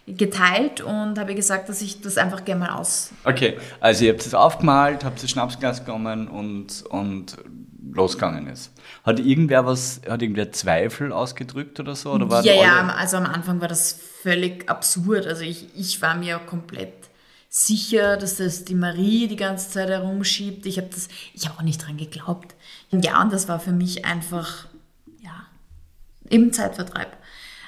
geteilt 0.08 0.82
und 0.82 1.20
habe 1.20 1.36
gesagt, 1.36 1.70
dass 1.70 1.84
ich 1.84 2.02
das 2.02 2.18
einfach 2.18 2.44
gerne 2.44 2.66
mal 2.66 2.70
aus. 2.72 3.12
Okay, 3.24 3.58
also 3.80 4.06
ihr 4.06 4.14
habt 4.14 4.26
es 4.26 4.34
aufgemalt, 4.34 5.04
habt 5.04 5.22
das 5.22 5.30
Schnapsglas 5.30 5.86
genommen 5.86 6.28
und, 6.28 6.84
und 6.90 7.38
losgegangen 7.96 8.48
ist. 8.48 8.72
Hat 9.04 9.20
irgendwer 9.20 9.66
was, 9.66 10.02
hat 10.08 10.22
irgendwer 10.22 10.52
Zweifel 10.52 11.12
ausgedrückt 11.12 11.80
oder 11.80 11.96
so? 11.96 12.12
Oder 12.12 12.30
war 12.30 12.44
ja, 12.44 12.54
ja, 12.54 12.88
also 12.96 13.18
am 13.18 13.26
Anfang 13.26 13.62
war 13.62 13.68
das 13.68 14.00
völlig 14.22 14.70
absurd. 14.70 15.26
Also 15.28 15.44
ich, 15.44 15.68
ich 15.76 16.02
war 16.02 16.16
mir 16.16 16.40
komplett 16.40 16.94
sicher, 17.50 18.18
dass 18.18 18.38
das 18.38 18.66
die 18.66 18.76
Marie 18.76 19.28
die 19.28 19.38
ganze 19.38 19.70
Zeit 19.70 19.90
herumschiebt. 19.90 20.66
Ich 20.66 20.78
habe 20.78 20.90
das, 20.90 21.08
ich 21.34 21.48
habe 21.48 21.58
auch 21.58 21.64
nicht 21.64 21.86
dran 21.86 21.98
geglaubt. 21.98 22.54
Ja, 22.92 23.22
und 23.22 23.32
das 23.32 23.48
war 23.48 23.60
für 23.60 23.72
mich 23.72 24.06
einfach, 24.06 24.68
ja, 25.22 25.46
eben 26.30 26.52
Zeitvertreib. 26.52 27.16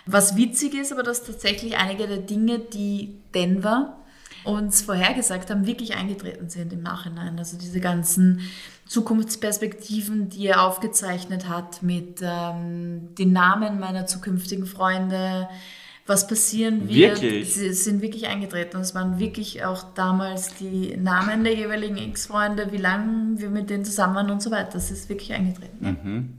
Was 0.06 0.36
witzig 0.36 0.74
ist, 0.74 0.92
aber 0.92 1.04
dass 1.04 1.24
tatsächlich 1.24 1.78
einige 1.78 2.08
der 2.08 2.18
Dinge, 2.18 2.60
die 2.60 3.20
Denver 3.34 3.98
uns 4.44 4.82
vorhergesagt 4.82 5.50
haben, 5.50 5.66
wirklich 5.68 5.96
eingetreten 5.96 6.50
sind 6.50 6.72
im 6.72 6.82
Nachhinein. 6.82 7.38
Also 7.38 7.58
diese 7.58 7.80
ganzen 7.80 8.42
Zukunftsperspektiven, 8.88 10.30
die 10.30 10.48
er 10.48 10.64
aufgezeichnet 10.64 11.50
hat 11.50 11.84
mit 11.84 12.22
ähm, 12.22 13.16
den 13.16 13.34
Namen 13.34 13.80
meiner 13.80 14.06
zukünftigen 14.06 14.66
Freunde, 14.66 15.50
was 16.06 16.26
passieren 16.26 16.88
wird, 16.88 17.22
wirklich? 17.22 17.54
sie 17.54 17.74
sind 17.74 18.02
wirklich 18.02 18.28
eingetreten. 18.28 18.78
Und 18.78 18.84
es 18.84 18.96
waren 18.96 19.20
wirklich 19.20 19.66
auch 19.66 19.84
damals 19.94 20.56
die 20.56 20.96
Namen 20.96 21.44
der 21.44 21.54
jeweiligen 21.54 21.98
Ex-Freunde, 21.98 22.72
wie 22.72 22.78
lange 22.78 23.40
wir 23.42 23.50
mit 23.50 23.70
denen 23.70 23.84
zusammen 23.84 24.16
waren 24.16 24.32
und 24.32 24.42
so 24.42 24.50
weiter. 24.50 24.72
Das 24.74 24.90
ist 24.90 25.10
wirklich 25.10 25.34
eingetreten. 25.34 25.86
Mhm. 25.86 26.34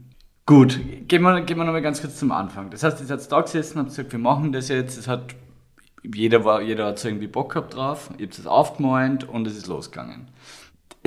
Gut, 0.47 0.79
gehen 1.07 1.21
wir, 1.21 1.41
gehen 1.41 1.57
wir 1.57 1.65
nochmal 1.65 1.83
ganz 1.83 2.01
kurz 2.01 2.17
zum 2.17 2.31
Anfang. 2.31 2.71
Das 2.71 2.81
heißt, 2.81 2.99
ihr 2.99 3.05
seid 3.05 3.31
da 3.31 3.41
gesessen, 3.41 3.77
habt 3.77 3.89
gesagt, 3.89 4.11
wir 4.11 4.17
machen 4.17 4.51
das 4.51 4.69
jetzt. 4.69 4.97
Es 4.97 5.07
hat, 5.07 5.35
jeder, 6.03 6.43
war, 6.43 6.63
jeder 6.63 6.87
hat 6.87 6.97
so 6.97 7.07
irgendwie 7.07 7.27
Bock 7.27 7.53
gehabt 7.53 7.75
drauf, 7.75 8.09
ihr 8.17 8.25
habt 8.25 8.39
es 8.39 8.47
aufgemalt 8.47 9.25
und 9.25 9.45
es 9.45 9.55
ist 9.55 9.67
losgegangen 9.67 10.27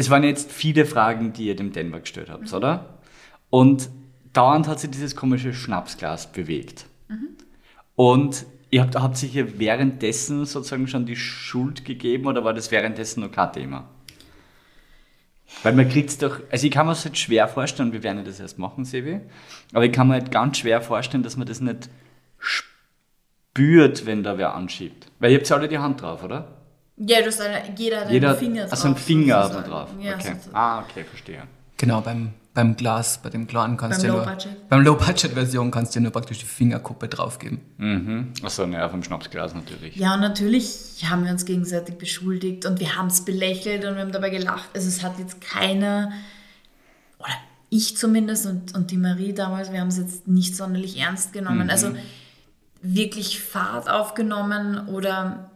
es 0.03 0.11
waren 0.11 0.25
jetzt 0.25 0.51
viele 0.51 0.85
Fragen, 0.85 1.33
die 1.33 1.47
ihr 1.47 1.57
dem 1.57 1.73
Denver 1.73 2.01
gestellt 2.01 2.29
habt, 2.29 2.51
mhm. 2.51 2.57
oder? 2.57 2.99
Und 3.51 3.89
dauernd 4.33 4.67
hat 4.67 4.81
sich 4.81 4.91
dieses 4.91 5.15
komische 5.15 5.55
Schnapsglas 5.55 6.33
bewegt. 6.33 6.87
Mhm. 7.09 7.29
Und 7.95 8.45
ihr 8.71 8.83
habt, 8.83 8.97
habt 8.97 9.17
sicher 9.17 9.59
währenddessen 9.61 10.45
sozusagen 10.45 10.89
schon 10.89 11.07
die 11.07 11.15
Schuld 11.15 11.85
gegeben 11.85 12.27
oder 12.27 12.45
war 12.45 12.53
das 12.53 12.73
währenddessen 12.73 13.21
noch 13.21 13.31
kein 13.31 13.53
Thema? 13.53 13.89
Weil 15.63 15.75
man 15.75 15.89
kriegt 15.89 16.11
es 16.11 16.19
doch, 16.19 16.41
also 16.51 16.67
ich 16.67 16.73
kann 16.73 16.87
mir 16.87 16.93
das 16.93 17.05
halt 17.05 17.17
schwer 17.17 17.47
vorstellen, 17.47 17.93
wir 17.93 18.03
werden 18.03 18.19
ja 18.19 18.25
das 18.25 18.41
erst 18.41 18.59
machen, 18.59 18.85
Sevi, 18.85 19.21
aber 19.73 19.85
ich 19.85 19.93
kann 19.93 20.09
mir 20.09 20.15
halt 20.15 20.33
ganz 20.33 20.59
schwer 20.59 20.81
vorstellen, 20.81 21.23
dass 21.23 21.37
man 21.37 21.47
das 21.47 21.61
nicht 21.61 21.91
spürt, 22.39 24.07
wenn 24.07 24.25
da 24.25 24.37
wer 24.37 24.55
anschiebt. 24.55 25.07
Weil 25.21 25.31
ihr 25.31 25.39
habt 25.39 25.49
ja 25.49 25.57
alle 25.57 25.69
die 25.69 25.79
Hand 25.79 26.01
drauf, 26.01 26.25
oder? 26.25 26.62
Ja, 27.07 27.21
du 27.21 27.27
hast 27.27 27.41
eine, 27.41 27.63
jeder 27.77 28.03
hat 28.03 28.11
jeder, 28.11 28.31
einen 28.31 28.39
Finger 28.39 28.63
drauf. 28.63 28.73
Also 28.73 28.87
einen 28.87 28.97
Finger 28.97 29.49
man 29.49 29.65
drauf. 29.65 29.89
Ja, 30.01 30.15
okay. 30.15 30.37
So 30.45 30.51
ah, 30.53 30.81
okay, 30.81 31.05
verstehe. 31.05 31.43
Genau, 31.77 32.01
beim, 32.01 32.33
beim 32.55 32.77
Glas, 32.77 33.19
bei 33.23 33.31
dem 33.31 33.47
klaren 33.47 33.77
kannst 33.77 34.03
beim 34.03 34.11
du 34.13 34.19
ja 34.19 34.25
nur, 34.25 34.33
Budget. 34.33 34.69
beim 34.69 34.83
Low-Budget-Version 34.83 35.71
kannst 35.71 35.95
du 35.95 35.99
ja 35.99 36.03
nur 36.05 36.13
praktisch 36.13 36.39
die 36.39 36.47
Fingerkuppe 36.47 37.09
draufgeben. 37.09 37.61
Mhm. 37.79 38.33
Achso, 38.43 38.67
naja, 38.67 38.89
vom 38.89 39.03
Schnapsglas 39.03 39.55
natürlich. 39.55 39.97
Ja, 39.97 40.15
und 40.15 40.21
natürlich 40.21 41.05
haben 41.09 41.25
wir 41.25 41.33
uns 41.33 41.45
gegenseitig 41.45 41.97
beschuldigt 41.97 42.67
und 42.67 42.79
wir 42.79 42.95
haben 42.97 43.09
es 43.09 43.25
belächelt 43.25 43.85
und 43.85 43.97
wir 43.97 44.03
haben 44.03 44.13
dabei 44.13 44.31
gelacht. 44.31 44.69
Also 44.75 44.87
es 44.87 45.03
hat 45.03 45.19
jetzt 45.19 45.41
keiner, 45.41 46.13
oder 47.19 47.33
ich 47.69 47.97
zumindest 47.97 48.47
und, 48.47 48.75
und 48.77 48.91
die 48.93 48.99
Marie 48.99 49.33
damals, 49.33 49.73
wir 49.73 49.81
haben 49.81 49.89
es 49.89 49.99
jetzt 49.99 50.29
nicht 50.29 50.55
sonderlich 50.55 51.01
ernst 51.01 51.33
genommen. 51.33 51.65
Mhm. 51.65 51.71
Also 51.71 51.97
wirklich 52.83 53.41
Fahrt 53.41 53.89
aufgenommen 53.89 54.89
oder 54.89 55.52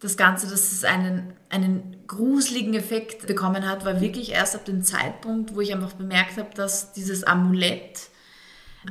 das 0.00 0.16
Ganze, 0.16 0.46
dass 0.48 0.72
es 0.72 0.84
einen, 0.84 1.32
einen 1.48 1.96
gruseligen 2.06 2.74
Effekt 2.74 3.26
bekommen 3.26 3.68
hat, 3.68 3.84
war 3.84 4.00
wirklich 4.00 4.32
erst 4.32 4.54
ab 4.54 4.64
dem 4.64 4.82
Zeitpunkt, 4.82 5.54
wo 5.54 5.60
ich 5.60 5.72
einfach 5.72 5.94
bemerkt 5.94 6.36
habe, 6.36 6.50
dass 6.54 6.92
dieses 6.92 7.24
Amulett 7.24 8.08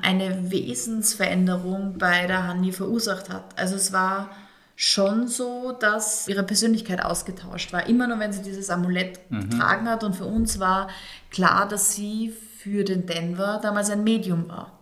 eine 0.01 0.51
Wesensveränderung 0.51 1.97
bei 1.97 2.27
der 2.27 2.47
Hanni 2.47 2.71
verursacht 2.71 3.29
hat. 3.29 3.57
Also 3.57 3.75
es 3.75 3.93
war 3.93 4.29
schon 4.75 5.27
so, 5.27 5.71
dass 5.71 6.27
ihre 6.27 6.43
Persönlichkeit 6.43 7.03
ausgetauscht 7.03 7.71
war. 7.71 7.87
Immer 7.87 8.07
nur, 8.07 8.19
wenn 8.19 8.33
sie 8.33 8.41
dieses 8.41 8.69
Amulett 8.69 9.19
mhm. 9.29 9.49
getragen 9.49 9.87
hat. 9.87 10.03
Und 10.03 10.15
für 10.15 10.25
uns 10.25 10.59
war 10.59 10.89
klar, 11.31 11.67
dass 11.67 11.95
sie 11.95 12.33
für 12.57 12.83
den 12.83 13.05
Denver 13.05 13.59
damals 13.61 13.89
ein 13.89 14.03
Medium 14.03 14.49
war. 14.49 14.77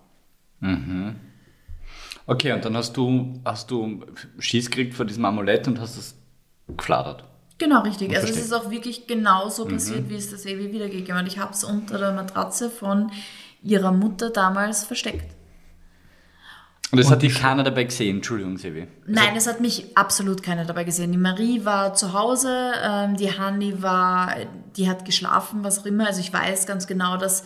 Mhm. 0.62 1.16
Okay, 2.26 2.54
und 2.54 2.64
dann 2.64 2.78
hast 2.78 2.96
du, 2.96 3.42
hast 3.44 3.70
du 3.70 4.06
Schieß 4.40 4.70
gekriegt 4.70 4.94
vor 4.94 5.06
diesem 5.06 5.26
Amulett 5.26 5.68
und 5.68 5.80
hast 5.80 5.98
es 5.98 6.16
gefladert. 6.68 7.26
Genau, 7.58 7.82
richtig. 7.82 8.10
Und 8.10 8.16
also 8.16 8.28
versteht. 8.28 8.46
es 8.46 8.52
ist 8.52 8.54
auch 8.54 8.72
wirklich 8.72 9.08
genauso 9.08 9.66
mhm. 9.66 9.72
passiert, 9.72 10.10
wie 10.10 10.16
es 10.16 10.32
das 10.32 10.46
Ewi 10.46 10.72
wiedergegeben 10.72 11.16
hat. 11.16 11.28
Ich 11.28 11.38
habe 11.38 11.54
es 11.54 11.64
unter 11.64 11.98
der 11.98 12.14
Matratze 12.14 12.70
von 12.70 13.12
ihrer 13.62 13.92
Mutter 13.92 14.30
damals 14.30 14.84
versteckt. 14.84 15.34
Und 16.92 17.00
es 17.00 17.10
hat 17.10 17.24
dich 17.24 17.40
keiner 17.40 17.64
dabei 17.64 17.86
gesehen, 17.86 18.18
Entschuldigung, 18.18 18.60
Sevi. 18.60 18.88
Nein, 19.08 19.36
es 19.36 19.48
hat 19.48 19.60
mich 19.60 19.98
absolut 19.98 20.44
keiner 20.44 20.64
dabei 20.64 20.84
gesehen. 20.84 21.12
Die 21.12 21.18
Marie 21.18 21.66
war 21.66 21.96
zu 21.96 22.14
Hause, 22.14 22.74
ähm, 22.84 23.18
die 23.18 23.36
Hanni 23.36 23.82
war, 23.82 24.36
die 24.78 24.88
hat 24.88 25.04
geschlafen, 25.04 25.64
was 25.64 25.80
auch 25.80 25.88
immer. 25.88 26.06
Also 26.06 26.20
ich 26.20 26.32
weiß 26.32 26.68
ganz 26.68 26.86
genau, 26.86 27.18
dass 27.18 27.46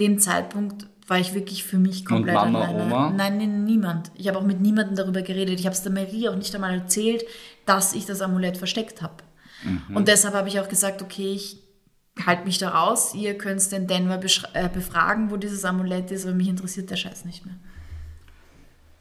dem 0.00 0.18
Zeitpunkt 0.18 0.86
war 1.10 1.18
ich 1.18 1.34
wirklich 1.34 1.64
für 1.64 1.76
mich 1.76 2.04
komplett 2.04 2.36
Und 2.36 2.52
Mama, 2.52 2.64
alleine. 2.66 2.84
Oma? 2.84 3.10
Nein, 3.10 3.64
niemand. 3.64 4.12
Ich 4.14 4.28
habe 4.28 4.38
auch 4.38 4.44
mit 4.44 4.60
niemandem 4.60 4.94
darüber 4.94 5.22
geredet. 5.22 5.58
Ich 5.58 5.66
habe 5.66 5.74
es 5.74 5.82
der 5.82 5.90
Marie 5.90 6.28
auch 6.28 6.36
nicht 6.36 6.54
einmal 6.54 6.72
erzählt, 6.72 7.24
dass 7.66 7.94
ich 7.94 8.06
das 8.06 8.22
Amulett 8.22 8.56
versteckt 8.56 9.02
habe. 9.02 9.16
Mhm. 9.64 9.96
Und 9.96 10.06
deshalb 10.06 10.34
habe 10.34 10.48
ich 10.48 10.60
auch 10.60 10.68
gesagt, 10.68 11.02
okay, 11.02 11.32
ich 11.32 11.58
halte 12.24 12.44
mich 12.44 12.58
da 12.58 12.68
raus. 12.68 13.12
Ihr 13.14 13.36
könnt 13.36 13.72
den 13.72 13.88
Denver 13.88 14.20
äh, 14.54 14.68
befragen, 14.68 15.32
wo 15.32 15.36
dieses 15.36 15.64
Amulett 15.64 16.12
ist, 16.12 16.26
aber 16.26 16.34
mich 16.34 16.48
interessiert 16.48 16.90
der 16.90 16.96
Scheiß 16.96 17.24
nicht 17.24 17.44
mehr. 17.44 17.56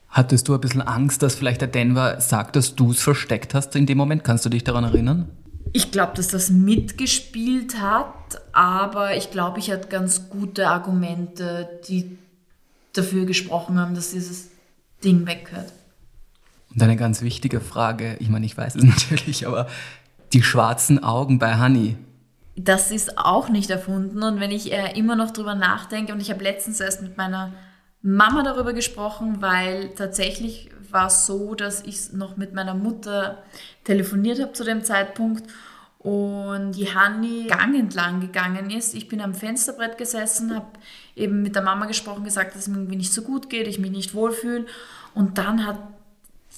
Hattest 0.10 0.47
du 0.47 0.55
ein 0.55 0.62
bisschen 0.62 0.82
Angst, 0.82 1.22
dass 1.22 1.36
vielleicht 1.36 1.62
der 1.62 1.68
Denver 1.68 2.20
sagt, 2.20 2.55
dass 2.55 2.74
du 2.74 2.89
es 2.89 3.03
versteckt 3.03 3.53
hast 3.53 3.76
in 3.76 3.86
dem 3.86 3.99
Moment? 3.99 4.24
Kannst 4.24 4.43
du 4.43 4.49
dich 4.49 4.64
daran 4.64 4.84
erinnern? 4.84 5.30
Ich 5.74 5.91
glaube, 5.91 6.13
dass 6.15 6.28
das 6.30 6.49
mitgespielt 6.49 7.80
hat, 7.80 8.41
aber 8.53 9.15
ich 9.15 9.32
glaube, 9.32 9.59
ich 9.59 9.72
hatte 9.72 9.88
ganz 9.88 10.30
gute 10.30 10.67
Argumente, 10.67 11.80
die 11.88 12.17
dafür 12.93 13.26
gesprochen 13.26 13.80
haben, 13.80 13.95
dass 13.95 14.11
dieses 14.11 14.49
Ding 15.03 15.26
weghört. 15.28 15.72
Und 16.74 16.82
eine 16.82 16.95
ganz 16.95 17.22
wichtige 17.22 17.61
Frage, 17.61 18.17
ich 18.20 18.30
meine, 18.30 18.45
ich 18.45 18.57
weiß 18.57 18.76
es 18.76 18.84
natürlich, 19.09 19.47
aber 19.47 19.67
die 20.34 20.43
schwarzen 20.43 21.03
Augen 21.03 21.39
bei 21.39 21.59
Honey. 21.59 21.97
das 22.55 22.91
ist 22.91 23.17
auch 23.17 23.49
nicht 23.49 23.70
erfunden. 23.70 24.22
Und 24.22 24.39
wenn 24.39 24.51
ich 24.51 24.72
äh, 24.72 24.97
immer 24.97 25.15
noch 25.15 25.32
drüber 25.32 25.55
nachdenke, 25.55 26.13
und 26.13 26.20
ich 26.20 26.30
habe 26.30 26.43
letztens 26.43 26.80
erst 26.80 27.01
mit 27.01 27.17
meiner 27.17 27.53
Mama 28.01 28.43
darüber 28.43 28.74
gesprochen, 28.74 29.41
weil 29.41 29.89
tatsächlich 29.89 30.70
war 30.94 31.08
es 31.08 31.26
so, 31.26 31.56
dass 31.56 31.82
ich 31.82 32.14
noch 32.14 32.38
mit 32.38 32.54
meiner 32.54 32.74
Mutter 32.74 33.44
telefoniert 33.84 34.40
habe 34.40 34.54
zu 34.54 34.64
dem 34.64 34.84
Zeitpunkt 34.84 35.50
und 36.00 36.72
die 36.72 36.94
Hanni 36.94 37.48
Gang 37.48 37.76
entlang 37.78 38.22
gegangen 38.22 38.70
ist. 38.70 38.96
Ich 38.96 39.10
bin 39.10 39.20
am 39.20 39.34
Fensterbrett 39.34 39.98
gesessen, 39.98 40.56
habe 40.56 40.68
eben 41.16 41.42
mit 41.42 41.56
der 41.56 41.62
Mama 41.62 41.86
gesprochen, 41.86 42.24
gesagt, 42.24 42.56
dass 42.56 42.64
es 42.64 42.68
mir 42.70 42.78
irgendwie 42.78 42.96
nicht 42.96 43.14
so 43.14 43.22
gut 43.22 43.50
geht, 43.50 43.68
ich 43.68 43.80
mich 43.80 43.92
nicht 43.92 44.14
wohlfühle. 44.14 44.66
Und 45.14 45.38
dann 45.38 45.66
hat, 45.66 45.78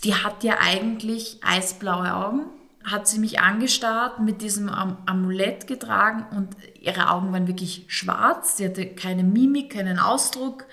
die 0.04 0.14
hat 0.14 0.44
ja 0.44 0.58
eigentlich 0.60 1.40
eisblaue 1.42 2.14
Augen, 2.14 2.42
hat 2.84 3.08
sie 3.08 3.18
mich 3.18 3.40
angestarrt, 3.40 4.20
mit 4.20 4.44
diesem 4.44 4.70
Am 4.70 4.98
Amulett 5.08 5.66
getragen 5.66 6.26
und 6.36 6.56
ihre 6.80 7.10
Augen 7.10 7.34
waren 7.34 7.48
wirklich 7.48 7.86
schwarz. 7.88 8.58
Sie 8.58 8.66
hatte 8.66 8.86
keine 8.86 9.24
Mimik, 9.24 9.74
keinen 9.74 9.98
Ausdruck 9.98 10.66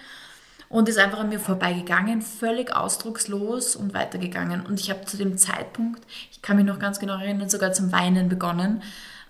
und 0.69 0.89
ist 0.89 0.99
einfach 0.99 1.21
an 1.21 1.29
mir 1.29 1.41
vorbeigegangen, 1.41 2.23
völlig 2.23 2.75
ausdruckslos 2.75 3.77
und 3.77 3.95
weitergegangen. 3.95 4.67
Und 4.67 4.81
ich 4.81 4.91
habe 4.91 5.05
zu 5.05 5.17
dem 5.17 5.39
Zeitpunkt, 5.39 6.03
ich 6.31 6.43
kann 6.43 6.57
mich 6.57 6.67
noch 6.67 6.79
ganz 6.79 6.99
genau 6.99 7.19
erinnern, 7.19 7.49
sogar 7.49 7.73
zum 7.73 7.91
Weinen 7.93 8.29
begonnen 8.29 8.83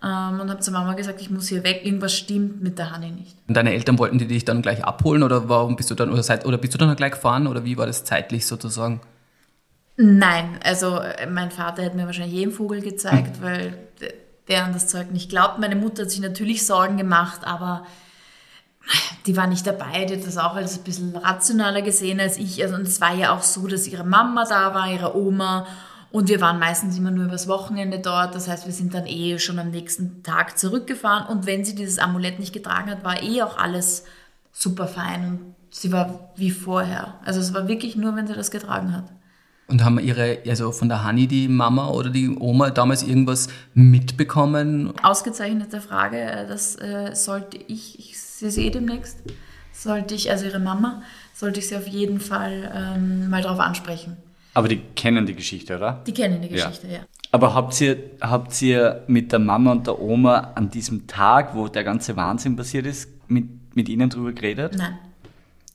ähm, 0.02 0.40
und 0.40 0.50
habe 0.50 0.60
zur 0.60 0.72
Mama 0.72 0.94
gesagt, 0.94 1.20
ich 1.20 1.30
muss 1.30 1.48
hier 1.48 1.64
weg, 1.64 1.82
irgendwas 1.84 2.14
stimmt 2.14 2.62
mit 2.62 2.78
der 2.78 2.90
Hanne 2.90 3.10
nicht. 3.10 3.36
Und 3.46 3.56
deine 3.56 3.72
Eltern 3.72 3.98
wollten 3.98 4.18
die 4.18 4.26
dich 4.26 4.44
dann 4.44 4.62
gleich 4.62 4.84
abholen 4.84 5.22
oder 5.22 5.48
warum 5.48 5.76
bist 5.76 5.90
du 5.90 5.94
dann 5.94 6.10
oder, 6.10 6.22
seid, 6.22 6.44
oder 6.44 6.58
bist 6.58 6.74
du 6.74 6.78
dann 6.78 6.94
gleich 6.96 7.12
gefahren 7.12 7.46
oder 7.46 7.64
wie 7.64 7.76
war 7.76 7.86
das 7.86 8.04
zeitlich 8.04 8.46
sozusagen? 8.46 9.00
Nein, 9.96 10.58
also 10.64 10.98
äh, 10.98 11.26
mein 11.26 11.50
Vater 11.50 11.82
hätte 11.82 11.96
mir 11.96 12.06
wahrscheinlich 12.06 12.34
jeden 12.34 12.52
Vogel 12.52 12.80
gezeigt, 12.80 13.36
hm. 13.36 13.42
weil 13.42 13.78
der 14.48 14.64
an 14.64 14.72
das 14.72 14.88
Zeug 14.88 15.10
nicht 15.10 15.28
glaubt. 15.28 15.58
Meine 15.58 15.76
Mutter 15.76 16.02
hat 16.02 16.10
sich 16.10 16.20
natürlich 16.20 16.66
Sorgen 16.66 16.96
gemacht, 16.96 17.40
aber 17.44 17.84
die 19.26 19.36
war 19.36 19.46
nicht 19.46 19.66
dabei, 19.66 20.04
die 20.04 20.16
hat 20.16 20.26
das 20.26 20.38
auch 20.38 20.54
als 20.54 20.78
ein 20.78 20.84
bisschen 20.84 21.16
rationaler 21.16 21.82
gesehen 21.82 22.20
als 22.20 22.38
ich. 22.38 22.62
Also, 22.62 22.76
und 22.76 22.82
es 22.82 23.00
war 23.00 23.14
ja 23.14 23.34
auch 23.34 23.42
so, 23.42 23.66
dass 23.66 23.86
ihre 23.86 24.04
Mama 24.04 24.44
da 24.48 24.74
war, 24.74 24.90
ihre 24.90 25.16
Oma. 25.16 25.66
Und 26.10 26.28
wir 26.28 26.40
waren 26.40 26.58
meistens 26.58 26.96
immer 26.96 27.10
nur 27.10 27.26
übers 27.26 27.48
Wochenende 27.48 27.98
dort. 27.98 28.34
Das 28.34 28.48
heißt, 28.48 28.64
wir 28.64 28.72
sind 28.72 28.94
dann 28.94 29.06
eh 29.06 29.38
schon 29.38 29.58
am 29.58 29.70
nächsten 29.70 30.22
Tag 30.22 30.58
zurückgefahren. 30.58 31.26
Und 31.26 31.44
wenn 31.44 31.64
sie 31.64 31.74
dieses 31.74 31.98
Amulett 31.98 32.38
nicht 32.38 32.54
getragen 32.54 32.90
hat, 32.90 33.04
war 33.04 33.22
eh 33.22 33.42
auch 33.42 33.58
alles 33.58 34.04
super 34.50 34.88
fein. 34.88 35.24
Und 35.24 35.54
sie 35.70 35.92
war 35.92 36.30
wie 36.36 36.50
vorher. 36.50 37.14
Also 37.24 37.40
es 37.40 37.52
war 37.52 37.68
wirklich 37.68 37.96
nur, 37.96 38.16
wenn 38.16 38.26
sie 38.26 38.34
das 38.34 38.50
getragen 38.50 38.96
hat. 38.96 39.04
Und 39.66 39.84
haben 39.84 39.98
ihre, 39.98 40.38
also 40.48 40.72
von 40.72 40.88
der 40.88 41.04
Hanni 41.04 41.26
die 41.26 41.46
Mama 41.46 41.90
oder 41.90 42.08
die 42.08 42.30
Oma 42.30 42.70
damals 42.70 43.02
irgendwas 43.02 43.48
mitbekommen? 43.74 44.94
Ausgezeichnete 45.02 45.82
Frage. 45.82 46.46
Das 46.48 46.76
äh, 46.76 47.14
sollte 47.14 47.58
ich, 47.58 47.98
ich 47.98 48.17
sie 48.38 48.50
sehe 48.50 48.70
demnächst, 48.70 49.18
sollte 49.72 50.14
ich, 50.14 50.30
also 50.30 50.46
ihre 50.46 50.60
Mama, 50.60 51.02
sollte 51.34 51.60
ich 51.60 51.68
sie 51.68 51.76
auf 51.76 51.86
jeden 51.86 52.20
Fall 52.20 52.70
ähm, 52.74 53.30
mal 53.30 53.42
darauf 53.42 53.60
ansprechen. 53.60 54.16
Aber 54.54 54.68
die 54.68 54.80
kennen 54.96 55.26
die 55.26 55.34
Geschichte, 55.34 55.76
oder? 55.76 56.02
Die 56.06 56.12
kennen 56.12 56.42
die 56.42 56.48
Geschichte, 56.48 56.86
ja. 56.88 56.94
ja. 56.94 57.00
Aber 57.30 57.54
habt 57.54 57.80
ihr, 57.80 57.96
habt 58.20 58.60
ihr 58.62 59.04
mit 59.06 59.30
der 59.32 59.38
Mama 59.38 59.72
und 59.72 59.86
der 59.86 60.00
Oma 60.00 60.52
an 60.54 60.70
diesem 60.70 61.06
Tag, 61.06 61.54
wo 61.54 61.68
der 61.68 61.84
ganze 61.84 62.16
Wahnsinn 62.16 62.56
passiert 62.56 62.86
ist, 62.86 63.08
mit, 63.28 63.76
mit 63.76 63.88
ihnen 63.88 64.08
drüber 64.08 64.32
geredet? 64.32 64.74
Nein. 64.76 64.98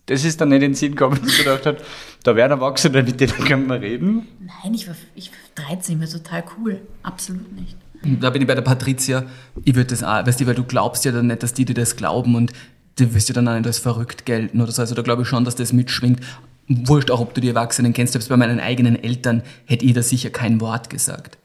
Das 0.07 0.26
ist 0.26 0.41
dann 0.41 0.49
nicht 0.49 0.57
in 0.57 0.72
den 0.72 0.76
Sinn 0.76 0.95
gekommen, 0.95 1.20
dass 1.24 1.38
du 1.38 1.43
gedacht 1.43 1.66
hast, 1.66 1.78
da 2.24 2.36
werden 2.36 2.51
Erwachsene, 2.51 3.03
mit 3.03 3.22
denen 3.22 3.32
können 3.45 3.68
wir 3.68 3.80
reden? 3.80 4.28
Nein, 4.39 4.74
ich 4.74 4.88
war, 4.88 4.95
ich 5.16 5.32
war 5.32 5.66
13, 5.68 5.99
war 6.01 6.07
total 6.07 6.43
cool. 6.57 6.82
Absolut 7.03 7.53
nicht. 7.53 7.78
Da 8.04 8.30
bin 8.30 8.41
ich 8.41 8.47
bei 8.47 8.56
der 8.56 8.62
Patricia, 8.62 9.24
ich 9.64 9.76
würde 9.76 9.91
das 9.91 10.04
auch, 10.04 10.26
weißt 10.26 10.41
du, 10.41 10.47
weil 10.47 10.56
du 10.56 10.64
glaubst 10.64 11.06
ja 11.06 11.12
dann 11.12 11.28
nicht, 11.28 11.41
dass 11.41 11.54
die 11.54 11.64
dir 11.64 11.74
das 11.74 11.95
glauben 11.95 12.36
und 12.36 12.51
du 12.97 13.14
wirst 13.14 13.30
ja 13.30 13.36
dann 13.36 13.47
auch 13.47 13.56
nicht 13.56 13.66
als 13.66 13.80
verrückt 13.80 14.26
gelten 14.26 14.60
oder 14.60 14.72
so. 14.72 14.82
Also 14.82 14.93
da 14.93 15.01
glaube 15.01 15.22
ich 15.22 15.28
schon, 15.28 15.45
dass 15.45 15.56
das 15.56 15.72
mitschwingt. 15.72 16.20
Wurscht 16.68 17.12
auch, 17.12 17.22
ob 17.22 17.34
du 17.34 17.41
die 17.41 17.49
Erwachsenen 17.49 17.93
kennst, 17.93 18.14
selbst 18.14 18.30
bei 18.30 18.38
meinen 18.38 18.60
eigenen 18.60 19.01
Eltern 19.01 19.41
hätte 19.66 19.86
ich 19.86 19.93
da 19.93 20.01
sicher 20.01 20.30
kein 20.30 20.60
Wort 20.60 20.89
gesagt. 20.89 21.38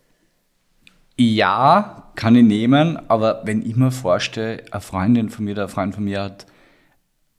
Ja, 1.16 2.10
kann 2.14 2.36
ich 2.36 2.44
nehmen, 2.44 2.98
aber 3.08 3.42
wenn 3.44 3.62
ich 3.62 3.76
mir 3.76 3.90
vorstelle, 3.90 4.62
eine 4.70 4.80
Freundin 4.80 5.30
von 5.30 5.44
mir, 5.44 5.54
der 5.54 5.68
Freund 5.68 5.94
von 5.94 6.04
mir 6.04 6.22
hat 6.22 6.46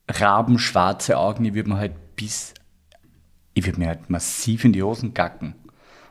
rabenschwarze 0.09 1.17
Augen, 1.17 1.45
ich 1.45 1.53
würde 1.53 1.69
mir 1.69 1.77
halt 1.77 2.15
bis, 2.15 2.53
ich 3.53 3.65
würde 3.65 3.79
mir 3.79 3.87
halt 3.87 4.09
massiv 4.09 4.65
in 4.65 4.73
die 4.73 4.83
Hosen 4.83 5.13
gacken 5.13 5.55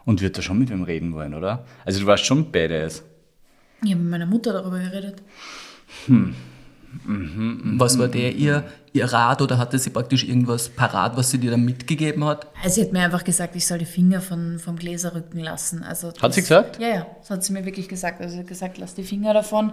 und 0.08 0.22
wird 0.22 0.38
da 0.38 0.42
schon 0.42 0.58
mit 0.58 0.70
wem 0.70 0.84
reden 0.84 1.12
wollen, 1.12 1.34
oder? 1.34 1.66
Also 1.84 2.00
du 2.00 2.06
warst 2.06 2.24
schon 2.24 2.50
badass. 2.50 3.04
Ich 3.84 3.90
habe 3.90 4.00
mit 4.00 4.10
meiner 4.10 4.24
Mutter 4.24 4.54
darüber 4.54 4.78
geredet. 4.78 5.22
Hm. 6.06 6.34
Mhm, 7.04 7.74
was 7.76 7.98
war 7.98 8.08
der 8.08 8.34
ihr, 8.34 8.64
ihr 8.98 9.12
Rat 9.12 9.40
oder 9.42 9.58
hatte 9.58 9.78
sie 9.78 9.90
praktisch 9.90 10.24
irgendwas 10.24 10.68
parat, 10.68 11.16
was 11.16 11.30
sie 11.30 11.38
dir 11.38 11.50
dann 11.50 11.64
mitgegeben 11.64 12.24
hat? 12.24 12.46
Also 12.62 12.76
sie 12.76 12.82
hat 12.82 12.92
mir 12.92 13.00
einfach 13.00 13.24
gesagt, 13.24 13.56
ich 13.56 13.66
soll 13.66 13.78
die 13.78 13.84
Finger 13.84 14.20
von, 14.20 14.58
vom 14.58 14.76
Gläser 14.76 15.14
rücken 15.14 15.38
lassen. 15.38 15.82
Also 15.82 16.10
das, 16.10 16.22
hat 16.22 16.34
sie 16.34 16.42
gesagt? 16.42 16.80
Ja, 16.80 16.88
ja, 16.88 17.06
das 17.18 17.30
hat 17.30 17.44
sie 17.44 17.52
mir 17.52 17.64
wirklich 17.64 17.88
gesagt. 17.88 18.20
Also 18.20 18.34
sie 18.34 18.40
hat 18.40 18.48
gesagt, 18.48 18.78
lass 18.78 18.94
die 18.94 19.04
Finger 19.04 19.34
davon. 19.34 19.72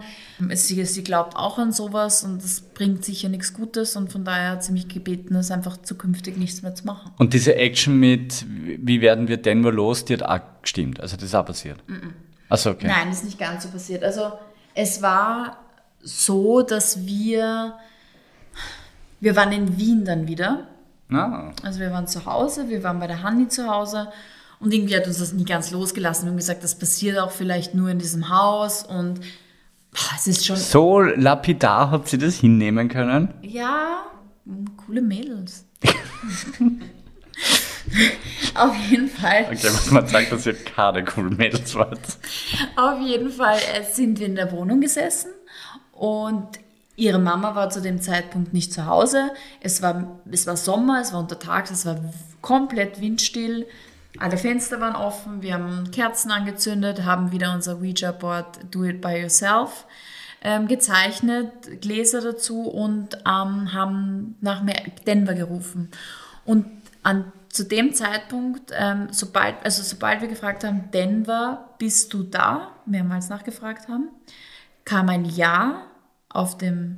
Sie, 0.54 0.84
sie 0.86 1.04
glaubt 1.04 1.36
auch 1.36 1.58
an 1.58 1.72
sowas 1.72 2.24
und 2.24 2.44
das 2.44 2.62
bringt 2.62 3.04
sicher 3.04 3.30
nichts 3.30 3.54
Gutes 3.54 3.96
und 3.96 4.12
von 4.12 4.24
daher 4.24 4.52
hat 4.52 4.64
sie 4.64 4.72
mich 4.72 4.88
gebeten, 4.88 5.34
das 5.34 5.52
einfach 5.52 5.78
zukünftig 5.78 6.38
nichts 6.38 6.62
mehr 6.62 6.76
zu 6.76 6.86
machen. 6.86 7.12
Und 7.18 7.34
diese 7.34 7.56
Action 7.56 8.00
mit, 8.00 8.46
wie 8.48 9.02
werden 9.02 9.28
wir 9.28 9.38
Denver 9.38 9.72
los, 9.72 10.06
die 10.06 10.14
hat 10.14 10.24
auch 10.24 10.62
gestimmt. 10.62 11.00
Also 11.00 11.16
das 11.16 11.26
ist 11.26 11.36
auch 11.36 11.46
passiert. 11.46 11.78
Mhm. 11.88 12.14
Achso, 12.50 12.72
okay. 12.72 12.88
Nein, 12.88 13.10
das 13.10 13.20
ist 13.20 13.26
nicht 13.26 13.40
ganz 13.40 13.64
so 13.64 13.70
passiert. 13.70 14.04
Also 14.04 14.32
es 14.74 15.02
war 15.02 15.58
so, 16.02 16.62
dass 16.62 17.06
wir, 17.06 17.74
wir 19.20 19.36
waren 19.36 19.51
in 19.51 19.78
Wien 19.78 20.05
dann 20.05 20.28
wieder. 20.28 20.68
Ah. 21.11 21.51
Also 21.63 21.80
wir 21.80 21.91
waren 21.91 22.07
zu 22.07 22.26
Hause, 22.26 22.70
wir 22.70 22.84
waren 22.84 22.99
bei 22.99 23.07
der 23.07 23.22
Hanni 23.24 23.47
zu 23.47 23.68
Hause 23.68 24.09
und 24.59 24.74
irgendwie 24.74 24.95
hat 24.95 25.07
uns 25.07 25.20
das 25.20 25.34
nie 25.34 25.45
ganz 25.45 25.72
losgelassen. 25.72 26.26
Wir 26.26 26.32
haben 26.32 26.38
gesagt, 26.38 26.63
das 26.63 26.76
passiert 26.78 27.20
auch 27.20 27.32
vielleicht 27.32 27.76
nur 27.76 27.89
in 27.89 27.99
diesem 27.99 28.30
Haus 28.30 28.84
und 28.84 29.20
boah, 29.91 30.16
es 30.16 30.28
ist 30.28 30.45
schon... 30.45 30.55
So 30.57 31.01
lapidar 31.01 31.91
habt 31.91 32.11
ihr 32.13 32.20
das 32.20 32.36
hinnehmen 32.36 32.89
können? 32.89 33.34
Ja, 33.41 34.03
coole 34.86 35.01
Mädels. 35.01 35.66
Auf 38.55 38.76
jeden 38.89 39.09
Fall. 39.09 39.45
Okay, 39.45 39.63
was 39.63 39.91
man 39.91 40.07
sagt, 40.07 40.32
dass 40.32 40.45
ihr 40.45 40.55
keine 40.55 41.03
coolen 41.03 41.36
Mädels 41.38 41.76
wart. 41.76 41.99
Auf 42.76 42.99
jeden 43.01 43.30
Fall 43.30 43.57
äh, 43.74 43.84
sind 43.84 44.20
wir 44.20 44.26
in 44.26 44.36
der 44.36 44.51
Wohnung 44.51 44.82
gesessen 44.82 45.32
und 45.91 46.47
ihre 46.96 47.20
Mama 47.20 47.56
war 47.56 47.70
zu 47.70 47.82
dem 47.82 48.02
Zeitpunkt 48.02 48.54
nicht 48.54 48.74
zu 48.74 48.86
Hause. 48.86 49.32
Es 49.62 49.82
war, 49.82 50.20
es 50.32 50.48
war 50.48 50.58
Sommer, 50.58 51.02
es 51.02 51.14
war 51.14 51.20
untertags, 51.20 51.72
es 51.72 51.86
war 51.86 51.98
komplett 52.41 53.02
windstill. 53.02 53.66
Alle 54.18 54.38
Fenster 54.38 54.80
waren 54.80 54.96
offen, 54.96 55.41
wir 55.41 55.54
haben 55.56 55.91
Kerzen 55.91 56.32
angezündet, 56.32 57.04
haben 57.04 57.32
wieder 57.32 57.54
unser 57.54 57.80
Ouija-Board 57.80 58.60
Do 58.72 58.86
It 58.86 59.02
By 59.02 59.22
Yourself 59.22 59.86
ähm, 60.41 60.68
gezeichnet, 60.68 61.82
Gläser 61.82 62.22
dazu 62.22 62.62
und 62.62 63.16
ähm, 63.26 63.74
haben 63.74 64.38
nach 64.39 64.64
Denver 65.06 65.34
gerufen. 65.34 65.89
Und 66.46 66.66
an, 67.04 67.34
zu 67.50 67.66
dem 67.66 67.93
Zeitpunkt, 67.93 68.72
ähm, 68.74 69.08
sobald, 69.12 69.56
also 69.66 69.84
sobald 69.84 70.22
wir 70.22 70.30
gefragt 70.30 70.64
haben, 70.64 70.89
Denver, 70.93 71.70
bist 71.78 72.14
du 72.14 72.24
da? 72.24 72.72
Mehrmals 72.86 73.28
nachgefragt 73.28 73.89
haben 73.89 74.10
kam 74.86 75.10
ein 75.10 75.26
Ja 75.26 75.88
auf 76.36 76.58
dem 76.58 76.98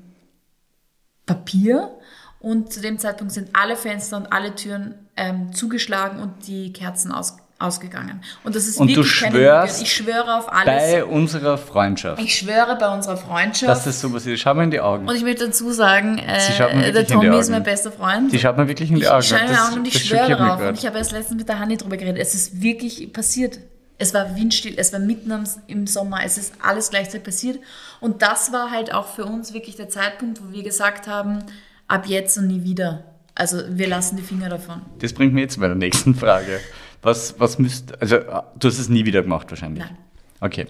Papier 1.26 1.92
und 2.40 2.72
zu 2.72 2.82
dem 2.82 3.00
Zeitpunkt 3.00 3.34
sind 3.34 3.50
alle 3.54 3.76
Fenster 3.76 4.18
und 4.18 4.32
alle 4.32 4.56
Türen 4.56 4.96
ähm, 5.16 5.54
zugeschlagen 5.54 6.20
und 6.20 6.48
die 6.48 6.72
Kerzen 6.72 7.12
aus, 7.12 7.38
ausgegangen. 7.60 8.22
Und 8.44 8.56
das 8.56 8.68
ist 8.68 8.78
und 8.78 8.88
wirklich 8.88 8.98
du 8.98 9.04
schwörst 9.04 9.82
Ich 9.82 9.94
schwöre 9.94 10.38
auf 10.38 10.52
alles. 10.52 10.66
Bei 10.66 11.04
unserer 11.04 11.58
Freundschaft. 11.58 12.22
Ich 12.22 12.38
schwöre 12.38 12.78
bei 12.78 12.94
unserer 12.94 13.18
Freundschaft. 13.18 13.70
Dass 13.70 13.84
das 13.84 14.00
so 14.00 14.12
passiert. 14.12 14.40
Schau 14.40 14.54
mir 14.54 14.64
in 14.64 14.72
die 14.72 14.80
Augen. 14.80 15.08
Und 15.08 15.16
ich 15.16 15.24
möchte 15.24 15.48
dazu 15.48 15.72
sagen, 15.72 16.20
äh, 16.20 16.92
der 16.92 17.08
Tommy 17.08 17.38
ist 17.38 17.50
mein 17.50 17.64
bester 17.64 17.92
Freund. 17.92 18.32
Sie 18.32 18.40
schaut 18.40 18.58
mir 18.58 18.68
wirklich 18.68 18.92
in 18.92 18.98
die 18.98 19.08
Augen. 19.08 19.22
Ich 19.22 19.28
schaue 19.30 19.44
mir 19.44 19.64
Augen 19.64 19.74
und 19.80 19.88
ich 19.88 20.06
schwöre 20.06 20.30
darauf. 20.30 20.62
Und 20.62 20.78
ich 20.78 20.86
habe 20.86 20.98
erst 21.00 21.12
letztens 21.12 21.38
mit 21.40 21.50
der 21.50 21.60
Hanni 21.60 21.78
drüber 21.78 21.98
geredet. 21.98 22.22
Es 22.22 22.36
ist 22.36 22.62
wirklich 22.62 23.12
passiert. 23.12 23.60
Es 23.98 24.14
war 24.14 24.36
windstill, 24.36 24.76
es 24.78 24.93
war 24.93 25.00
mitten 25.00 25.32
im 25.68 25.88
Sommer, 25.88 26.20
es 26.24 26.38
ist 26.38 26.54
alles 26.62 26.89
gleichzeitig 26.91 27.24
passiert. 27.24 27.60
Und 28.00 28.22
das 28.22 28.52
war 28.52 28.70
halt 28.70 28.93
auch 28.93 29.08
für 29.08 29.26
uns 29.26 29.54
wirklich 29.54 29.76
der 29.76 29.89
Zeitpunkt, 29.89 30.41
wo 30.43 30.54
wir 30.54 30.64
gesagt 30.64 31.08
haben, 31.08 31.43
ab 31.88 32.06
jetzt 32.08 32.38
und 32.38 32.48
nie 32.48 32.64
wieder. 32.64 33.04
Also 33.34 33.62
wir 33.70 33.88
lassen 33.88 34.18
die 34.18 34.24
Finger 34.24 34.50
davon. 34.50 34.82
Das 35.00 35.14
bringt 35.14 35.34
mich 35.34 35.43
jetzt 35.43 35.54
zu 35.56 35.60
meiner 35.60 35.76
nächsten 35.76 36.16
Frage. 36.16 36.60
Was, 37.02 37.39
was 37.39 37.60
müsst, 37.60 38.00
also 38.02 38.18
du 38.18 38.68
hast 38.68 38.80
es 38.80 38.89
nie 38.89 39.06
wieder 39.06 39.22
gemacht 39.22 39.50
wahrscheinlich? 39.50 39.84
Nein. 39.84 39.98
Okay. 40.41 40.68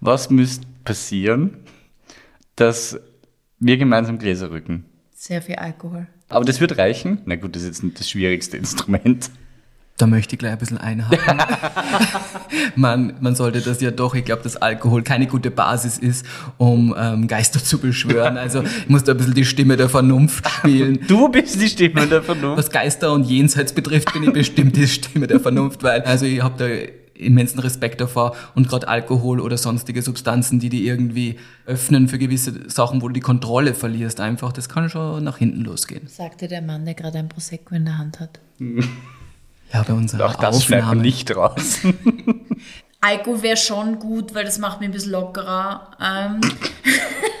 Was 0.00 0.30
müsste 0.30 0.66
passieren, 0.84 1.58
dass 2.56 2.98
wir 3.58 3.76
gemeinsam 3.76 4.18
Gläser 4.18 4.50
rücken? 4.50 4.84
Sehr 5.14 5.40
viel 5.40 5.56
Alkohol. 5.56 6.06
Aber 6.28 6.44
das 6.44 6.60
wird 6.60 6.78
reichen? 6.78 7.20
Na 7.26 7.36
gut, 7.36 7.54
das 7.54 7.62
ist 7.62 7.68
jetzt 7.68 7.84
nicht 7.84 8.00
das 8.00 8.10
schwierigste 8.10 8.56
Instrument. 8.56 9.30
Da 10.02 10.08
möchte 10.08 10.34
ich 10.34 10.40
gleich 10.40 10.50
ein 10.50 10.58
bisschen 10.58 10.78
einhaken. 10.78 11.40
man, 12.74 13.12
man 13.20 13.36
sollte 13.36 13.60
das 13.60 13.80
ja 13.80 13.92
doch, 13.92 14.16
ich 14.16 14.24
glaube, 14.24 14.42
dass 14.42 14.56
Alkohol 14.56 15.04
keine 15.04 15.28
gute 15.28 15.52
Basis 15.52 15.96
ist, 15.96 16.26
um 16.58 16.92
ähm, 16.98 17.28
Geister 17.28 17.62
zu 17.62 17.78
beschwören. 17.78 18.36
Also 18.36 18.64
ich 18.64 18.88
muss 18.88 19.04
da 19.04 19.12
ein 19.12 19.18
bisschen 19.18 19.34
die 19.34 19.44
Stimme 19.44 19.76
der 19.76 19.88
Vernunft 19.88 20.50
spielen. 20.50 20.98
Du 21.06 21.28
bist 21.28 21.62
die 21.62 21.68
Stimme 21.68 22.08
der 22.08 22.20
Vernunft. 22.20 22.58
Was 22.58 22.70
Geister 22.72 23.12
und 23.12 23.30
Jenseits 23.30 23.72
betrifft, 23.72 24.12
bin 24.12 24.24
ich 24.24 24.32
bestimmt 24.32 24.74
die 24.74 24.88
Stimme 24.88 25.28
der 25.28 25.38
Vernunft, 25.38 25.84
weil 25.84 26.00
also 26.00 26.26
ich 26.26 26.42
habe 26.42 26.56
da 26.58 26.66
immensen 27.14 27.60
Respekt 27.60 28.00
davor 28.00 28.34
und 28.56 28.68
gerade 28.68 28.88
Alkohol 28.88 29.38
oder 29.38 29.56
sonstige 29.56 30.02
Substanzen, 30.02 30.58
die 30.58 30.68
die 30.68 30.84
irgendwie 30.84 31.38
öffnen 31.64 32.08
für 32.08 32.18
gewisse 32.18 32.68
Sachen, 32.68 33.02
wo 33.02 33.06
du 33.06 33.14
die 33.14 33.20
Kontrolle 33.20 33.72
verlierst, 33.72 34.18
einfach, 34.18 34.52
das 34.52 34.68
kann 34.68 34.90
schon 34.90 35.22
nach 35.22 35.38
hinten 35.38 35.60
losgehen. 35.60 36.08
Sagte 36.08 36.48
der 36.48 36.60
Mann, 36.60 36.86
der 36.86 36.94
gerade 36.94 37.18
ein 37.18 37.28
Prosecco 37.28 37.76
in 37.76 37.84
der 37.84 37.98
Hand 37.98 38.18
hat. 38.18 38.40
Ja, 39.72 39.82
bei 39.82 39.92
unserer 39.94 40.26
Auch 40.26 40.34
das 40.34 40.56
Aufnahme. 40.56 41.00
nicht 41.00 41.34
raus. 41.34 41.80
Alko 43.00 43.42
wäre 43.42 43.56
schon 43.56 43.98
gut, 43.98 44.34
weil 44.34 44.44
das 44.44 44.58
macht 44.58 44.80
mich 44.80 44.88
ein 44.88 44.92
bisschen 44.92 45.12
lockerer. 45.12 45.90
Ähm, 46.00 46.40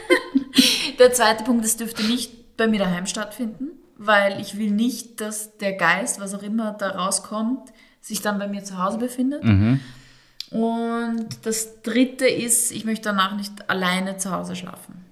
der 0.98 1.12
zweite 1.12 1.44
Punkt, 1.44 1.64
das 1.64 1.76
dürfte 1.76 2.02
nicht 2.04 2.56
bei 2.56 2.66
mir 2.66 2.78
daheim 2.80 3.06
stattfinden, 3.06 3.70
weil 3.96 4.40
ich 4.40 4.58
will 4.58 4.70
nicht, 4.70 5.20
dass 5.20 5.56
der 5.58 5.74
Geist, 5.74 6.20
was 6.20 6.34
auch 6.34 6.42
immer 6.42 6.72
da 6.72 6.90
rauskommt, 6.90 7.72
sich 8.00 8.22
dann 8.22 8.38
bei 8.38 8.48
mir 8.48 8.64
zu 8.64 8.82
Hause 8.82 8.98
befindet. 8.98 9.44
Und 10.50 11.26
das 11.44 11.82
dritte 11.82 12.26
ist, 12.26 12.72
ich 12.72 12.84
möchte 12.84 13.04
danach 13.04 13.36
nicht 13.36 13.70
alleine 13.70 14.16
zu 14.16 14.32
Hause 14.32 14.56
schlafen. 14.56 15.04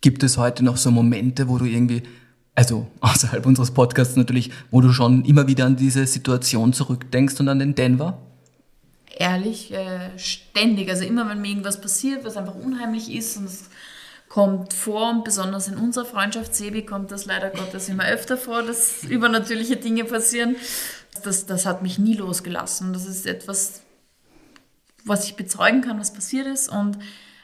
Gibt 0.00 0.22
es 0.22 0.38
heute 0.38 0.64
noch 0.64 0.76
so 0.76 0.90
Momente, 0.92 1.48
wo 1.48 1.58
du 1.58 1.64
irgendwie, 1.64 2.04
also 2.58 2.88
außerhalb 3.00 3.46
unseres 3.46 3.70
Podcasts 3.70 4.16
natürlich, 4.16 4.50
wo 4.72 4.80
du 4.80 4.92
schon 4.92 5.24
immer 5.24 5.46
wieder 5.46 5.64
an 5.64 5.76
diese 5.76 6.06
Situation 6.06 6.72
zurückdenkst 6.72 7.38
und 7.38 7.48
an 7.48 7.60
den 7.60 7.74
Denver? 7.76 8.18
ehrlich, 9.18 9.72
äh, 9.72 10.16
ständig. 10.18 10.88
Also 10.88 11.04
immer, 11.04 11.28
wenn 11.28 11.40
mir 11.40 11.48
irgendwas 11.48 11.80
passiert, 11.80 12.24
was 12.24 12.36
einfach 12.36 12.54
unheimlich 12.54 13.12
ist 13.12 13.36
und 13.36 13.44
es 13.44 13.64
kommt 14.28 14.72
vor 14.72 15.10
und 15.10 15.24
besonders 15.24 15.68
in 15.68 15.76
unserer 15.76 16.04
Freundschaft, 16.04 16.54
Sebi, 16.54 16.82
kommt 16.82 17.10
das 17.10 17.26
leider 17.26 17.50
Gottes 17.50 17.88
immer 17.88 18.06
öfter 18.06 18.36
vor, 18.36 18.62
dass 18.62 19.02
übernatürliche 19.08 19.76
Dinge 19.76 20.04
passieren. 20.04 20.56
Das, 21.24 21.46
das 21.46 21.66
hat 21.66 21.82
mich 21.82 21.98
nie 21.98 22.14
losgelassen. 22.14 22.92
Das 22.92 23.06
ist 23.06 23.26
etwas, 23.26 23.82
was 25.04 25.24
ich 25.24 25.36
bezeugen 25.36 25.80
kann, 25.80 25.98
was 25.98 26.12
passiert 26.12 26.46
ist 26.46 26.68
und 26.68 26.98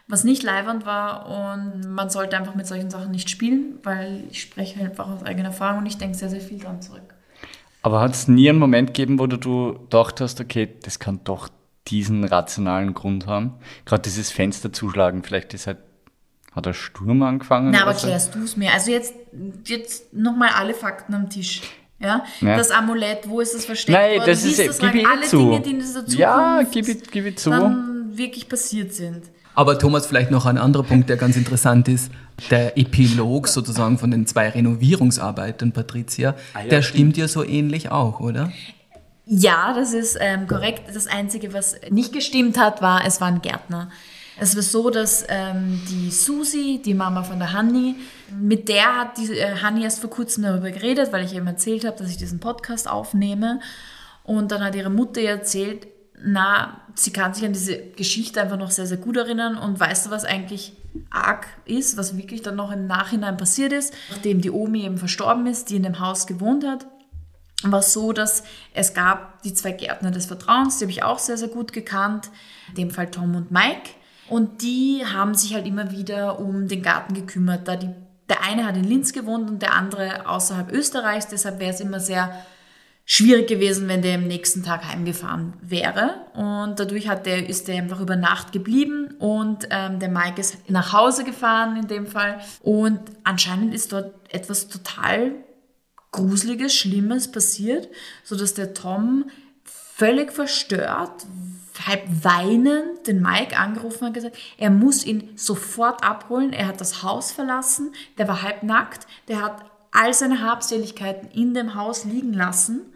was 0.06 0.24
nicht 0.24 0.42
leibernd 0.42 0.84
war 0.84 1.26
und 1.28 1.90
man 1.90 2.10
sollte 2.10 2.36
einfach 2.36 2.54
mit 2.54 2.66
solchen 2.66 2.90
Sachen 2.90 3.10
nicht 3.10 3.30
spielen, 3.30 3.78
weil 3.82 4.24
ich 4.30 4.42
spreche 4.42 4.80
einfach 4.80 5.08
aus 5.08 5.22
eigener 5.22 5.48
Erfahrung 5.48 5.78
und 5.80 5.86
ich 5.86 5.96
denke 5.96 6.16
sehr, 6.16 6.28
sehr 6.28 6.40
viel 6.40 6.58
dran 6.58 6.82
zurück. 6.82 7.14
Aber 7.82 8.00
hat 8.00 8.14
es 8.14 8.28
nie 8.28 8.48
einen 8.48 8.58
Moment 8.58 8.88
gegeben, 8.94 9.18
wo 9.18 9.26
du 9.26 9.74
gedacht 9.74 10.20
hast, 10.20 10.40
okay, 10.40 10.68
das 10.82 10.98
kann 10.98 11.20
doch 11.24 11.48
diesen 11.86 12.24
rationalen 12.24 12.94
Grund 12.94 13.26
haben? 13.26 13.54
Gerade 13.84 14.02
dieses 14.02 14.30
Fenster 14.30 14.72
zuschlagen, 14.72 15.22
vielleicht 15.22 15.52
ist 15.54 15.66
halt, 15.66 15.78
hat 16.52 16.66
der 16.66 16.72
Sturm 16.72 17.22
angefangen? 17.22 17.72
Na, 17.72 17.82
aber 17.82 17.94
klärst 17.94 18.34
du 18.34 18.42
es 18.42 18.56
mir? 18.56 18.72
Also 18.72 18.90
jetzt, 18.90 19.14
jetzt 19.66 20.12
nochmal 20.14 20.50
alle 20.56 20.74
Fakten 20.74 21.14
am 21.14 21.28
Tisch. 21.28 21.62
Ja? 21.98 22.24
Ja. 22.40 22.56
Das 22.56 22.70
Amulett, 22.70 23.28
wo 23.28 23.40
ist 23.40 23.54
es 23.54 23.64
versteckt 23.64 23.98
Nein, 23.98 24.18
worden? 24.18 24.30
das 24.30 24.44
ist, 24.44 24.58
das 24.58 24.78
gib 24.78 24.88
rein? 24.88 24.96
ich 24.96 25.06
alle 25.06 25.22
zu. 25.22 25.38
Dinge, 25.38 25.60
die 25.60 25.70
in 25.70 25.78
dieser 25.78 26.06
Zukunft 26.06 26.18
ja, 26.18 26.62
gib 26.70 26.88
ich, 26.88 27.10
gib 27.10 27.26
ich 27.26 27.38
zu. 27.38 27.50
dann 27.50 28.16
wirklich 28.16 28.48
passiert 28.48 28.92
sind. 28.92 29.24
Aber 29.54 29.78
Thomas, 29.78 30.06
vielleicht 30.06 30.30
noch 30.30 30.46
ein 30.46 30.58
anderer 30.58 30.82
Punkt, 30.82 31.08
der 31.08 31.16
ganz 31.16 31.36
interessant 31.36 31.88
ist. 31.88 32.10
Der 32.50 32.76
Epilog 32.76 33.46
sozusagen 33.46 33.98
von 33.98 34.10
den 34.10 34.26
zwei 34.26 34.48
Renovierungsarbeiten, 34.48 35.72
Patricia, 35.72 36.34
Ah 36.54 36.62
ja, 36.62 36.68
der 36.68 36.82
stimmt 36.82 37.16
ja 37.16 37.28
so 37.28 37.44
ähnlich 37.44 37.90
auch, 37.92 38.18
oder? 38.18 38.52
Ja, 39.26 39.72
das 39.74 39.94
ist 39.94 40.18
ähm, 40.20 40.46
korrekt. 40.46 40.82
Das 40.92 41.06
Einzige, 41.06 41.52
was 41.52 41.76
nicht 41.90 42.12
gestimmt 42.12 42.58
hat, 42.58 42.82
war, 42.82 43.06
es 43.06 43.20
war 43.20 43.28
ein 43.28 43.40
Gärtner. 43.40 43.90
Es 44.38 44.56
war 44.56 44.62
so, 44.62 44.90
dass 44.90 45.24
ähm, 45.28 45.80
die 45.88 46.10
Susi, 46.10 46.82
die 46.84 46.94
Mama 46.94 47.22
von 47.22 47.38
der 47.38 47.52
Hanni, 47.52 47.94
mit 48.36 48.68
der 48.68 48.96
hat 48.96 49.16
die 49.16 49.38
äh, 49.38 49.56
Hanni 49.62 49.84
erst 49.84 50.00
vor 50.00 50.10
kurzem 50.10 50.42
darüber 50.42 50.72
geredet, 50.72 51.12
weil 51.12 51.24
ich 51.24 51.34
eben 51.34 51.46
erzählt 51.46 51.84
habe, 51.84 51.96
dass 51.96 52.10
ich 52.10 52.16
diesen 52.16 52.40
Podcast 52.40 52.88
aufnehme. 52.88 53.60
Und 54.24 54.50
dann 54.50 54.64
hat 54.64 54.74
ihre 54.74 54.90
Mutter 54.90 55.20
ihr 55.20 55.30
erzählt, 55.30 55.86
na, 56.24 56.80
sie 56.94 57.12
kann 57.12 57.34
sich 57.34 57.44
an 57.44 57.52
diese 57.52 57.78
Geschichte 57.78 58.40
einfach 58.40 58.56
noch 58.56 58.70
sehr, 58.70 58.86
sehr 58.86 58.96
gut 58.96 59.16
erinnern. 59.16 59.56
Und 59.56 59.78
weißt 59.78 60.06
du, 60.06 60.10
was 60.10 60.24
eigentlich 60.24 60.72
arg 61.10 61.46
ist, 61.64 61.96
was 61.96 62.16
wirklich 62.16 62.42
dann 62.42 62.56
noch 62.56 62.72
im 62.72 62.86
Nachhinein 62.86 63.36
passiert 63.36 63.72
ist, 63.72 63.94
nachdem 64.10 64.40
die 64.40 64.50
Omi 64.50 64.84
eben 64.84 64.98
verstorben 64.98 65.46
ist, 65.46 65.70
die 65.70 65.76
in 65.76 65.82
dem 65.82 66.00
Haus 66.00 66.26
gewohnt 66.26 66.64
hat 66.64 66.86
war 67.72 67.82
so, 67.82 68.12
dass 68.12 68.44
es 68.72 68.94
gab 68.94 69.42
die 69.42 69.54
zwei 69.54 69.72
Gärtner 69.72 70.10
des 70.10 70.26
Vertrauens, 70.26 70.78
die 70.78 70.84
habe 70.84 70.92
ich 70.92 71.02
auch 71.02 71.18
sehr, 71.18 71.38
sehr 71.38 71.48
gut 71.48 71.72
gekannt, 71.72 72.30
in 72.68 72.74
dem 72.74 72.90
Fall 72.90 73.10
Tom 73.10 73.34
und 73.34 73.50
Mike. 73.50 73.90
Und 74.28 74.62
die 74.62 75.04
haben 75.04 75.34
sich 75.34 75.54
halt 75.54 75.66
immer 75.66 75.90
wieder 75.90 76.38
um 76.38 76.68
den 76.68 76.82
Garten 76.82 77.14
gekümmert, 77.14 77.68
da 77.68 77.76
die, 77.76 77.90
der 78.28 78.42
eine 78.42 78.66
hat 78.66 78.76
in 78.76 78.84
Linz 78.84 79.12
gewohnt 79.12 79.50
und 79.50 79.62
der 79.62 79.74
andere 79.74 80.28
außerhalb 80.28 80.72
Österreichs, 80.72 81.28
deshalb 81.28 81.58
wäre 81.58 81.72
es 81.72 81.80
immer 81.80 82.00
sehr 82.00 82.44
schwierig 83.06 83.48
gewesen, 83.48 83.88
wenn 83.88 84.02
der 84.02 84.14
am 84.14 84.26
nächsten 84.26 84.62
Tag 84.62 84.84
heimgefahren 84.84 85.54
wäre. 85.60 86.26
Und 86.34 86.80
dadurch 86.80 87.08
hat 87.08 87.26
der, 87.26 87.48
ist 87.48 87.68
der 87.68 87.76
einfach 87.76 88.00
über 88.00 88.16
Nacht 88.16 88.52
geblieben 88.52 89.14
und 89.18 89.68
ähm, 89.70 89.98
der 89.98 90.08
Mike 90.08 90.40
ist 90.40 90.70
nach 90.70 90.92
Hause 90.92 91.24
gefahren 91.24 91.76
in 91.76 91.86
dem 91.86 92.06
Fall. 92.06 92.40
Und 92.62 93.00
anscheinend 93.22 93.74
ist 93.74 93.92
dort 93.92 94.14
etwas 94.32 94.68
total 94.68 95.32
Gruseliges, 96.12 96.74
Schlimmes 96.74 97.30
passiert, 97.30 97.88
sodass 98.22 98.54
der 98.54 98.72
Tom 98.72 99.30
völlig 99.64 100.32
verstört, 100.32 101.26
halb 101.86 102.02
weinend 102.22 103.06
den 103.06 103.20
Mike 103.20 103.58
angerufen 103.58 104.06
und 104.06 104.12
gesagt, 104.14 104.38
er 104.56 104.70
muss 104.70 105.04
ihn 105.04 105.30
sofort 105.36 106.02
abholen. 106.04 106.52
Er 106.52 106.68
hat 106.68 106.80
das 106.80 107.02
Haus 107.02 107.32
verlassen, 107.32 107.92
der 108.16 108.28
war 108.28 108.42
halb 108.42 108.62
nackt, 108.62 109.06
der 109.28 109.42
hat 109.42 109.64
all 109.90 110.14
seine 110.14 110.40
Habseligkeiten 110.40 111.28
in 111.32 111.52
dem 111.52 111.74
Haus 111.74 112.04
liegen 112.04 112.32
lassen 112.32 112.93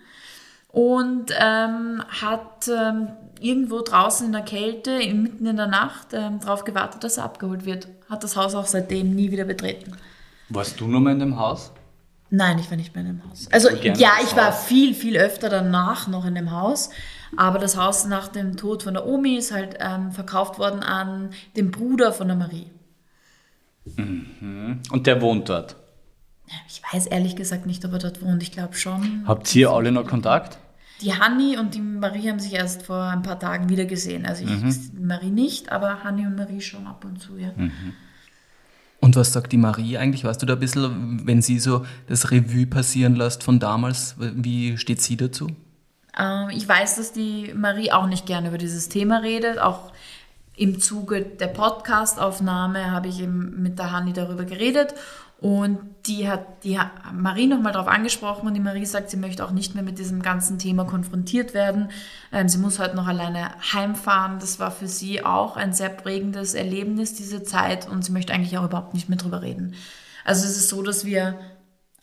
und 0.68 1.32
ähm, 1.38 2.02
hat 2.08 2.68
ähm, 2.68 3.08
irgendwo 3.40 3.80
draußen 3.80 4.26
in 4.26 4.32
der 4.32 4.42
Kälte, 4.42 4.98
mitten 5.14 5.46
in 5.46 5.56
der 5.56 5.66
Nacht, 5.66 6.08
ähm, 6.12 6.40
darauf 6.40 6.64
gewartet, 6.64 7.04
dass 7.04 7.16
er 7.16 7.24
abgeholt 7.24 7.64
wird. 7.64 7.88
Hat 8.08 8.24
das 8.24 8.36
Haus 8.36 8.54
auch 8.54 8.66
seitdem 8.66 9.14
nie 9.14 9.30
wieder 9.30 9.44
betreten. 9.44 9.92
Warst 10.48 10.80
du 10.80 10.86
noch 10.86 11.00
mal 11.00 11.12
in 11.12 11.20
dem 11.20 11.38
Haus? 11.38 11.72
Nein, 12.30 12.58
ich 12.58 12.70
war 12.70 12.76
nicht 12.76 12.94
mehr 12.94 13.04
in 13.04 13.18
dem 13.18 13.30
Haus. 13.30 13.48
Also 13.50 13.70
ja, 13.70 14.12
ich 14.22 14.36
war 14.36 14.48
Haus. 14.48 14.64
viel, 14.64 14.94
viel 14.94 15.16
öfter 15.16 15.48
danach 15.48 16.08
noch 16.08 16.26
in 16.26 16.34
dem 16.34 16.50
Haus. 16.50 16.90
Aber 17.36 17.58
das 17.58 17.76
Haus 17.76 18.06
nach 18.06 18.28
dem 18.28 18.56
Tod 18.56 18.82
von 18.82 18.94
der 18.94 19.06
Omi 19.06 19.36
ist 19.36 19.52
halt 19.52 19.76
ähm, 19.80 20.12
verkauft 20.12 20.58
worden 20.58 20.82
an 20.82 21.30
den 21.56 21.70
Bruder 21.70 22.12
von 22.12 22.28
der 22.28 22.36
Marie. 22.36 22.66
Und 23.96 25.06
der 25.06 25.20
wohnt 25.22 25.48
dort. 25.48 25.76
Ich 26.68 26.82
weiß 26.92 27.06
ehrlich 27.06 27.36
gesagt 27.36 27.66
nicht, 27.66 27.84
ob 27.84 27.92
er 27.92 27.98
dort 27.98 28.22
wohnt. 28.22 28.42
Ich 28.42 28.52
glaube 28.52 28.74
schon. 28.74 29.24
Habt 29.26 29.54
ihr 29.54 29.70
alle 29.70 29.92
noch 29.92 30.06
Kontakt? 30.06 30.58
Die 31.00 31.14
Hanni 31.14 31.56
und 31.58 31.74
die 31.74 31.80
Marie 31.80 32.28
haben 32.28 32.40
sich 32.40 32.54
erst 32.54 32.82
vor 32.82 33.02
ein 33.04 33.22
paar 33.22 33.38
Tagen 33.38 33.68
wieder 33.68 33.84
gesehen. 33.84 34.26
Also 34.26 34.44
ich, 34.44 34.50
Mhm. 34.50 35.06
Marie 35.06 35.30
nicht, 35.30 35.70
aber 35.70 36.02
Hanni 36.02 36.26
und 36.26 36.34
Marie 36.36 36.60
schon 36.60 36.86
ab 36.86 37.04
und 37.04 37.20
zu, 37.20 37.36
ja. 37.38 37.50
Und 39.00 39.14
was 39.14 39.32
sagt 39.32 39.52
die 39.52 39.58
Marie 39.58 39.96
eigentlich? 39.96 40.24
Weißt 40.24 40.42
du 40.42 40.46
da 40.46 40.54
ein 40.54 40.58
bisschen, 40.60 41.24
wenn 41.26 41.40
sie 41.40 41.60
so 41.60 41.86
das 42.08 42.30
Revue 42.32 42.66
passieren 42.66 43.14
lässt 43.14 43.44
von 43.44 43.60
damals, 43.60 44.16
wie 44.18 44.76
steht 44.76 45.00
sie 45.00 45.16
dazu? 45.16 45.48
Ähm, 46.18 46.48
ich 46.50 46.68
weiß, 46.68 46.96
dass 46.96 47.12
die 47.12 47.52
Marie 47.54 47.92
auch 47.92 48.06
nicht 48.08 48.26
gerne 48.26 48.48
über 48.48 48.58
dieses 48.58 48.88
Thema 48.88 49.18
redet. 49.18 49.60
Auch 49.60 49.92
im 50.56 50.80
Zuge 50.80 51.22
der 51.22 51.46
Podcast-Aufnahme 51.46 52.90
habe 52.90 53.06
ich 53.06 53.20
eben 53.20 53.62
mit 53.62 53.78
der 53.78 53.92
Hanni 53.92 54.12
darüber 54.12 54.44
geredet. 54.44 54.94
Und 55.40 55.78
die 56.06 56.28
hat 56.28 56.64
die 56.64 56.80
Ha- 56.80 56.90
Marie 57.12 57.46
nochmal 57.46 57.72
darauf 57.72 57.86
angesprochen 57.86 58.48
und 58.48 58.54
die 58.54 58.60
Marie 58.60 58.84
sagt, 58.84 59.08
sie 59.08 59.16
möchte 59.16 59.44
auch 59.44 59.52
nicht 59.52 59.72
mehr 59.74 59.84
mit 59.84 60.00
diesem 60.00 60.20
ganzen 60.20 60.58
Thema 60.58 60.84
konfrontiert 60.84 61.54
werden. 61.54 61.92
Ähm, 62.32 62.48
sie 62.48 62.58
muss 62.58 62.80
heute 62.80 62.96
noch 62.96 63.06
alleine 63.06 63.50
heimfahren. 63.72 64.40
Das 64.40 64.58
war 64.58 64.72
für 64.72 64.88
sie 64.88 65.24
auch 65.24 65.56
ein 65.56 65.72
sehr 65.72 65.90
prägendes 65.90 66.54
Erlebnis, 66.54 67.14
diese 67.14 67.44
Zeit. 67.44 67.88
Und 67.88 68.04
sie 68.04 68.10
möchte 68.10 68.32
eigentlich 68.32 68.58
auch 68.58 68.64
überhaupt 68.64 68.94
nicht 68.94 69.08
mehr 69.08 69.18
drüber 69.18 69.42
reden. 69.42 69.74
Also 70.24 70.44
es 70.44 70.56
ist 70.56 70.70
so, 70.70 70.82
dass 70.82 71.04
wir 71.04 71.38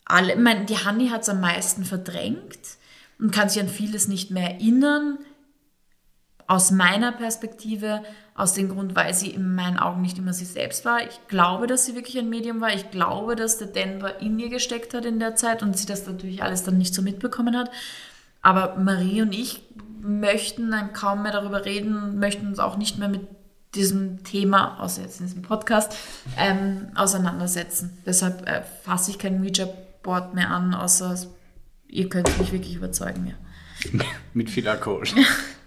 alle, 0.06 0.34
ich 0.34 0.40
meine, 0.40 0.64
die 0.64 0.78
Hanni 0.78 1.10
hat 1.10 1.24
es 1.24 1.30
am 1.30 1.42
meisten 1.42 1.84
verdrängt 1.84 2.78
und 3.20 3.34
kann 3.34 3.50
sich 3.50 3.62
an 3.62 3.68
vieles 3.68 4.08
nicht 4.08 4.32
mehr 4.32 4.52
erinnern. 4.52 5.18
Aus 6.48 6.72
meiner 6.72 7.12
Perspektive, 7.12 8.02
aus 8.36 8.54
dem 8.54 8.68
Grund, 8.68 8.96
weil 8.96 9.14
sie 9.14 9.30
in 9.30 9.56
meinen 9.56 9.80
Augen 9.80 10.02
nicht 10.02 10.18
immer 10.18 10.34
sie 10.34 10.46
selbst 10.46 10.84
war. 10.84 11.02
Ich 11.02 11.28
glaube, 11.30 11.68
dass 11.68 11.86
sie 11.86 11.96
wirklich 11.96 12.18
ein 12.18 12.30
Medium 12.30 12.60
war. 12.60 12.74
Ich 12.74 12.92
glaube, 12.92 13.38
dass 13.38 13.58
der 13.58 13.68
Denver 13.68 14.20
in 14.20 14.38
ihr 14.38 14.50
gesteckt 14.50 14.94
hat 14.94 15.06
in 15.06 15.20
der 15.20 15.36
Zeit 15.36 15.64
und 15.64 15.78
sie 15.78 15.86
das 15.86 16.06
natürlich 16.06 16.44
alles 16.44 16.64
dann 16.64 16.78
nicht 16.78 16.94
so 16.94 17.02
mitbekommen 17.02 17.56
hat. 17.56 17.72
Aber 18.42 18.76
Marie 18.76 19.22
und 19.22 19.34
ich 19.34 19.64
möchten 20.02 20.70
dann 20.70 20.92
kaum 20.92 21.24
mehr 21.24 21.32
darüber 21.32 21.64
reden, 21.64 22.20
möchten 22.20 22.48
uns 22.48 22.60
auch 22.60 22.76
nicht 22.76 23.00
mehr 23.00 23.08
mit 23.08 23.22
diesem 23.74 24.24
Thema, 24.26 24.80
außer 24.82 25.02
jetzt 25.02 25.22
in 25.22 25.28
diesem 25.28 25.42
Podcast, 25.42 25.96
ähm, 26.38 26.90
auseinandersetzen. 26.94 27.98
Deshalb 28.06 28.48
äh, 28.48 28.64
fasse 28.84 29.12
ich 29.12 29.20
kein 29.20 29.42
Ouija-Board 29.42 30.34
mehr 30.34 30.52
an, 30.52 30.74
außer 30.74 31.18
ihr 31.88 32.10
könnt 32.10 32.38
mich 32.38 32.52
wirklich 32.52 32.76
überzeugen, 32.76 33.28
ja. 33.28 34.06
Mit 34.34 34.50
viel 34.50 34.68
Alkohol. 34.68 35.06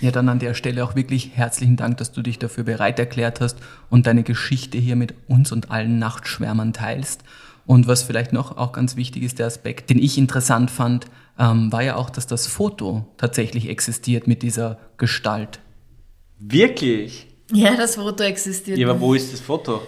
Ja, 0.00 0.10
dann 0.10 0.28
an 0.28 0.38
der 0.38 0.54
Stelle 0.54 0.84
auch 0.84 0.94
wirklich 0.94 1.32
herzlichen 1.34 1.76
Dank, 1.76 1.96
dass 1.96 2.12
du 2.12 2.22
dich 2.22 2.38
dafür 2.38 2.64
bereit 2.64 2.98
erklärt 2.98 3.40
hast 3.40 3.58
und 3.90 4.06
deine 4.06 4.22
Geschichte 4.22 4.78
hier 4.78 4.96
mit 4.96 5.14
uns 5.26 5.50
und 5.50 5.70
allen 5.70 5.98
Nachtschwärmern 5.98 6.72
teilst. 6.72 7.22
Und 7.66 7.86
was 7.86 8.02
vielleicht 8.02 8.32
noch 8.32 8.56
auch 8.56 8.72
ganz 8.72 8.96
wichtig 8.96 9.22
ist, 9.24 9.38
der 9.38 9.46
Aspekt, 9.46 9.90
den 9.90 9.98
ich 9.98 10.16
interessant 10.16 10.70
fand, 10.70 11.06
ähm, 11.38 11.70
war 11.72 11.82
ja 11.82 11.96
auch, 11.96 12.10
dass 12.10 12.26
das 12.26 12.46
Foto 12.46 13.06
tatsächlich 13.16 13.68
existiert 13.68 14.26
mit 14.26 14.42
dieser 14.42 14.78
Gestalt. 14.96 15.60
Wirklich? 16.38 17.26
Ja, 17.52 17.76
das 17.76 17.96
Foto 17.96 18.22
existiert. 18.24 18.78
Ja, 18.78 18.88
aber 18.88 19.00
wo 19.00 19.14
ist 19.14 19.32
das 19.32 19.40
Foto? 19.40 19.82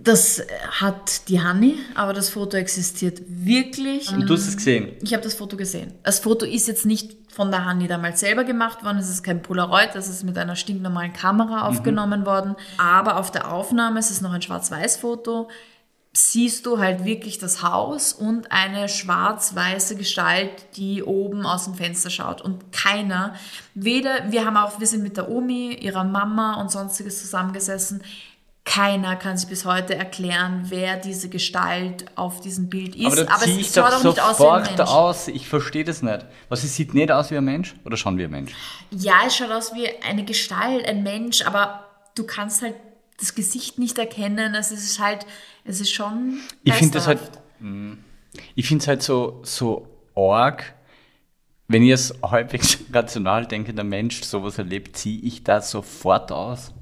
Das 0.00 0.40
hat 0.70 1.28
die 1.28 1.40
Hanni, 1.40 1.76
aber 1.96 2.12
das 2.12 2.30
Foto 2.30 2.56
existiert 2.56 3.20
wirklich. 3.26 4.12
Und 4.12 4.28
du 4.28 4.34
hast 4.34 4.46
es 4.46 4.56
gesehen? 4.56 4.92
Ich 5.02 5.12
habe 5.12 5.24
das 5.24 5.34
Foto 5.34 5.56
gesehen. 5.56 5.92
Das 6.04 6.20
Foto 6.20 6.46
ist 6.46 6.68
jetzt 6.68 6.86
nicht 6.86 7.16
von 7.32 7.50
der 7.50 7.64
Hanni 7.64 7.88
damals 7.88 8.20
selber 8.20 8.44
gemacht 8.44 8.84
worden. 8.84 8.98
Es 8.98 9.10
ist 9.10 9.24
kein 9.24 9.42
Polaroid, 9.42 9.90
das 9.94 10.08
ist 10.08 10.22
mit 10.22 10.38
einer 10.38 10.54
stinknormalen 10.54 11.12
Kamera 11.12 11.66
aufgenommen 11.66 12.26
worden. 12.26 12.54
Aber 12.78 13.16
auf 13.16 13.32
der 13.32 13.52
Aufnahme, 13.52 13.98
es 13.98 14.12
ist 14.12 14.22
noch 14.22 14.32
ein 14.32 14.42
Schwarz-Weiß-Foto, 14.42 15.48
siehst 16.12 16.66
du 16.66 16.78
halt 16.78 17.04
wirklich 17.04 17.38
das 17.38 17.62
Haus 17.62 18.12
und 18.12 18.50
eine 18.50 18.88
schwarz-weiße 18.88 19.96
Gestalt, 19.96 20.50
die 20.76 21.02
oben 21.02 21.44
aus 21.44 21.64
dem 21.64 21.74
Fenster 21.74 22.10
schaut. 22.10 22.40
Und 22.40 22.72
keiner, 22.72 23.34
weder, 23.74 24.30
wir 24.30 24.44
haben 24.44 24.56
auch, 24.56 24.80
wir 24.80 24.86
sind 24.86 25.02
mit 25.02 25.16
der 25.16 25.28
Omi, 25.28 25.74
ihrer 25.74 26.04
Mama 26.04 26.60
und 26.60 26.70
sonstiges 26.70 27.20
zusammengesessen. 27.20 28.02
Keiner 28.68 29.16
kann 29.16 29.38
sich 29.38 29.48
bis 29.48 29.64
heute 29.64 29.94
erklären, 29.94 30.66
wer 30.68 30.98
diese 30.98 31.30
Gestalt 31.30 32.04
auf 32.16 32.40
diesem 32.42 32.68
Bild 32.68 32.94
ist. 32.96 33.06
Aber 33.06 33.16
da 33.24 33.34
Aber 33.34 33.46
es 33.46 33.74
schaut 33.74 33.92
doch 33.92 34.04
nicht 34.04 34.20
aus 34.20 34.38
wie 34.38 34.44
ein 34.44 34.64
sofort 34.64 34.76
Mensch. 34.76 34.90
aus. 34.90 35.28
Ich 35.28 35.48
verstehe 35.48 35.84
das 35.84 36.02
nicht. 36.02 36.26
Was, 36.50 36.64
es 36.64 36.76
sieht 36.76 36.92
nicht 36.92 37.10
aus 37.10 37.30
wie 37.30 37.38
ein 37.38 37.44
Mensch? 37.44 37.74
Oder 37.86 37.96
schon 37.96 38.18
wie 38.18 38.24
ein 38.24 38.30
Mensch? 38.30 38.52
Ja, 38.90 39.22
es 39.26 39.34
schaut 39.36 39.50
aus 39.52 39.74
wie 39.74 39.88
eine 40.06 40.22
Gestalt, 40.22 40.86
ein 40.86 41.02
Mensch, 41.02 41.40
aber 41.46 41.86
du 42.14 42.24
kannst 42.24 42.60
halt 42.60 42.74
das 43.18 43.34
Gesicht 43.34 43.78
nicht 43.78 43.96
erkennen. 43.98 44.54
Es 44.54 44.70
ist 44.70 44.98
halt, 45.00 45.24
es 45.64 45.80
ist 45.80 45.90
schon. 45.90 46.38
Ich 46.62 46.74
finde 46.74 46.92
das 46.98 47.06
halt, 47.06 47.20
mh, 47.60 47.96
ich 48.54 48.68
finde 48.68 48.82
es 48.82 48.88
halt 48.88 49.02
so, 49.02 49.40
so 49.44 49.88
arg, 50.14 50.74
wenn 51.68 51.82
ich 51.82 51.92
als 51.92 52.14
halbwegs 52.22 52.78
rational 52.92 53.46
denkender 53.46 53.84
Mensch 53.84 54.22
sowas 54.24 54.58
erlebt, 54.58 54.94
ziehe 54.94 55.22
ich 55.22 55.42
das 55.42 55.70
sofort 55.70 56.30
aus. 56.32 56.74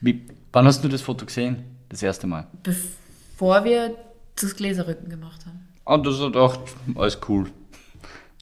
Wie, 0.00 0.26
wann 0.54 0.66
hast 0.66 0.82
du 0.82 0.88
das 0.88 1.02
Foto 1.02 1.26
gesehen? 1.26 1.64
Das 1.88 2.02
erste 2.02 2.26
Mal. 2.26 2.46
Bevor 2.62 3.64
wir 3.64 3.94
das 4.36 4.56
Gläserrücken 4.56 5.10
gemacht 5.10 5.44
haben. 5.44 5.68
Und 5.84 6.06
das 6.06 6.18
hat 6.18 6.32
gedacht, 6.32 6.60
alles 6.94 7.18
cool. 7.28 7.50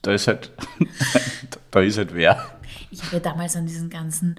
Da 0.01 0.13
ist 0.13 0.27
halt, 0.27 0.51
da 1.71 1.81
ist 1.81 1.97
halt 1.97 2.13
wer. 2.13 2.45
Ich 2.91 3.03
habe 3.03 3.15
ja 3.17 3.19
damals 3.19 3.55
an 3.55 3.65
diesen 3.65 3.89
ganzen 3.89 4.35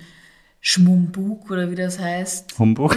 Schmumbug 0.61 1.51
oder 1.51 1.70
wie 1.70 1.75
das 1.75 1.99
heißt, 1.99 2.59
Humbug. 2.59 2.97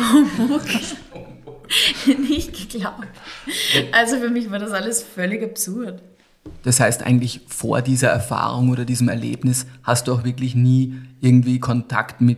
nicht 2.19 2.71
geglaubt. 2.71 3.07
Also 3.91 4.17
für 4.17 4.29
mich 4.29 4.49
war 4.49 4.59
das 4.59 4.71
alles 4.71 5.03
völlig 5.03 5.43
absurd. 5.43 6.01
Das 6.63 6.79
heißt 6.79 7.03
eigentlich 7.03 7.41
vor 7.47 7.81
dieser 7.81 8.09
Erfahrung 8.09 8.69
oder 8.69 8.85
diesem 8.85 9.09
Erlebnis 9.09 9.65
hast 9.83 10.07
du 10.07 10.13
auch 10.13 10.23
wirklich 10.23 10.55
nie 10.55 10.95
irgendwie 11.19 11.59
Kontakt 11.59 12.21
mit 12.21 12.37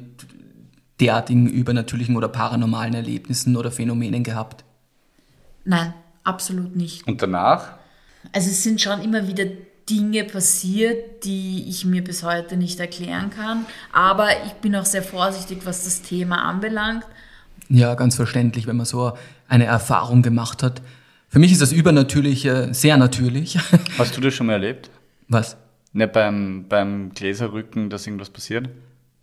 derartigen 1.00 1.48
übernatürlichen 1.48 2.16
oder 2.18 2.28
paranormalen 2.28 2.94
Erlebnissen 2.94 3.56
oder 3.56 3.72
Phänomenen 3.72 4.24
gehabt. 4.24 4.64
Nein, 5.66 5.94
absolut 6.24 6.76
nicht. 6.76 7.08
Und 7.08 7.22
danach? 7.22 7.74
Also 8.34 8.50
es 8.50 8.64
sind 8.64 8.82
schon 8.82 9.02
immer 9.02 9.28
wieder 9.28 9.46
Dinge 9.90 10.24
passiert, 10.24 11.24
die 11.24 11.66
ich 11.68 11.86
mir 11.86 12.04
bis 12.04 12.24
heute 12.24 12.58
nicht 12.58 12.80
erklären 12.80 13.32
kann. 13.32 13.66
Aber 13.92 14.28
ich 14.46 14.54
bin 14.54 14.76
auch 14.76 14.86
sehr 14.86 15.04
vorsichtig, 15.04 15.62
was 15.64 15.86
das 15.86 16.02
Thema 16.02 16.44
anbelangt. 16.44 17.06
Ja, 17.70 17.96
ganz 17.96 18.16
verständlich, 18.16 18.68
wenn 18.68 18.78
man 18.78 18.86
so 18.86 19.14
eine 19.48 19.66
Erfahrung 19.66 20.22
gemacht 20.22 20.64
hat. 20.64 20.82
Für 21.28 21.40
mich 21.40 21.52
ist 21.52 21.62
das 21.62 21.72
Übernatürliche 21.72 22.74
sehr 22.74 22.98
natürlich. 22.98 23.58
Hast 23.98 24.18
du 24.18 24.22
das 24.22 24.34
schon 24.34 24.48
mal 24.48 24.54
erlebt? 24.54 24.90
Was? 25.28 25.58
Nicht 25.94 26.12
beim, 26.14 26.66
beim 26.68 27.12
Gläserrücken, 27.14 27.90
dass 27.90 28.06
irgendwas 28.06 28.30
passiert? 28.30 28.70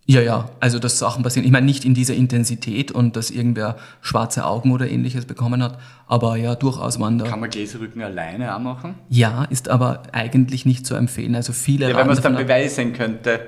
Ja, 0.09 0.21
ja, 0.21 0.51
also 0.61 0.79
dass 0.79 1.01
Sachen 1.01 1.25
passieren. 1.25 1.45
Ich 1.45 1.51
meine, 1.51 1.67
nicht 1.67 1.85
in 1.85 1.93
dieser 1.93 2.15
Intensität 2.15 2.93
und 2.93 3.17
dass 3.17 3.31
irgendwer 3.31 3.77
schwarze 4.01 4.45
Augen 4.45 4.71
oder 4.71 4.89
ähnliches 4.89 5.25
bekommen 5.25 5.63
hat, 5.63 5.79
aber 6.07 6.37
ja, 6.37 6.55
durchaus 6.55 7.01
waren 7.01 7.19
da. 7.19 7.27
Kann 7.27 7.41
man 7.41 7.51
Gläserrücken 7.51 8.01
alleine 8.03 8.55
auch 8.55 8.61
machen? 8.61 8.95
Ja, 9.09 9.45
ist 9.45 9.69
aber 9.69 10.05
eigentlich 10.13 10.65
nicht 10.65 10.87
zu 10.87 10.95
empfehlen. 10.95 11.35
Also 11.35 11.53
viele 11.53 11.91
Ja, 11.91 11.97
wenn 11.97 12.07
man 12.07 12.17
es 12.17 12.23
dann 12.23 12.37
beweisen 12.37 12.93
könnte. 12.93 13.41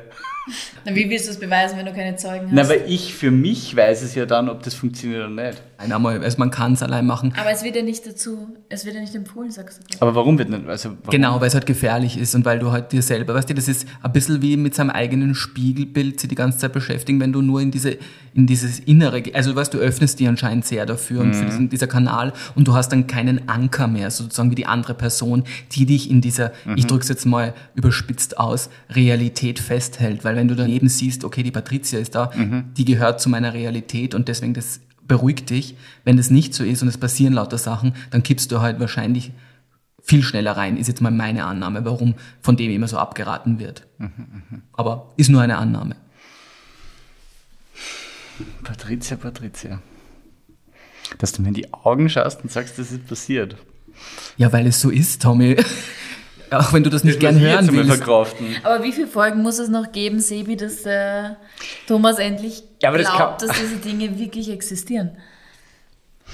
Na, 0.84 0.94
wie 0.96 1.08
willst 1.08 1.26
du 1.26 1.30
das 1.30 1.38
beweisen, 1.38 1.78
wenn 1.78 1.86
du 1.86 1.92
keine 1.92 2.16
Zeugen 2.16 2.46
hast? 2.46 2.52
Na, 2.52 2.68
weil 2.68 2.82
ich 2.88 3.14
für 3.14 3.30
mich 3.30 3.76
weiß 3.76 4.02
es 4.02 4.16
ja 4.16 4.26
dann, 4.26 4.48
ob 4.48 4.62
das 4.64 4.74
funktioniert 4.74 5.26
oder 5.26 5.48
nicht. 5.48 5.62
Nein, 5.78 5.92
einmal, 5.92 6.24
also 6.24 6.38
man 6.38 6.50
kann 6.50 6.72
es 6.72 6.82
allein 6.82 7.06
machen. 7.06 7.32
Aber 7.38 7.52
es 7.52 7.62
wird 7.62 7.76
ja 7.76 7.82
nicht 7.82 8.04
dazu, 8.04 8.48
es 8.68 8.84
wird 8.84 8.96
ja 8.96 9.00
nicht 9.00 9.14
empfohlen, 9.14 9.52
sagst 9.52 9.78
du. 9.78 9.96
Aber 10.00 10.12
warum 10.16 10.36
wird 10.36 10.50
nicht? 10.50 10.66
Also, 10.66 10.90
warum? 10.90 11.10
Genau, 11.10 11.40
weil 11.40 11.46
es 11.46 11.54
halt 11.54 11.66
gefährlich 11.66 12.18
ist 12.18 12.34
und 12.34 12.44
weil 12.44 12.58
du 12.58 12.72
halt 12.72 12.90
dir 12.90 13.00
selber, 13.00 13.34
weißt 13.34 13.48
du, 13.48 13.54
das 13.54 13.68
ist 13.68 13.86
ein 14.02 14.12
bisschen 14.12 14.42
wie 14.42 14.56
mit 14.56 14.74
seinem 14.74 14.90
eigenen 14.90 15.36
Spiegelbild 15.36 16.18
sich 16.18 16.28
die 16.28 16.34
ganze 16.34 16.58
Zeit 16.58 16.72
beschäftigen, 16.72 17.20
wenn 17.20 17.32
du 17.32 17.42
nur 17.42 17.60
in 17.60 17.70
diese, 17.70 17.96
in 18.34 18.48
dieses 18.48 18.80
Innere, 18.80 19.22
also 19.34 19.54
weißt 19.54 19.72
du, 19.72 19.78
öffnest 19.78 20.18
dich 20.18 20.26
anscheinend 20.26 20.64
sehr 20.64 20.84
dafür 20.84 21.20
und 21.20 21.36
für 21.36 21.44
diesen, 21.44 21.68
dieser 21.68 21.86
Kanal 21.86 22.32
und 22.56 22.66
du 22.66 22.74
hast 22.74 22.88
dann 22.88 23.06
keinen 23.06 23.48
Anker 23.48 23.86
mehr, 23.86 24.10
sozusagen 24.10 24.50
wie 24.50 24.56
die 24.56 24.66
andere 24.66 24.94
Person, 24.94 25.44
die 25.70 25.86
dich 25.86 26.10
in 26.10 26.20
dieser, 26.20 26.50
ich 26.74 26.86
drück's 26.88 27.08
jetzt 27.08 27.24
mal 27.24 27.54
überspitzt 27.76 28.38
aus, 28.38 28.68
Realität 28.90 29.60
festhält, 29.60 30.24
weil 30.24 30.34
wenn 30.34 30.48
du 30.48 30.56
daneben 30.56 30.88
siehst, 30.88 31.22
okay, 31.22 31.44
die 31.44 31.52
Patricia 31.52 32.00
ist 32.00 32.16
da, 32.16 32.32
die 32.76 32.84
gehört 32.84 33.20
zu 33.20 33.28
meiner 33.28 33.54
Realität 33.54 34.16
und 34.16 34.26
deswegen 34.26 34.54
das 34.54 34.80
beruhigt 35.08 35.50
dich. 35.50 35.76
Wenn 36.04 36.16
das 36.16 36.30
nicht 36.30 36.54
so 36.54 36.62
ist 36.62 36.82
und 36.82 36.88
es 36.88 36.98
passieren 36.98 37.32
lauter 37.32 37.58
Sachen, 37.58 37.94
dann 38.10 38.22
kippst 38.22 38.52
du 38.52 38.60
halt 38.60 38.78
wahrscheinlich 38.78 39.32
viel 40.02 40.22
schneller 40.22 40.56
rein, 40.56 40.76
ist 40.76 40.86
jetzt 40.86 41.02
mal 41.02 41.10
meine 41.10 41.44
Annahme, 41.44 41.84
warum 41.84 42.14
von 42.40 42.56
dem 42.56 42.70
immer 42.70 42.88
so 42.88 42.96
abgeraten 42.96 43.58
wird. 43.58 43.86
Aber 44.72 45.12
ist 45.16 45.28
nur 45.28 45.42
eine 45.42 45.58
Annahme. 45.58 45.96
Patricia, 48.64 49.16
Patricia. 49.16 49.82
Dass 51.18 51.32
du 51.32 51.42
mir 51.42 51.48
in 51.48 51.54
die 51.54 51.72
Augen 51.72 52.08
schaust 52.08 52.42
und 52.42 52.50
sagst, 52.50 52.78
das 52.78 52.92
ist 52.92 53.06
passiert. 53.06 53.56
Ja, 54.36 54.52
weil 54.52 54.66
es 54.66 54.80
so 54.80 54.90
ist, 54.90 55.22
Tommy. 55.22 55.56
Auch 56.50 56.72
wenn 56.72 56.82
du 56.82 56.88
das 56.88 57.04
nicht 57.04 57.20
gern 57.20 57.38
hören 57.38 57.70
willst. 57.70 58.02
Aber 58.64 58.82
wie 58.82 58.92
viele 58.92 59.06
Folgen 59.06 59.42
muss 59.42 59.58
es 59.58 59.68
noch 59.68 59.92
geben, 59.92 60.20
Sebi, 60.20 60.56
dass 60.56 60.82
der 60.82 61.36
Thomas 61.86 62.18
endlich 62.18 62.62
Ja, 62.82 62.90
aber 62.90 62.98
das 62.98 63.08
glaubt, 63.14 63.40
kann- 63.40 63.48
dass 63.48 63.58
diese 63.58 63.76
Dinge 63.76 64.18
wirklich 64.18 64.50
existieren? 64.50 65.10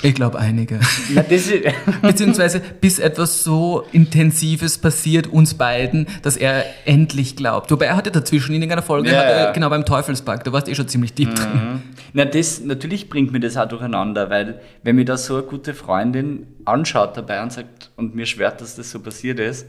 Ich 0.02 0.12
glaube 0.16 0.40
einige. 0.40 0.80
Na, 1.10 1.22
das 1.22 1.46
ist, 1.46 1.52
Beziehungsweise 2.02 2.60
bis 2.80 2.98
etwas 2.98 3.44
so 3.44 3.86
Intensives 3.92 4.76
passiert 4.76 5.28
uns 5.28 5.54
beiden, 5.54 6.08
dass 6.22 6.36
er 6.36 6.64
endlich 6.84 7.36
glaubt. 7.36 7.70
Wobei 7.70 7.86
er 7.86 7.96
hatte 7.96 8.10
dazwischen 8.10 8.56
in 8.56 8.62
irgendeiner 8.62 8.82
Folge, 8.82 9.12
Ja, 9.12 9.18
hat 9.18 9.24
er, 9.26 9.38
ja. 9.44 9.50
genau 9.52 9.70
beim 9.70 9.84
Teufelspark, 9.86 10.42
da 10.42 10.52
warst 10.52 10.66
du 10.66 10.72
eh 10.72 10.74
schon 10.74 10.88
ziemlich 10.88 11.14
deep 11.14 11.32
drin. 11.36 11.82
na, 12.12 12.24
das, 12.24 12.60
natürlich 12.60 13.08
bringt 13.08 13.30
mir 13.30 13.38
das 13.38 13.56
auch 13.56 13.68
durcheinander, 13.68 14.30
weil 14.30 14.60
wenn 14.82 14.96
mir 14.96 15.04
da 15.04 15.16
so 15.16 15.36
eine 15.36 15.44
gute 15.44 15.74
Freundin 15.74 16.48
anschaut 16.64 17.16
dabei 17.16 17.40
und 17.40 17.52
sagt 17.52 17.90
und 17.94 18.16
mir 18.16 18.26
schwört, 18.26 18.60
dass 18.60 18.74
das 18.74 18.90
so 18.90 18.98
passiert 18.98 19.38
ist, 19.38 19.64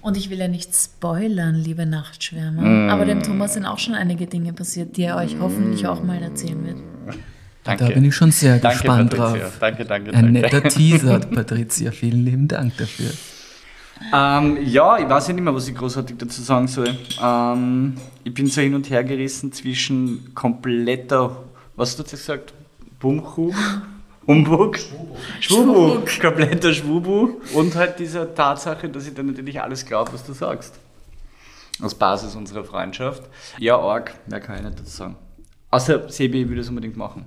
Und 0.00 0.16
ich 0.16 0.30
will 0.30 0.38
ja 0.38 0.48
nicht 0.48 0.74
spoilern, 0.74 1.54
liebe 1.54 1.86
Nachtschwärmer. 1.86 2.62
Mm. 2.62 2.90
Aber 2.90 3.04
dem 3.04 3.22
Thomas 3.22 3.54
sind 3.54 3.66
auch 3.66 3.78
schon 3.78 3.94
einige 3.94 4.26
Dinge 4.26 4.52
passiert, 4.52 4.96
die 4.96 5.02
er 5.02 5.16
euch 5.16 5.36
hoffentlich 5.40 5.86
auch 5.86 6.02
mal 6.02 6.22
erzählen 6.22 6.64
wird. 6.64 6.76
danke. 7.64 7.84
Da 7.84 7.90
bin 7.90 8.04
ich 8.04 8.14
schon 8.14 8.30
sehr 8.30 8.58
danke, 8.58 8.78
gespannt 8.78 9.10
Patricia. 9.10 9.44
drauf. 9.44 9.56
Danke, 9.60 9.84
danke, 9.84 10.10
Ein 10.12 10.34
danke. 10.34 10.40
netter 10.40 10.62
Teaser, 10.68 11.18
Patricia. 11.34 11.90
Vielen 11.90 12.24
lieben 12.24 12.48
Dank 12.48 12.76
dafür. 12.76 13.10
Ähm, 14.12 14.58
ja, 14.64 14.98
ich 14.98 15.08
weiß 15.08 15.28
ja 15.28 15.34
nicht 15.34 15.42
mehr, 15.44 15.54
was 15.54 15.68
ich 15.68 15.74
großartig 15.74 16.16
dazu 16.18 16.42
sagen 16.42 16.66
soll. 16.66 16.94
Ähm, 17.22 17.94
ich 18.24 18.34
bin 18.34 18.46
so 18.46 18.60
hin 18.60 18.74
und 18.74 18.90
her 18.90 19.04
gerissen 19.04 19.52
zwischen 19.52 20.34
kompletter, 20.34 21.36
was 21.76 21.90
hast 21.90 21.98
du 21.98 22.02
jetzt 22.02 22.10
gesagt? 22.10 22.54
Bumchu? 23.00 23.52
Humbug? 24.26 24.78
Schwubu. 25.40 26.00
Kompletter 26.20 26.72
Schwubu. 26.72 27.40
Und 27.54 27.74
halt 27.74 27.98
dieser 27.98 28.34
Tatsache, 28.34 28.88
dass 28.88 29.06
ich 29.06 29.14
dann 29.14 29.26
natürlich 29.26 29.60
alles 29.60 29.84
glaube, 29.84 30.12
was 30.12 30.24
du 30.24 30.32
sagst. 30.32 30.78
Aus 31.82 31.94
Basis 31.94 32.34
unserer 32.34 32.64
Freundschaft. 32.64 33.22
Ja, 33.58 33.78
arg, 33.78 34.14
mehr 34.28 34.40
kann 34.40 34.56
ich 34.56 34.62
nicht 34.62 34.80
dazu 34.80 34.90
sagen. 34.90 35.16
Außer 35.70 36.08
Sebi 36.08 36.48
würde 36.48 36.60
es 36.60 36.68
unbedingt 36.68 36.96
machen. 36.96 37.26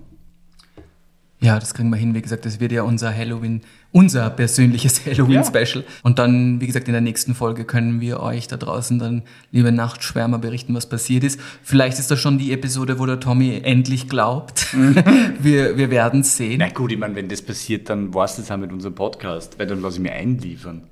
Ja, 1.39 1.59
das 1.59 1.73
kriegen 1.73 1.89
wir 1.89 1.97
hin. 1.97 2.15
Wie 2.15 2.21
gesagt, 2.21 2.45
das 2.45 2.59
wird 2.59 2.71
ja 2.71 2.81
unser 2.81 3.15
Halloween, 3.15 3.61
unser 3.91 4.29
persönliches 4.29 5.05
Halloween-Special. 5.05 5.83
Und 6.03 6.19
dann, 6.19 6.61
wie 6.61 6.67
gesagt, 6.67 6.87
in 6.87 6.93
der 6.93 7.01
nächsten 7.01 7.33
Folge 7.33 7.65
können 7.65 8.01
wir 8.01 8.19
euch 8.19 8.47
da 8.47 8.57
draußen 8.57 8.99
dann, 8.99 9.23
liebe 9.51 9.71
Nachtschwärmer, 9.71 10.39
berichten, 10.39 10.73
was 10.75 10.87
passiert 10.87 11.23
ist. 11.23 11.39
Vielleicht 11.63 11.99
ist 11.99 12.11
das 12.11 12.19
schon 12.19 12.37
die 12.37 12.51
Episode, 12.51 12.99
wo 12.99 13.05
der 13.05 13.19
Tommy 13.19 13.61
endlich 13.63 14.09
glaubt. 14.09 14.67
wir 15.39 15.77
wir 15.77 15.89
werden 15.89 16.23
sehen. 16.23 16.59
Na 16.59 16.69
gut, 16.69 16.91
ich 16.91 16.97
meine, 16.97 17.15
wenn 17.15 17.29
das 17.29 17.41
passiert, 17.41 17.89
dann 17.89 18.13
war 18.13 18.25
es 18.25 18.35
das 18.35 18.51
auch 18.51 18.57
mit 18.57 18.71
unserem 18.71 18.95
Podcast, 18.95 19.57
weil 19.59 19.67
dann 19.67 19.81
lasse 19.81 19.97
ich 19.97 20.03
mir 20.03 20.13
einliefern. 20.13 20.83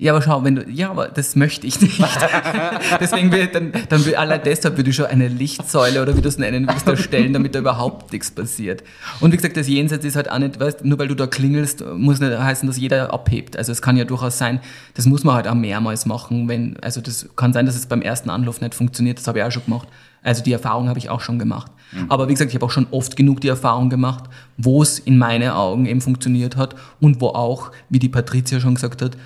Ja, 0.00 0.12
aber 0.14 0.22
schau, 0.22 0.42
wenn 0.44 0.56
du, 0.56 0.64
ja, 0.66 0.90
aber 0.90 1.08
das 1.08 1.36
möchte 1.36 1.66
ich 1.66 1.78
nicht. 1.78 2.00
Deswegen 3.00 3.30
will, 3.32 3.48
dann, 3.48 3.70
dann 3.90 4.06
will, 4.06 4.14
allein 4.14 4.40
deshalb 4.42 4.78
würde 4.78 4.88
ich 4.88 4.96
schon 4.96 5.04
eine 5.04 5.28
Lichtsäule 5.28 6.00
oder 6.00 6.16
wie 6.16 6.22
du 6.22 6.28
es 6.28 6.38
nennen 6.38 6.66
willst, 6.66 6.86
erstellen, 6.88 7.34
damit 7.34 7.54
da 7.54 7.58
überhaupt 7.58 8.10
nichts 8.10 8.30
passiert. 8.30 8.82
Und 9.20 9.32
wie 9.32 9.36
gesagt, 9.36 9.58
das 9.58 9.68
Jenseits 9.68 10.02
ist 10.06 10.16
halt 10.16 10.30
auch 10.30 10.38
nicht, 10.38 10.58
weißt, 10.58 10.86
nur 10.86 10.98
weil 10.98 11.08
du 11.08 11.14
da 11.14 11.26
klingelst, 11.26 11.84
muss 11.98 12.18
nicht 12.18 12.32
heißen, 12.32 12.66
dass 12.66 12.78
jeder 12.78 13.12
abhebt. 13.12 13.58
Also 13.58 13.72
es 13.72 13.82
kann 13.82 13.98
ja 13.98 14.06
durchaus 14.06 14.38
sein, 14.38 14.60
das 14.94 15.04
muss 15.04 15.22
man 15.22 15.34
halt 15.34 15.46
auch 15.46 15.54
mehrmals 15.54 16.06
machen, 16.06 16.48
wenn, 16.48 16.78
also 16.80 17.02
das 17.02 17.28
kann 17.36 17.52
sein, 17.52 17.66
dass 17.66 17.76
es 17.76 17.84
beim 17.84 18.00
ersten 18.00 18.30
Anruf 18.30 18.62
nicht 18.62 18.74
funktioniert, 18.74 19.18
das 19.18 19.28
habe 19.28 19.40
ich 19.40 19.44
auch 19.44 19.52
schon 19.52 19.66
gemacht. 19.66 19.88
Also 20.22 20.42
die 20.42 20.52
Erfahrung 20.52 20.88
habe 20.88 20.98
ich 20.98 21.10
auch 21.10 21.20
schon 21.20 21.38
gemacht. 21.38 21.70
Mhm. 21.92 22.06
Aber 22.08 22.26
wie 22.28 22.32
gesagt, 22.32 22.50
ich 22.50 22.54
habe 22.54 22.64
auch 22.64 22.70
schon 22.70 22.86
oft 22.90 23.16
genug 23.16 23.42
die 23.42 23.48
Erfahrung 23.48 23.90
gemacht, 23.90 24.24
wo 24.56 24.82
es 24.82 24.98
in 24.98 25.18
meinen 25.18 25.50
Augen 25.50 25.84
eben 25.84 26.00
funktioniert 26.00 26.56
hat 26.56 26.74
und 27.00 27.20
wo 27.20 27.28
auch, 27.28 27.70
wie 27.90 27.98
die 27.98 28.08
Patricia 28.08 28.60
schon 28.60 28.76
gesagt 28.76 29.02
hat, 29.02 29.18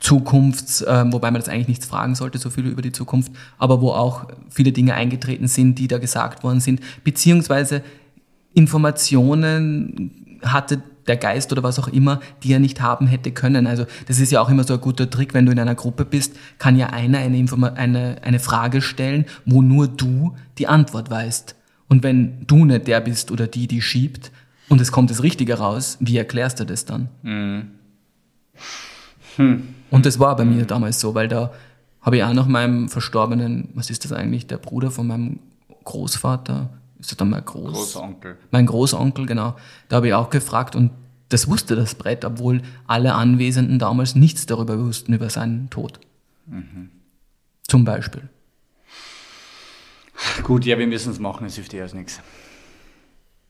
Zukunfts, 0.00 0.82
äh, 0.82 1.04
wobei 1.12 1.30
man 1.30 1.40
das 1.40 1.48
eigentlich 1.48 1.68
nichts 1.68 1.86
fragen 1.86 2.14
sollte, 2.14 2.38
so 2.38 2.50
viel 2.50 2.66
über 2.66 2.82
die 2.82 2.92
Zukunft, 2.92 3.32
aber 3.58 3.80
wo 3.80 3.90
auch 3.90 4.26
viele 4.50 4.72
Dinge 4.72 4.94
eingetreten 4.94 5.48
sind, 5.48 5.78
die 5.78 5.88
da 5.88 5.98
gesagt 5.98 6.42
worden 6.44 6.60
sind, 6.60 6.80
beziehungsweise 7.04 7.82
Informationen 8.52 10.38
hatte 10.42 10.82
der 11.06 11.16
Geist 11.16 11.52
oder 11.52 11.62
was 11.62 11.78
auch 11.78 11.88
immer, 11.88 12.20
die 12.42 12.52
er 12.52 12.60
nicht 12.60 12.80
haben 12.80 13.06
hätte 13.06 13.30
können. 13.32 13.66
Also 13.66 13.86
das 14.06 14.20
ist 14.20 14.32
ja 14.32 14.40
auch 14.40 14.48
immer 14.48 14.64
so 14.64 14.74
ein 14.74 14.80
guter 14.80 15.10
Trick, 15.10 15.34
wenn 15.34 15.46
du 15.46 15.52
in 15.52 15.58
einer 15.58 15.74
Gruppe 15.74 16.04
bist, 16.04 16.34
kann 16.58 16.76
ja 16.76 16.88
einer 16.88 17.18
eine, 17.18 17.38
Informa 17.38 17.68
eine, 17.68 18.16
eine 18.22 18.38
Frage 18.38 18.80
stellen, 18.80 19.26
wo 19.44 19.62
nur 19.62 19.88
du 19.88 20.34
die 20.58 20.66
Antwort 20.66 21.10
weißt. 21.10 21.56
Und 21.88 22.02
wenn 22.02 22.46
du 22.46 22.64
nicht 22.64 22.86
der 22.86 23.00
bist 23.00 23.30
oder 23.30 23.46
die, 23.46 23.66
die 23.66 23.82
schiebt 23.82 24.32
und 24.68 24.80
es 24.80 24.92
kommt 24.92 25.10
das 25.10 25.22
Richtige 25.22 25.58
raus, 25.58 25.98
wie 26.00 26.16
erklärst 26.16 26.60
du 26.60 26.64
das 26.64 26.86
dann? 26.86 27.08
Mhm. 27.22 27.70
Hm. 29.36 29.73
Und 29.94 30.06
das 30.06 30.18
war 30.18 30.34
bei 30.34 30.44
mir 30.44 30.64
damals 30.64 31.00
so, 31.00 31.14
weil 31.14 31.28
da 31.28 31.52
habe 32.02 32.16
ich 32.16 32.24
auch 32.24 32.32
nach 32.32 32.48
meinem 32.48 32.88
verstorbenen, 32.88 33.68
was 33.74 33.90
ist 33.90 34.04
das 34.04 34.12
eigentlich, 34.12 34.46
der 34.48 34.58
Bruder 34.58 34.90
von 34.90 35.06
meinem 35.06 35.38
Großvater, 35.84 36.70
ist 36.98 37.12
das 37.12 37.16
dann 37.16 37.30
mein 37.30 37.44
Groß, 37.44 37.72
Großonkel? 37.72 38.36
Mein 38.50 38.66
Großonkel, 38.66 39.26
genau. 39.26 39.54
Da 39.88 39.96
habe 39.96 40.08
ich 40.08 40.14
auch 40.14 40.30
gefragt 40.30 40.74
und 40.74 40.90
das 41.28 41.48
wusste 41.48 41.76
das 41.76 41.94
Brett, 41.94 42.24
obwohl 42.24 42.62
alle 42.88 43.14
Anwesenden 43.14 43.78
damals 43.78 44.16
nichts 44.16 44.46
darüber 44.46 44.78
wussten, 44.78 45.12
über 45.12 45.30
seinen 45.30 45.70
Tod. 45.70 46.00
Mhm. 46.46 46.90
Zum 47.68 47.84
Beispiel. 47.84 48.28
Gut, 50.42 50.64
ja, 50.64 50.76
wir 50.76 50.88
müssen 50.88 51.12
es 51.12 51.20
machen, 51.20 51.46
es 51.46 51.54
hilft 51.54 51.72
eh 51.72 51.82
aus 51.82 51.94
nichts. 51.94 52.20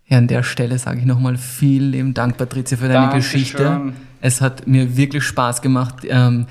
Ja, 0.06 0.18
an 0.18 0.28
der 0.28 0.42
Stelle 0.42 0.78
sage 0.78 1.00
ich 1.00 1.06
nochmal 1.06 1.38
vielen 1.38 1.90
lieben 1.90 2.14
Dank, 2.14 2.36
Patricia, 2.36 2.76
für 2.76 2.88
deine 2.88 3.08
Dankeschön. 3.08 3.40
Geschichte. 3.40 3.92
Es 4.24 4.40
hat 4.40 4.66
mir 4.66 4.96
wirklich 4.96 5.22
Spaß 5.22 5.60
gemacht, 5.60 5.96
ähm, 6.08 6.46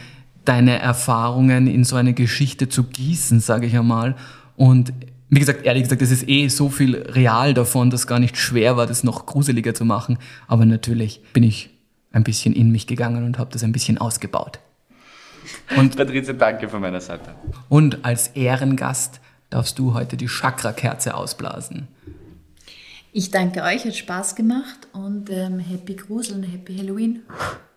deine 0.45 0.77
Erfahrungen 0.77 1.65
in 1.65 1.83
so 1.83 1.95
eine 1.95 2.13
Geschichte 2.13 2.69
zu 2.69 2.83
gießen, 2.83 3.39
sage 3.39 3.65
ich 3.65 3.75
einmal. 3.75 4.15
Und 4.55 4.93
wie 5.29 5.39
gesagt, 5.39 5.65
ehrlich 5.65 5.81
gesagt, 5.81 6.03
es 6.03 6.11
ist 6.11 6.29
eh 6.29 6.49
so 6.49 6.69
viel 6.69 6.95
real 6.95 7.55
davon, 7.55 7.89
dass 7.89 8.05
gar 8.05 8.19
nicht 8.19 8.37
schwer 8.37 8.77
war, 8.77 8.85
das 8.85 9.03
noch 9.03 9.25
gruseliger 9.25 9.73
zu 9.73 9.85
machen. 9.85 10.19
Aber 10.47 10.67
natürlich 10.67 11.23
bin 11.33 11.41
ich 11.41 11.71
ein 12.11 12.23
bisschen 12.23 12.53
in 12.53 12.71
mich 12.71 12.85
gegangen 12.85 13.23
und 13.23 13.39
habe 13.39 13.49
das 13.51 13.63
ein 13.63 13.71
bisschen 13.71 13.97
ausgebaut. 13.97 14.59
Und 15.75 15.95
Patricia, 15.97 16.33
danke 16.33 16.69
von 16.69 16.79
meiner 16.79 17.01
Seite. 17.01 17.33
Und 17.69 18.05
als 18.05 18.27
Ehrengast 18.35 19.19
darfst 19.49 19.79
du 19.79 19.95
heute 19.95 20.15
die 20.15 20.27
Chakra-Kerze 20.27 21.15
ausblasen. 21.15 21.87
Ich 23.15 23.29
danke 23.29 23.61
euch, 23.61 23.85
hat 23.85 23.95
Spaß 23.95 24.35
gemacht 24.35 24.87
und 24.91 25.29
ähm, 25.29 25.59
Happy 25.59 25.93
Gruseln, 25.93 26.41
Happy 26.41 26.75
Halloween. 26.75 27.21